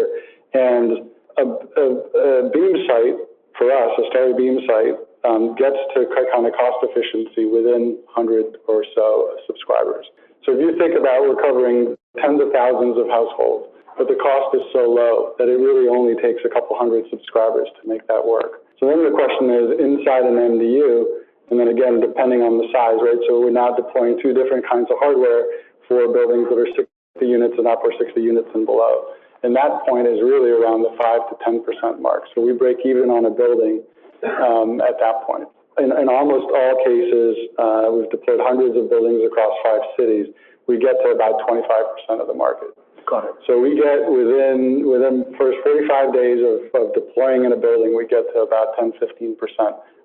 And 0.53 1.09
a 1.41 2.51
beam 2.53 2.75
site 2.85 3.17
for 3.57 3.73
us, 3.73 3.91
a 3.97 4.05
Starry 4.13 4.37
beam 4.37 4.61
site, 4.69 5.01
um, 5.25 5.57
gets 5.57 5.77
to 5.97 6.09
kind 6.33 6.47
of 6.47 6.53
cost 6.53 6.85
efficiency 6.85 7.45
within 7.45 8.01
100 8.13 8.61
or 8.69 8.85
so 8.95 9.37
subscribers. 9.47 10.07
So 10.45 10.57
if 10.57 10.61
you 10.61 10.73
think 10.81 10.97
about 10.97 11.29
we're 11.29 11.41
covering 11.41 11.97
tens 12.17 12.41
of 12.41 12.49
thousands 12.53 12.97
of 12.97 13.09
households, 13.09 13.69
but 14.01 14.09
the 14.09 14.17
cost 14.17 14.57
is 14.57 14.65
so 14.73 14.89
low 14.89 15.37
that 15.37 15.53
it 15.53 15.61
really 15.61 15.89
only 15.93 16.17
takes 16.17 16.41
a 16.45 16.49
couple 16.49 16.73
hundred 16.73 17.05
subscribers 17.13 17.69
to 17.81 17.83
make 17.85 18.01
that 18.09 18.25
work. 18.25 18.65
So 18.81 18.89
then 18.89 19.05
the 19.05 19.13
question 19.13 19.53
is 19.53 19.77
inside 19.77 20.25
an 20.25 20.41
MDU, 20.41 21.21
and 21.53 21.61
then 21.61 21.69
again, 21.69 22.01
depending 22.01 22.41
on 22.41 22.57
the 22.57 22.65
size, 22.73 22.97
right? 23.05 23.21
So 23.29 23.45
we're 23.45 23.53
now 23.53 23.77
deploying 23.77 24.17
two 24.25 24.33
different 24.33 24.65
kinds 24.65 24.89
of 24.89 24.97
hardware 25.05 25.45
for 25.91 26.07
buildings 26.07 26.47
that 26.47 26.55
are 26.55 26.71
60 26.71 26.87
units 27.19 27.59
and 27.59 27.67
up 27.67 27.83
or 27.83 27.91
60 27.99 28.15
units 28.23 28.47
and 28.55 28.63
below. 28.63 29.11
And 29.43 29.51
that 29.59 29.83
point 29.83 30.07
is 30.07 30.23
really 30.23 30.55
around 30.55 30.87
the 30.87 30.95
5 30.95 31.03
to 31.03 31.35
10% 31.43 31.99
mark. 31.99 32.31
So 32.31 32.41
we 32.41 32.55
break 32.55 32.79
even 32.87 33.11
on 33.11 33.27
a 33.27 33.35
building 33.35 33.83
um, 34.23 34.79
at 34.79 35.03
that 35.03 35.27
point. 35.27 35.51
In, 35.83 35.91
in 35.91 36.07
almost 36.07 36.47
all 36.47 36.75
cases, 36.87 37.35
uh, 37.59 37.91
we've 37.91 38.11
deployed 38.15 38.39
hundreds 38.39 38.79
of 38.79 38.87
buildings 38.87 39.27
across 39.27 39.51
five 39.67 39.83
cities. 39.99 40.31
We 40.69 40.79
get 40.79 40.95
to 41.03 41.11
about 41.11 41.43
25% 41.49 42.23
of 42.23 42.31
the 42.31 42.39
market. 42.39 42.71
Got 43.09 43.27
it. 43.27 43.35
So 43.49 43.59
we 43.59 43.75
get 43.75 44.07
within, 44.07 44.87
within 44.87 45.27
first 45.35 45.59
45 45.67 46.15
days 46.15 46.39
of, 46.45 46.71
of 46.77 46.95
deploying 46.95 47.49
in 47.49 47.51
a 47.51 47.59
building, 47.59 47.97
we 47.97 48.07
get 48.07 48.29
to 48.37 48.47
about 48.47 48.79
10, 48.79 48.95
15% 49.03 49.35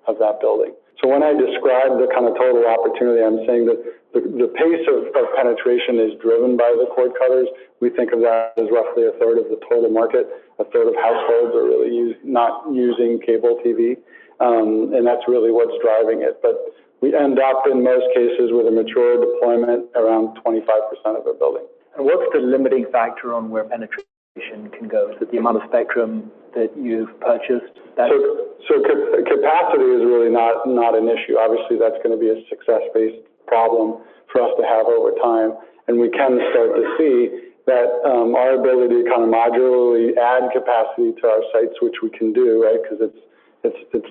of 0.08 0.18
that 0.18 0.40
building. 0.40 0.74
So 1.02 1.12
when 1.12 1.22
I 1.22 1.36
describe 1.36 2.00
the 2.00 2.08
kind 2.08 2.24
of 2.24 2.34
total 2.40 2.64
opportunity, 2.64 3.20
I'm 3.20 3.44
saying 3.44 3.68
that 3.68 3.78
the, 4.16 4.20
the 4.24 4.48
pace 4.56 4.84
of, 4.88 5.12
of 5.12 5.24
penetration 5.36 6.00
is 6.00 6.16
driven 6.24 6.56
by 6.56 6.72
the 6.72 6.88
cord 6.88 7.12
cutters. 7.20 7.48
We 7.84 7.92
think 7.92 8.16
of 8.16 8.24
that 8.24 8.56
as 8.56 8.72
roughly 8.72 9.04
a 9.04 9.12
third 9.20 9.36
of 9.36 9.52
the 9.52 9.60
total 9.68 9.92
market. 9.92 10.24
A 10.56 10.64
third 10.72 10.88
of 10.88 10.96
households 10.96 11.52
are 11.52 11.68
really 11.68 11.92
use, 11.92 12.16
not 12.24 12.64
using 12.72 13.20
cable 13.20 13.60
TV, 13.60 14.00
um, 14.40 14.96
and 14.96 15.04
that's 15.04 15.28
really 15.28 15.52
what's 15.52 15.76
driving 15.84 16.24
it. 16.24 16.40
But 16.40 16.56
we 17.04 17.12
end 17.12 17.36
up 17.38 17.68
in 17.68 17.84
most 17.84 18.08
cases 18.16 18.56
with 18.56 18.64
a 18.64 18.72
mature 18.72 19.20
deployment 19.20 19.92
around 20.00 20.40
25% 20.40 20.64
of 21.12 21.28
a 21.28 21.36
building. 21.36 21.68
And 21.96 22.08
what's 22.08 22.24
the 22.32 22.40
limiting 22.40 22.86
factor 22.90 23.34
on 23.34 23.50
where 23.50 23.64
penetration 23.64 24.72
can 24.72 24.88
go? 24.88 25.12
Is 25.12 25.20
it 25.20 25.30
the 25.30 25.36
amount 25.36 25.60
of 25.60 25.68
spectrum 25.68 26.32
that 26.56 26.72
you've 26.74 27.12
purchased? 27.20 27.76
So, 28.66 28.82
capacity 28.82 29.88
is 29.94 30.02
really 30.02 30.32
not, 30.32 30.66
an 30.66 31.06
issue. 31.06 31.38
Obviously, 31.38 31.78
that's 31.78 31.96
going 32.02 32.16
to 32.16 32.20
be 32.20 32.32
a 32.32 32.40
success-based 32.48 33.22
problem 33.46 34.02
for 34.32 34.42
us 34.42 34.52
to 34.58 34.64
have 34.66 34.90
over 34.90 35.14
time. 35.22 35.54
And 35.86 36.00
we 36.00 36.10
can 36.10 36.40
start 36.50 36.74
to 36.74 36.84
see 36.98 37.46
that 37.70 37.88
um, 38.06 38.34
our 38.34 38.58
ability 38.58 39.02
to 39.02 39.06
kind 39.06 39.22
of 39.22 39.30
modularly 39.30 40.14
add 40.18 40.50
capacity 40.50 41.14
to 41.20 41.24
our 41.26 41.42
sites, 41.54 41.78
which 41.82 42.02
we 42.02 42.10
can 42.10 42.32
do, 42.32 42.62
right? 42.62 42.78
Because 42.82 43.10
it's, 43.10 43.22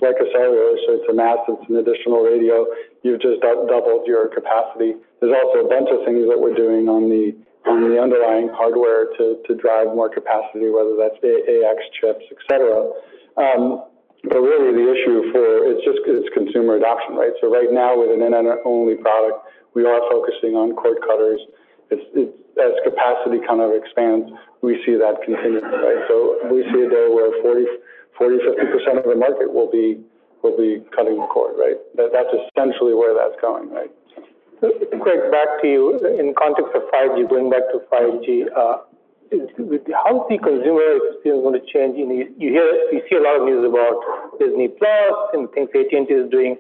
like 0.04 0.20
a 0.20 0.28
cellular, 0.36 0.76
so 0.84 1.00
it's 1.00 1.08
a 1.08 1.16
mast, 1.16 1.48
it's 1.48 1.64
an 1.72 1.80
additional 1.80 2.20
radio. 2.20 2.68
You've 3.04 3.22
just 3.22 3.40
doubled 3.40 4.04
your 4.06 4.28
capacity. 4.28 5.00
There's 5.20 5.32
also 5.32 5.64
a 5.64 5.70
bunch 5.72 5.88
of 5.88 6.04
things 6.04 6.28
that 6.28 6.36
we're 6.36 6.54
doing 6.54 6.92
on 6.92 7.08
the 7.08 7.32
on 7.66 7.82
the 7.90 7.98
underlying 7.98 8.50
hardware 8.54 9.10
to, 9.18 9.42
to 9.48 9.52
drive 9.58 9.90
more 9.94 10.10
capacity, 10.10 10.70
whether 10.70 10.94
that's 10.98 11.18
AX 11.22 11.78
chips, 11.98 12.26
et 12.30 12.40
cetera. 12.46 12.94
Um, 13.38 13.84
but 14.30 14.42
really 14.42 14.74
the 14.74 14.88
issue 14.90 15.30
for, 15.34 15.46
it's 15.70 15.82
just, 15.86 16.02
it's 16.06 16.30
consumer 16.34 16.78
adoption, 16.78 17.14
right? 17.18 17.34
So 17.42 17.50
right 17.50 17.70
now 17.70 17.98
with 17.98 18.10
an 18.10 18.22
internet-only 18.26 18.98
product, 19.02 19.46
we 19.74 19.86
are 19.86 20.02
focusing 20.10 20.58
on 20.58 20.74
cord 20.74 20.98
cutters. 21.06 21.42
It's, 21.92 22.06
it's, 22.18 22.34
as 22.58 22.74
capacity 22.88 23.44
kind 23.46 23.60
of 23.60 23.76
expands, 23.76 24.32
we 24.64 24.80
see 24.88 24.96
that 24.96 25.22
continuing, 25.22 25.62
right? 25.62 26.02
So 26.08 26.42
we 26.50 26.64
see 26.72 26.88
a 26.88 26.90
day 26.90 27.08
where 27.12 27.30
40, 27.44 27.68
40, 28.18 28.40
50% 28.48 28.98
of 28.98 29.06
the 29.06 29.20
market 29.20 29.52
will 29.52 29.70
be, 29.70 30.00
will 30.42 30.56
be 30.56 30.82
cutting 30.96 31.20
the 31.20 31.28
cord, 31.28 31.60
right? 31.60 31.78
That, 32.00 32.16
that's 32.16 32.32
essentially 32.32 32.96
where 32.96 33.14
that's 33.14 33.36
going, 33.44 33.70
right? 33.70 33.92
Craig, 34.60 35.32
back 35.32 35.62
to 35.62 35.68
you. 35.68 35.98
In 36.20 36.34
context 36.34 36.72
of 36.76 36.84
5G, 36.92 37.30
going 37.30 37.50
back 37.50 37.64
to 37.72 37.80
5G, 37.92 38.48
uh, 38.56 38.78
with- 39.58 39.92
how 39.92 40.22
is 40.22 40.28
the 40.30 40.38
consumer 40.38 40.86
experience 41.10 41.44
going 41.44 41.60
to 41.60 41.66
change? 41.66 41.98
You 41.98 42.52
hear, 42.52 42.70
you 42.92 43.02
see 43.10 43.16
a 43.16 43.22
lot 43.22 43.36
of 43.38 43.44
news 43.44 43.66
about 43.66 44.40
Disney 44.40 44.68
Plus 44.68 45.34
and 45.34 45.52
things 45.52 45.70
AT&T 45.74 46.14
is 46.14 46.30
doing. 46.30 46.58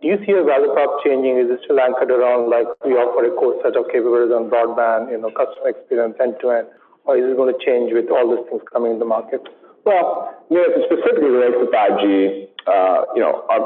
Do 0.00 0.08
you 0.08 0.18
see 0.24 0.32
a 0.32 0.42
value 0.42 0.72
prop 0.72 1.02
changing? 1.04 1.38
Is 1.38 1.50
it 1.50 1.60
still 1.64 1.80
anchored 1.80 2.10
around, 2.10 2.50
like, 2.50 2.68
we 2.84 2.92
offer 2.92 3.24
a 3.24 3.30
core 3.30 3.56
set 3.62 3.76
of 3.76 3.88
capabilities 3.88 4.34
on 4.34 4.50
broadband, 4.50 5.10
you 5.10 5.18
know, 5.18 5.30
customer 5.30 5.68
experience 5.68 6.16
end-to-end? 6.20 6.66
Or 7.06 7.16
is 7.16 7.24
it 7.24 7.36
going 7.36 7.52
to 7.52 7.60
change 7.64 7.92
with 7.92 8.10
all 8.10 8.28
these 8.28 8.44
things 8.48 8.62
coming 8.72 8.92
in 8.92 8.98
the 8.98 9.04
market? 9.04 9.42
Well, 9.84 10.34
you 10.50 10.56
know, 10.56 10.68
specifically 10.84 11.28
relates 11.28 11.58
to 11.60 11.66
5G, 11.66 12.04
uh, 12.08 12.53
you 13.14 13.20
know, 13.20 13.44
our, 13.48 13.60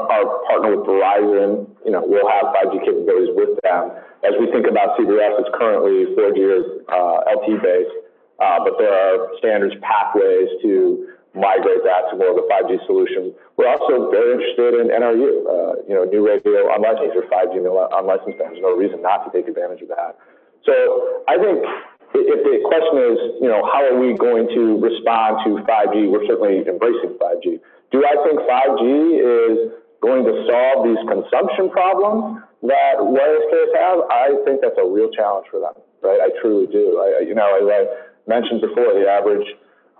partner 0.47 0.75
with 0.75 0.85
Verizon, 0.87 1.67
you 1.85 1.91
know, 1.91 2.03
will 2.03 2.27
have 2.27 2.51
5G 2.55 2.83
capabilities 2.83 3.33
with 3.35 3.59
them. 3.63 3.91
As 4.23 4.35
we 4.39 4.51
think 4.51 4.67
about 4.67 4.99
CBRS, 4.99 5.39
it's 5.39 5.51
currently 5.55 6.11
4G 6.15 6.39
or 6.43 6.59
uh, 6.91 7.35
LTE 7.39 7.63
based, 7.63 7.95
uh, 8.39 8.59
but 8.63 8.75
there 8.77 8.91
are 8.91 9.31
standards 9.39 9.75
pathways 9.79 10.49
to 10.63 11.07
migrate 11.35 11.85
that 11.85 12.09
to 12.11 12.17
more 12.17 12.35
of 12.35 12.37
a 12.41 12.45
5G 12.51 12.83
solution. 12.85 13.31
We're 13.55 13.69
also 13.69 14.09
very 14.11 14.35
interested 14.35 14.81
in 14.81 14.91
NRU, 14.91 15.45
uh, 15.45 15.73
you 15.87 15.95
know, 15.95 16.03
new 16.03 16.25
radio 16.25 16.67
unlicensed 16.73 17.15
or 17.15 17.23
5G 17.31 17.63
unlicensed. 17.63 18.37
There's 18.37 18.61
no 18.61 18.75
reason 18.75 19.01
not 19.01 19.23
to 19.23 19.29
take 19.31 19.47
advantage 19.47 19.81
of 19.83 19.89
that. 19.89 20.17
So 20.65 21.23
I 21.27 21.37
think 21.37 21.63
if 22.15 22.39
the 22.43 22.55
question 22.65 22.95
is, 23.13 23.17
you 23.39 23.47
know, 23.47 23.61
how 23.69 23.85
are 23.85 23.97
we 23.97 24.17
going 24.17 24.49
to 24.49 24.81
respond 24.81 25.45
to 25.45 25.61
5G? 25.63 26.09
We're 26.09 26.25
certainly 26.25 26.65
embracing 26.67 27.15
5G. 27.21 27.61
Do 27.91 28.05
I 28.05 28.15
think 28.23 28.37
5G 28.45 28.85
is 29.17 29.57
going 30.01 30.23
to 30.23 30.33
solve 30.45 30.85
these 30.85 31.01
consumption 31.09 31.69
problems 31.69 32.43
that 32.63 33.01
wireless 33.01 33.45
carriers 33.49 33.73
have? 33.77 33.97
I 34.09 34.27
think 34.45 34.61
that's 34.61 34.77
a 34.77 34.87
real 34.87 35.09
challenge 35.11 35.47
for 35.49 35.59
them, 35.59 35.73
right? 36.01 36.21
I 36.21 36.29
truly 36.41 36.67
do. 36.67 37.01
I, 37.01 37.25
you 37.25 37.33
know, 37.33 37.49
as 37.57 37.65
I, 37.65 38.09
mentioned 38.29 38.61
before, 38.61 38.93
the 38.93 39.09
average 39.09 39.43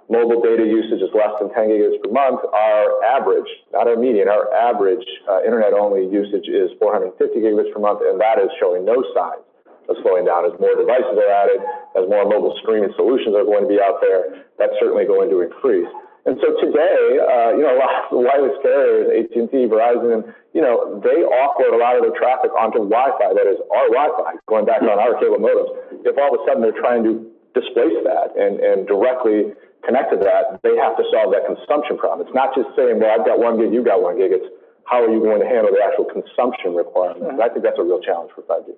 mobile 0.05 0.37
data 0.37 0.61
usage 0.61 1.01
is 1.01 1.09
less 1.17 1.33
than 1.41 1.49
10 1.49 1.73
gigabytes 1.73 1.97
per 2.05 2.13
month. 2.13 2.45
Our 2.45 2.85
average, 3.09 3.49
not 3.73 3.89
our 3.89 3.97
median, 3.97 4.29
our 4.29 4.53
average 4.53 5.03
uh, 5.25 5.41
internet-only 5.41 6.05
usage 6.13 6.45
is 6.45 6.69
450 6.77 7.17
gigabits 7.41 7.73
per 7.73 7.81
month, 7.81 8.05
and 8.05 8.21
that 8.21 8.37
is 8.37 8.53
showing 8.61 8.85
no 8.85 9.01
signs 9.17 9.41
of 9.89 9.97
slowing 10.05 10.29
down 10.29 10.45
as 10.45 10.53
more 10.61 10.77
devices 10.77 11.17
are 11.17 11.33
added, 11.33 11.57
as 11.97 12.05
more 12.05 12.29
mobile 12.29 12.53
streaming 12.61 12.93
solutions 12.93 13.33
are 13.33 13.45
going 13.45 13.65
to 13.65 13.69
be 13.69 13.81
out 13.81 13.97
there. 14.01 14.45
That's 14.61 14.77
certainly 14.77 15.09
going 15.09 15.33
to 15.33 15.41
increase. 15.41 15.89
And 16.27 16.35
so 16.43 16.51
today, 16.59 16.99
uh, 17.23 17.55
you 17.55 17.63
know, 17.63 17.73
a 17.73 17.79
lot 17.79 17.93
of 18.03 18.11
the 18.11 18.19
wireless 18.19 18.57
carriers, 18.59 19.07
AT&T, 19.07 19.55
Verizon, 19.71 20.27
you 20.51 20.59
know, 20.59 20.99
they 20.99 21.23
offload 21.23 21.71
a 21.71 21.79
lot 21.79 21.95
of 21.95 22.03
their 22.03 22.15
traffic 22.19 22.51
onto 22.59 22.83
Wi-Fi, 22.83 23.33
that 23.33 23.47
is 23.47 23.59
our 23.71 23.87
Wi-Fi, 23.87 24.35
going 24.47 24.67
back 24.67 24.83
on 24.83 24.99
our 24.99 25.15
cable 25.15 25.39
modems. 25.39 25.71
If 26.03 26.19
all 26.19 26.35
of 26.35 26.37
a 26.37 26.41
sudden 26.43 26.61
they're 26.61 26.75
trying 26.75 27.07
to 27.07 27.23
displace 27.55 27.95
that 28.03 28.35
and, 28.35 28.59
and 28.59 28.83
directly 28.85 29.55
connect 29.87 30.11
to 30.11 30.19
that, 30.19 30.59
they 30.61 30.75
have 30.75 30.99
to 30.99 31.05
solve 31.07 31.31
that 31.31 31.47
consumption 31.47 31.95
problem. 31.95 32.27
It's 32.27 32.35
not 32.35 32.51
just 32.51 32.67
saying, 32.75 32.99
well, 32.99 33.15
I've 33.15 33.25
got 33.25 33.39
one 33.39 33.55
gig, 33.55 33.71
you 33.71 33.79
got 33.79 34.03
one 34.03 34.19
gig. 34.19 34.35
It's 34.35 34.49
how 34.89 35.05
are 35.05 35.11
you 35.11 35.21
going 35.21 35.39
to 35.39 35.47
handle 35.47 35.71
the 35.71 35.79
actual 35.85 36.09
consumption 36.09 36.73
requirements? 36.73 37.29
And 37.29 37.39
I 37.39 37.47
think 37.47 37.63
that's 37.63 37.77
a 37.79 37.85
real 37.85 38.01
challenge 38.01 38.33
for 38.33 38.41
5G. 38.43 38.73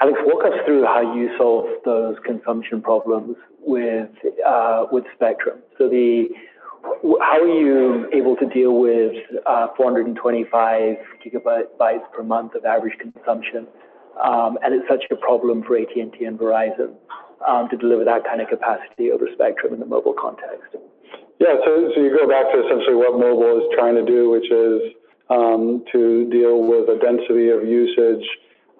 Alex, 0.00 0.18
walk 0.24 0.44
us 0.44 0.58
through 0.64 0.84
how 0.84 1.14
you 1.14 1.30
solve 1.36 1.66
those 1.84 2.16
consumption 2.24 2.80
problems 2.80 3.36
with 3.60 4.10
uh, 4.46 4.86
with 4.92 5.04
Spectrum. 5.14 5.58
So 5.76 5.90
how 7.20 7.42
are 7.42 7.46
you 7.46 8.08
able 8.12 8.36
to 8.36 8.46
deal 8.46 8.78
with 8.78 9.12
uh, 9.46 9.68
425 9.76 10.96
gigabytes 11.24 12.12
per 12.12 12.22
month 12.22 12.54
of 12.54 12.64
average 12.64 12.98
consumption, 12.98 13.66
um, 14.24 14.58
and 14.62 14.74
it's 14.74 14.88
such 14.88 15.04
a 15.10 15.16
problem 15.16 15.64
for 15.64 15.76
AT&T 15.76 16.24
and 16.24 16.38
Verizon? 16.38 16.94
um, 17.46 17.68
to 17.70 17.76
deliver 17.76 18.04
that 18.04 18.24
kind 18.24 18.40
of 18.40 18.48
capacity 18.48 19.10
over 19.10 19.28
spectrum 19.34 19.74
in 19.74 19.80
the 19.80 19.86
mobile 19.86 20.14
context. 20.14 20.74
Yeah, 21.38 21.54
so, 21.62 21.92
so 21.94 22.00
you 22.02 22.10
go 22.10 22.26
back 22.26 22.50
to 22.50 22.66
essentially 22.66 22.96
what 22.98 23.14
mobile 23.14 23.62
is 23.62 23.70
trying 23.74 23.94
to 23.94 24.04
do, 24.04 24.30
which 24.30 24.50
is 24.50 24.94
um, 25.30 25.84
to 25.92 26.26
deal 26.30 26.66
with 26.66 26.90
a 26.90 26.98
density 26.98 27.50
of 27.50 27.62
usage 27.62 28.26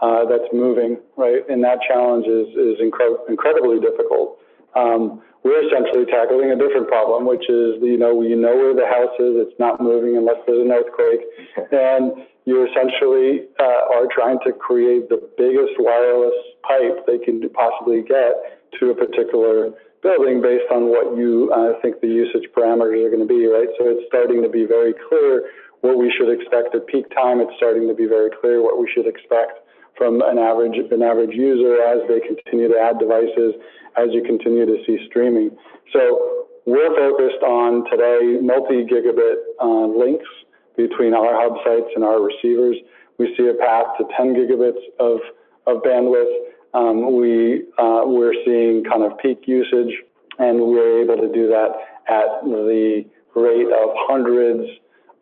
uh, 0.00 0.24
that's 0.26 0.48
moving, 0.52 0.98
right? 1.16 1.42
And 1.48 1.62
that 1.64 1.78
challenge 1.86 2.26
is, 2.26 2.48
is 2.54 2.76
incre- 2.80 3.28
incredibly 3.28 3.80
difficult. 3.80 4.38
Um, 4.74 5.22
we're 5.42 5.66
essentially 5.66 6.04
tackling 6.06 6.50
a 6.50 6.58
different 6.58 6.88
problem, 6.88 7.26
which 7.26 7.48
is, 7.48 7.78
you 7.80 7.96
know, 7.96 8.22
you 8.22 8.36
know 8.36 8.54
where 8.54 8.74
the 8.74 8.86
house 8.86 9.14
is, 9.18 9.48
it's 9.48 9.58
not 9.58 9.80
moving 9.80 10.16
unless 10.16 10.38
there's 10.46 10.60
an 10.60 10.70
earthquake, 10.70 11.22
and 11.72 12.26
you 12.44 12.66
essentially 12.66 13.46
uh, 13.60 13.94
are 13.94 14.08
trying 14.10 14.38
to 14.44 14.52
create 14.52 15.08
the 15.08 15.20
biggest 15.36 15.78
wireless 15.78 16.34
pipe 16.62 17.06
they 17.06 17.18
can 17.18 17.44
possibly 17.50 18.02
get 18.02 18.60
to 18.80 18.90
a 18.90 18.94
particular 18.94 19.70
building 20.02 20.40
based 20.40 20.68
on 20.70 20.88
what 20.88 21.16
you 21.16 21.50
uh, 21.54 21.78
think 21.82 22.00
the 22.00 22.08
usage 22.08 22.48
parameters 22.56 23.04
are 23.04 23.10
going 23.10 23.22
to 23.22 23.28
be, 23.28 23.46
right? 23.46 23.68
So 23.78 23.90
it's 23.90 24.06
starting 24.08 24.42
to 24.42 24.48
be 24.48 24.64
very 24.64 24.94
clear 25.08 25.50
what 25.80 25.98
we 25.98 26.12
should 26.16 26.30
expect 26.30 26.74
at 26.74 26.86
peak 26.86 27.06
time. 27.14 27.40
It's 27.40 27.52
starting 27.56 27.86
to 27.88 27.94
be 27.94 28.06
very 28.06 28.30
clear 28.40 28.62
what 28.62 28.78
we 28.78 28.90
should 28.90 29.06
expect 29.06 29.60
from 29.98 30.22
an 30.22 30.38
average 30.38 30.78
an 30.90 31.02
average 31.02 31.34
user 31.34 31.82
as 31.82 31.98
they 32.08 32.20
continue 32.22 32.68
to 32.68 32.78
add 32.78 32.98
devices, 32.98 33.54
as 33.98 34.08
you 34.14 34.22
continue 34.22 34.64
to 34.64 34.78
see 34.86 34.96
streaming. 35.10 35.50
So 35.92 36.46
we're 36.64 36.94
focused 36.94 37.42
on 37.42 37.84
today 37.90 38.38
multi-gigabit 38.40 39.58
uh, 39.60 39.86
links 39.98 40.28
between 40.76 41.12
our 41.12 41.34
hub 41.34 41.58
sites 41.64 41.90
and 41.96 42.04
our 42.04 42.22
receivers. 42.22 42.76
We 43.18 43.34
see 43.36 43.48
a 43.48 43.54
path 43.54 43.98
to 43.98 44.04
10 44.16 44.34
gigabits 44.34 44.78
of, 45.00 45.18
of 45.66 45.82
bandwidth. 45.82 46.30
Um, 46.74 47.16
we, 47.16 47.64
uh, 47.78 48.02
we're 48.04 48.34
seeing 48.44 48.84
kind 48.84 49.02
of 49.02 49.18
peak 49.18 49.42
usage, 49.46 49.92
and 50.38 50.60
we're 50.60 51.02
able 51.02 51.16
to 51.16 51.32
do 51.32 51.48
that 51.48 51.70
at 52.06 52.44
the 52.44 53.04
rate 53.34 53.66
of 53.66 53.88
hundreds 54.06 54.68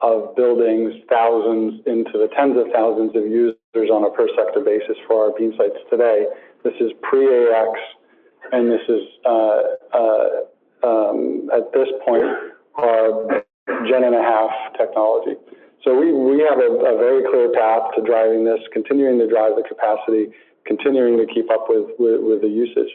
of 0.03 0.37
buildings, 0.37 0.95
thousands 1.09 1.81
into 1.87 2.13
the 2.13 2.29
tens 2.37 2.57
of 2.57 2.67
thousands 2.73 3.17
of 3.17 3.25
users 3.25 3.91
on 3.91 4.05
a 4.05 4.11
per 4.11 4.29
sector 4.37 4.61
basis 4.61 4.97
for 5.07 5.27
our 5.27 5.39
beam 5.39 5.53
sites 5.57 5.79
today. 5.91 6.27
This 6.65 6.75
is 6.81 6.93
pre-AX, 7.03 7.71
and 8.53 8.71
this 8.71 8.85
is 8.89 9.03
uh, 9.25 9.61
uh, 9.95 10.29
um, 10.85 11.49
at 11.57 11.73
this 11.73 11.89
point 12.05 12.25
our 12.77 13.43
gen 13.89 14.05
and 14.05 14.15
a 14.15 14.23
half 14.23 14.51
technology. 14.77 15.35
So 15.83 15.97
we, 15.97 16.13
we 16.13 16.45
have 16.45 16.59
a, 16.59 16.71
a 16.93 16.99
very 16.99 17.23
clear 17.31 17.53
path 17.53 17.95
to 17.97 18.03
driving 18.03 18.45
this, 18.45 18.61
continuing 18.73 19.19
to 19.19 19.27
drive 19.29 19.53
the 19.57 19.65
capacity, 19.67 20.35
continuing 20.67 21.17
to 21.17 21.27
keep 21.33 21.51
up 21.51 21.67
with, 21.69 21.95
with, 21.99 22.21
with 22.21 22.41
the 22.43 22.49
usage. 22.49 22.91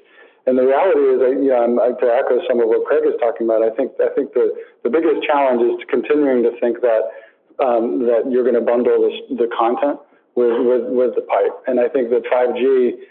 And 0.48 0.58
the 0.58 0.66
reality 0.66 1.06
is, 1.14 1.18
that, 1.22 1.34
you 1.38 1.54
know, 1.54 1.62
i'm, 1.62 1.78
to 1.78 2.08
echo 2.10 2.42
some 2.50 2.58
of 2.60 2.68
what 2.68 2.86
Craig 2.90 3.06
is 3.06 3.14
talking 3.22 3.46
about, 3.46 3.62
I 3.62 3.70
think 3.78 3.94
I 4.02 4.10
think 4.18 4.34
the, 4.34 4.50
the 4.84 4.90
biggest 4.90 5.22
challenge 5.22 5.62
is 5.62 5.78
continuing 5.86 6.42
to 6.44 6.52
think 6.60 6.82
that 6.82 7.14
um, 7.62 8.02
that 8.10 8.26
you're 8.26 8.44
going 8.44 8.58
to 8.58 8.66
bundle 8.66 9.06
this, 9.06 9.38
the 9.38 9.46
content 9.54 10.02
with, 10.34 10.58
with 10.66 10.90
with 10.90 11.12
the 11.14 11.22
pipe. 11.30 11.54
And 11.68 11.78
I 11.78 11.88
think 11.90 12.10
that 12.10 12.26
5G 12.26 13.06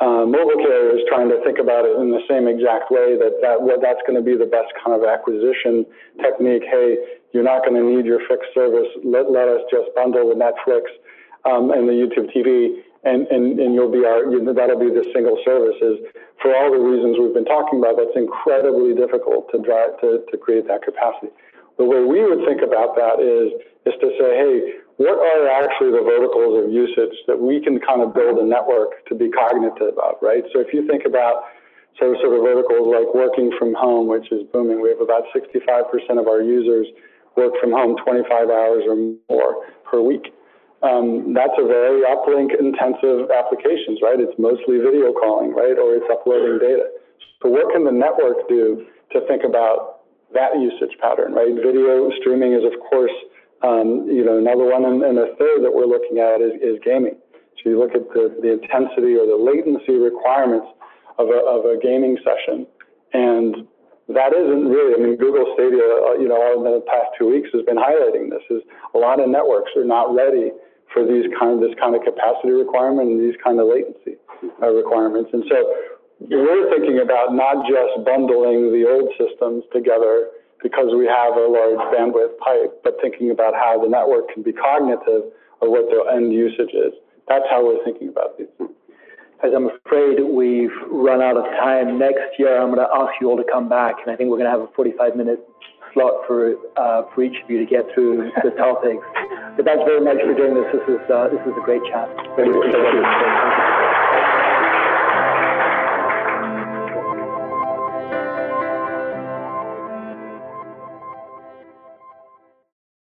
uh, 0.00 0.26
mobile 0.26 0.58
carriers 0.58 1.00
trying 1.08 1.30
to 1.30 1.38
think 1.46 1.58
about 1.62 1.86
it 1.86 1.94
in 2.02 2.10
the 2.10 2.20
same 2.28 2.50
exact 2.50 2.90
way 2.90 3.14
that, 3.14 3.38
that 3.40 3.62
that's 3.80 4.02
going 4.06 4.18
to 4.18 4.26
be 4.26 4.36
the 4.36 4.48
best 4.48 4.74
kind 4.82 4.90
of 4.90 5.06
acquisition 5.06 5.86
technique. 6.18 6.66
Hey, 6.66 6.98
you're 7.30 7.46
not 7.46 7.62
going 7.62 7.78
to 7.78 7.86
need 7.86 8.04
your 8.04 8.18
fixed 8.26 8.50
service. 8.52 8.90
Let, 9.06 9.30
let 9.30 9.46
us 9.46 9.62
just 9.70 9.94
bundle 9.94 10.28
the 10.28 10.38
Netflix 10.38 10.90
um, 11.46 11.70
and 11.70 11.86
the 11.86 11.94
YouTube 11.94 12.34
TV, 12.34 12.82
and, 13.04 13.28
and, 13.28 13.60
and 13.60 13.74
you'll 13.74 13.92
be 13.92 14.04
our, 14.04 14.24
that'll 14.52 14.80
be 14.80 14.90
the 14.90 15.04
single 15.12 15.38
services. 15.44 16.00
For 16.40 16.56
all 16.56 16.72
the 16.72 16.80
reasons 16.80 17.16
we've 17.20 17.36
been 17.36 17.48
talking 17.48 17.78
about, 17.78 17.96
that's 17.96 18.16
incredibly 18.16 18.94
difficult 18.94 19.52
to 19.52 19.60
drive 19.60 20.00
to, 20.00 20.24
to 20.30 20.36
create 20.36 20.66
that 20.68 20.82
capacity. 20.82 21.32
The 21.76 21.84
way 21.84 22.04
we 22.04 22.22
would 22.22 22.46
think 22.46 22.62
about 22.62 22.94
that 22.96 23.18
is 23.18 23.50
is 23.84 23.92
to 24.00 24.08
say, 24.16 24.30
hey, 24.32 24.54
what 24.96 25.18
are 25.18 25.48
actually 25.50 25.92
the 25.92 26.06
verticals 26.06 26.64
of 26.64 26.72
usage 26.72 27.12
that 27.26 27.36
we 27.36 27.60
can 27.60 27.80
kind 27.80 28.00
of 28.00 28.14
build 28.14 28.38
a 28.38 28.46
network 28.46 29.04
to 29.10 29.14
be 29.14 29.28
cognitive 29.28 29.98
of, 29.98 30.16
right? 30.22 30.44
So 30.54 30.60
if 30.60 30.72
you 30.72 30.86
think 30.86 31.04
about 31.04 31.44
so 31.98 32.14
sort 32.22 32.34
of 32.34 32.42
verticals 32.42 32.88
like 32.88 33.12
working 33.14 33.52
from 33.58 33.74
home, 33.74 34.06
which 34.08 34.30
is 34.32 34.42
booming, 34.52 34.80
we 34.80 34.88
have 34.90 35.00
about 35.00 35.24
65% 35.34 35.60
of 36.18 36.26
our 36.26 36.42
users 36.42 36.86
work 37.36 37.52
from 37.60 37.72
home 37.72 37.96
25 38.04 38.50
hours 38.50 38.82
or 38.86 38.96
more 39.28 39.66
per 39.84 40.00
week. 40.00 40.32
Um, 40.84 41.32
that's 41.32 41.56
a 41.56 41.64
very 41.64 42.04
uplink 42.04 42.52
intensive 42.52 43.32
applications, 43.32 44.04
right? 44.04 44.20
It's 44.20 44.36
mostly 44.36 44.84
video 44.84 45.16
calling, 45.16 45.56
right? 45.56 45.80
Or 45.80 45.96
it's 45.96 46.04
uploading 46.12 46.60
data. 46.60 46.92
So 47.40 47.48
what 47.48 47.72
can 47.72 47.84
the 47.88 47.92
network 47.92 48.44
do 48.48 48.84
to 49.12 49.24
think 49.26 49.48
about 49.48 50.04
that 50.36 50.52
usage 50.60 50.92
pattern, 51.00 51.32
right? 51.32 51.56
Video 51.56 52.12
streaming 52.20 52.52
is 52.52 52.64
of 52.68 52.76
course 52.90 53.14
um, 53.64 54.04
you 54.12 54.24
know, 54.24 54.36
another 54.36 54.68
one, 54.68 54.84
and, 54.84 55.00
and 55.02 55.16
a 55.16 55.32
third 55.40 55.64
that 55.64 55.72
we're 55.72 55.88
looking 55.88 56.20
at 56.20 56.44
is, 56.44 56.52
is 56.60 56.76
gaming. 56.84 57.16
So 57.62 57.72
you 57.72 57.80
look 57.80 57.96
at 57.96 58.04
the, 58.12 58.36
the 58.44 58.60
intensity 58.60 59.16
or 59.16 59.24
the 59.24 59.40
latency 59.40 59.96
requirements 59.96 60.68
of 61.16 61.32
a, 61.32 61.40
of 61.40 61.64
a 61.64 61.80
gaming 61.80 62.18
session, 62.20 62.66
and 63.16 63.64
that 64.12 64.36
isn't 64.36 64.68
really. 64.68 64.92
I 64.92 65.00
mean, 65.00 65.16
Google 65.16 65.48
Stadia, 65.56 65.80
uh, 65.80 66.20
you 66.20 66.28
know, 66.28 66.36
in 66.60 66.64
the 66.64 66.84
past 66.84 67.16
two 67.16 67.32
weeks 67.32 67.48
has 67.56 67.64
been 67.64 67.80
highlighting 67.80 68.28
this. 68.28 68.44
Is 68.50 68.60
a 68.92 68.98
lot 68.98 69.16
of 69.16 69.32
networks 69.32 69.72
are 69.76 69.86
not 69.86 70.12
ready 70.12 70.52
for 70.94 71.02
these 71.02 71.26
kind 71.34 71.58
this 71.58 71.74
kind 71.76 71.98
of 71.98 72.06
capacity 72.06 72.54
requirement 72.54 73.10
and 73.10 73.18
these 73.18 73.36
kind 73.42 73.58
of 73.58 73.66
latency 73.66 74.16
uh, 74.62 74.70
requirements, 74.70 75.28
and 75.34 75.42
so 75.50 75.58
we're 76.30 76.70
thinking 76.70 77.02
about 77.02 77.34
not 77.34 77.66
just 77.66 78.06
bundling 78.06 78.70
the 78.72 78.86
old 78.86 79.10
systems 79.18 79.64
together 79.74 80.30
because 80.62 80.94
we 80.96 81.04
have 81.04 81.36
a 81.36 81.44
large 81.44 81.82
bandwidth 81.92 82.38
pipe, 82.38 82.80
but 82.82 82.96
thinking 83.02 83.30
about 83.30 83.52
how 83.52 83.76
the 83.82 83.88
network 83.88 84.32
can 84.32 84.42
be 84.42 84.52
cognitive 84.52 85.28
of 85.60 85.68
what 85.68 85.84
the 85.90 86.00
end 86.14 86.32
usage 86.32 86.72
is. 86.72 86.94
That's 87.28 87.44
how 87.50 87.64
we're 87.64 87.84
thinking 87.84 88.08
about 88.08 88.38
these. 88.38 88.48
As 89.44 89.52
I'm 89.54 89.68
afraid 89.68 90.24
we've 90.24 90.72
run 90.88 91.20
out 91.20 91.36
of 91.36 91.44
time. 91.60 91.98
Next 91.98 92.38
year, 92.38 92.56
I'm 92.56 92.72
going 92.72 92.80
to 92.80 92.88
ask 92.94 93.12
you 93.20 93.28
all 93.28 93.36
to 93.36 93.44
come 93.52 93.68
back, 93.68 93.96
and 94.00 94.12
I 94.12 94.16
think 94.16 94.30
we're 94.30 94.38
going 94.38 94.50
to 94.50 94.56
have 94.56 94.64
a 94.64 94.72
45 94.72 95.16
minute 95.16 95.46
slot 95.94 96.26
for 96.26 96.54
uh, 96.76 97.02
for 97.14 97.22
each 97.22 97.40
of 97.42 97.48
you 97.48 97.58
to 97.58 97.66
get 97.66 97.86
through 97.94 98.30
the 98.42 98.50
topics. 98.58 99.06
But 99.56 99.64
thanks 99.64 99.84
very 99.86 100.02
much 100.02 100.18
for 100.20 100.34
doing 100.34 100.54
this. 100.54 100.66
This 100.74 100.98
is 100.98 101.10
uh, 101.10 101.28
this 101.30 101.40
is 101.46 101.54
a 101.56 101.64
great 101.64 101.82
chat. 101.88 102.10
Thank 102.36 102.52
you. 102.52 103.53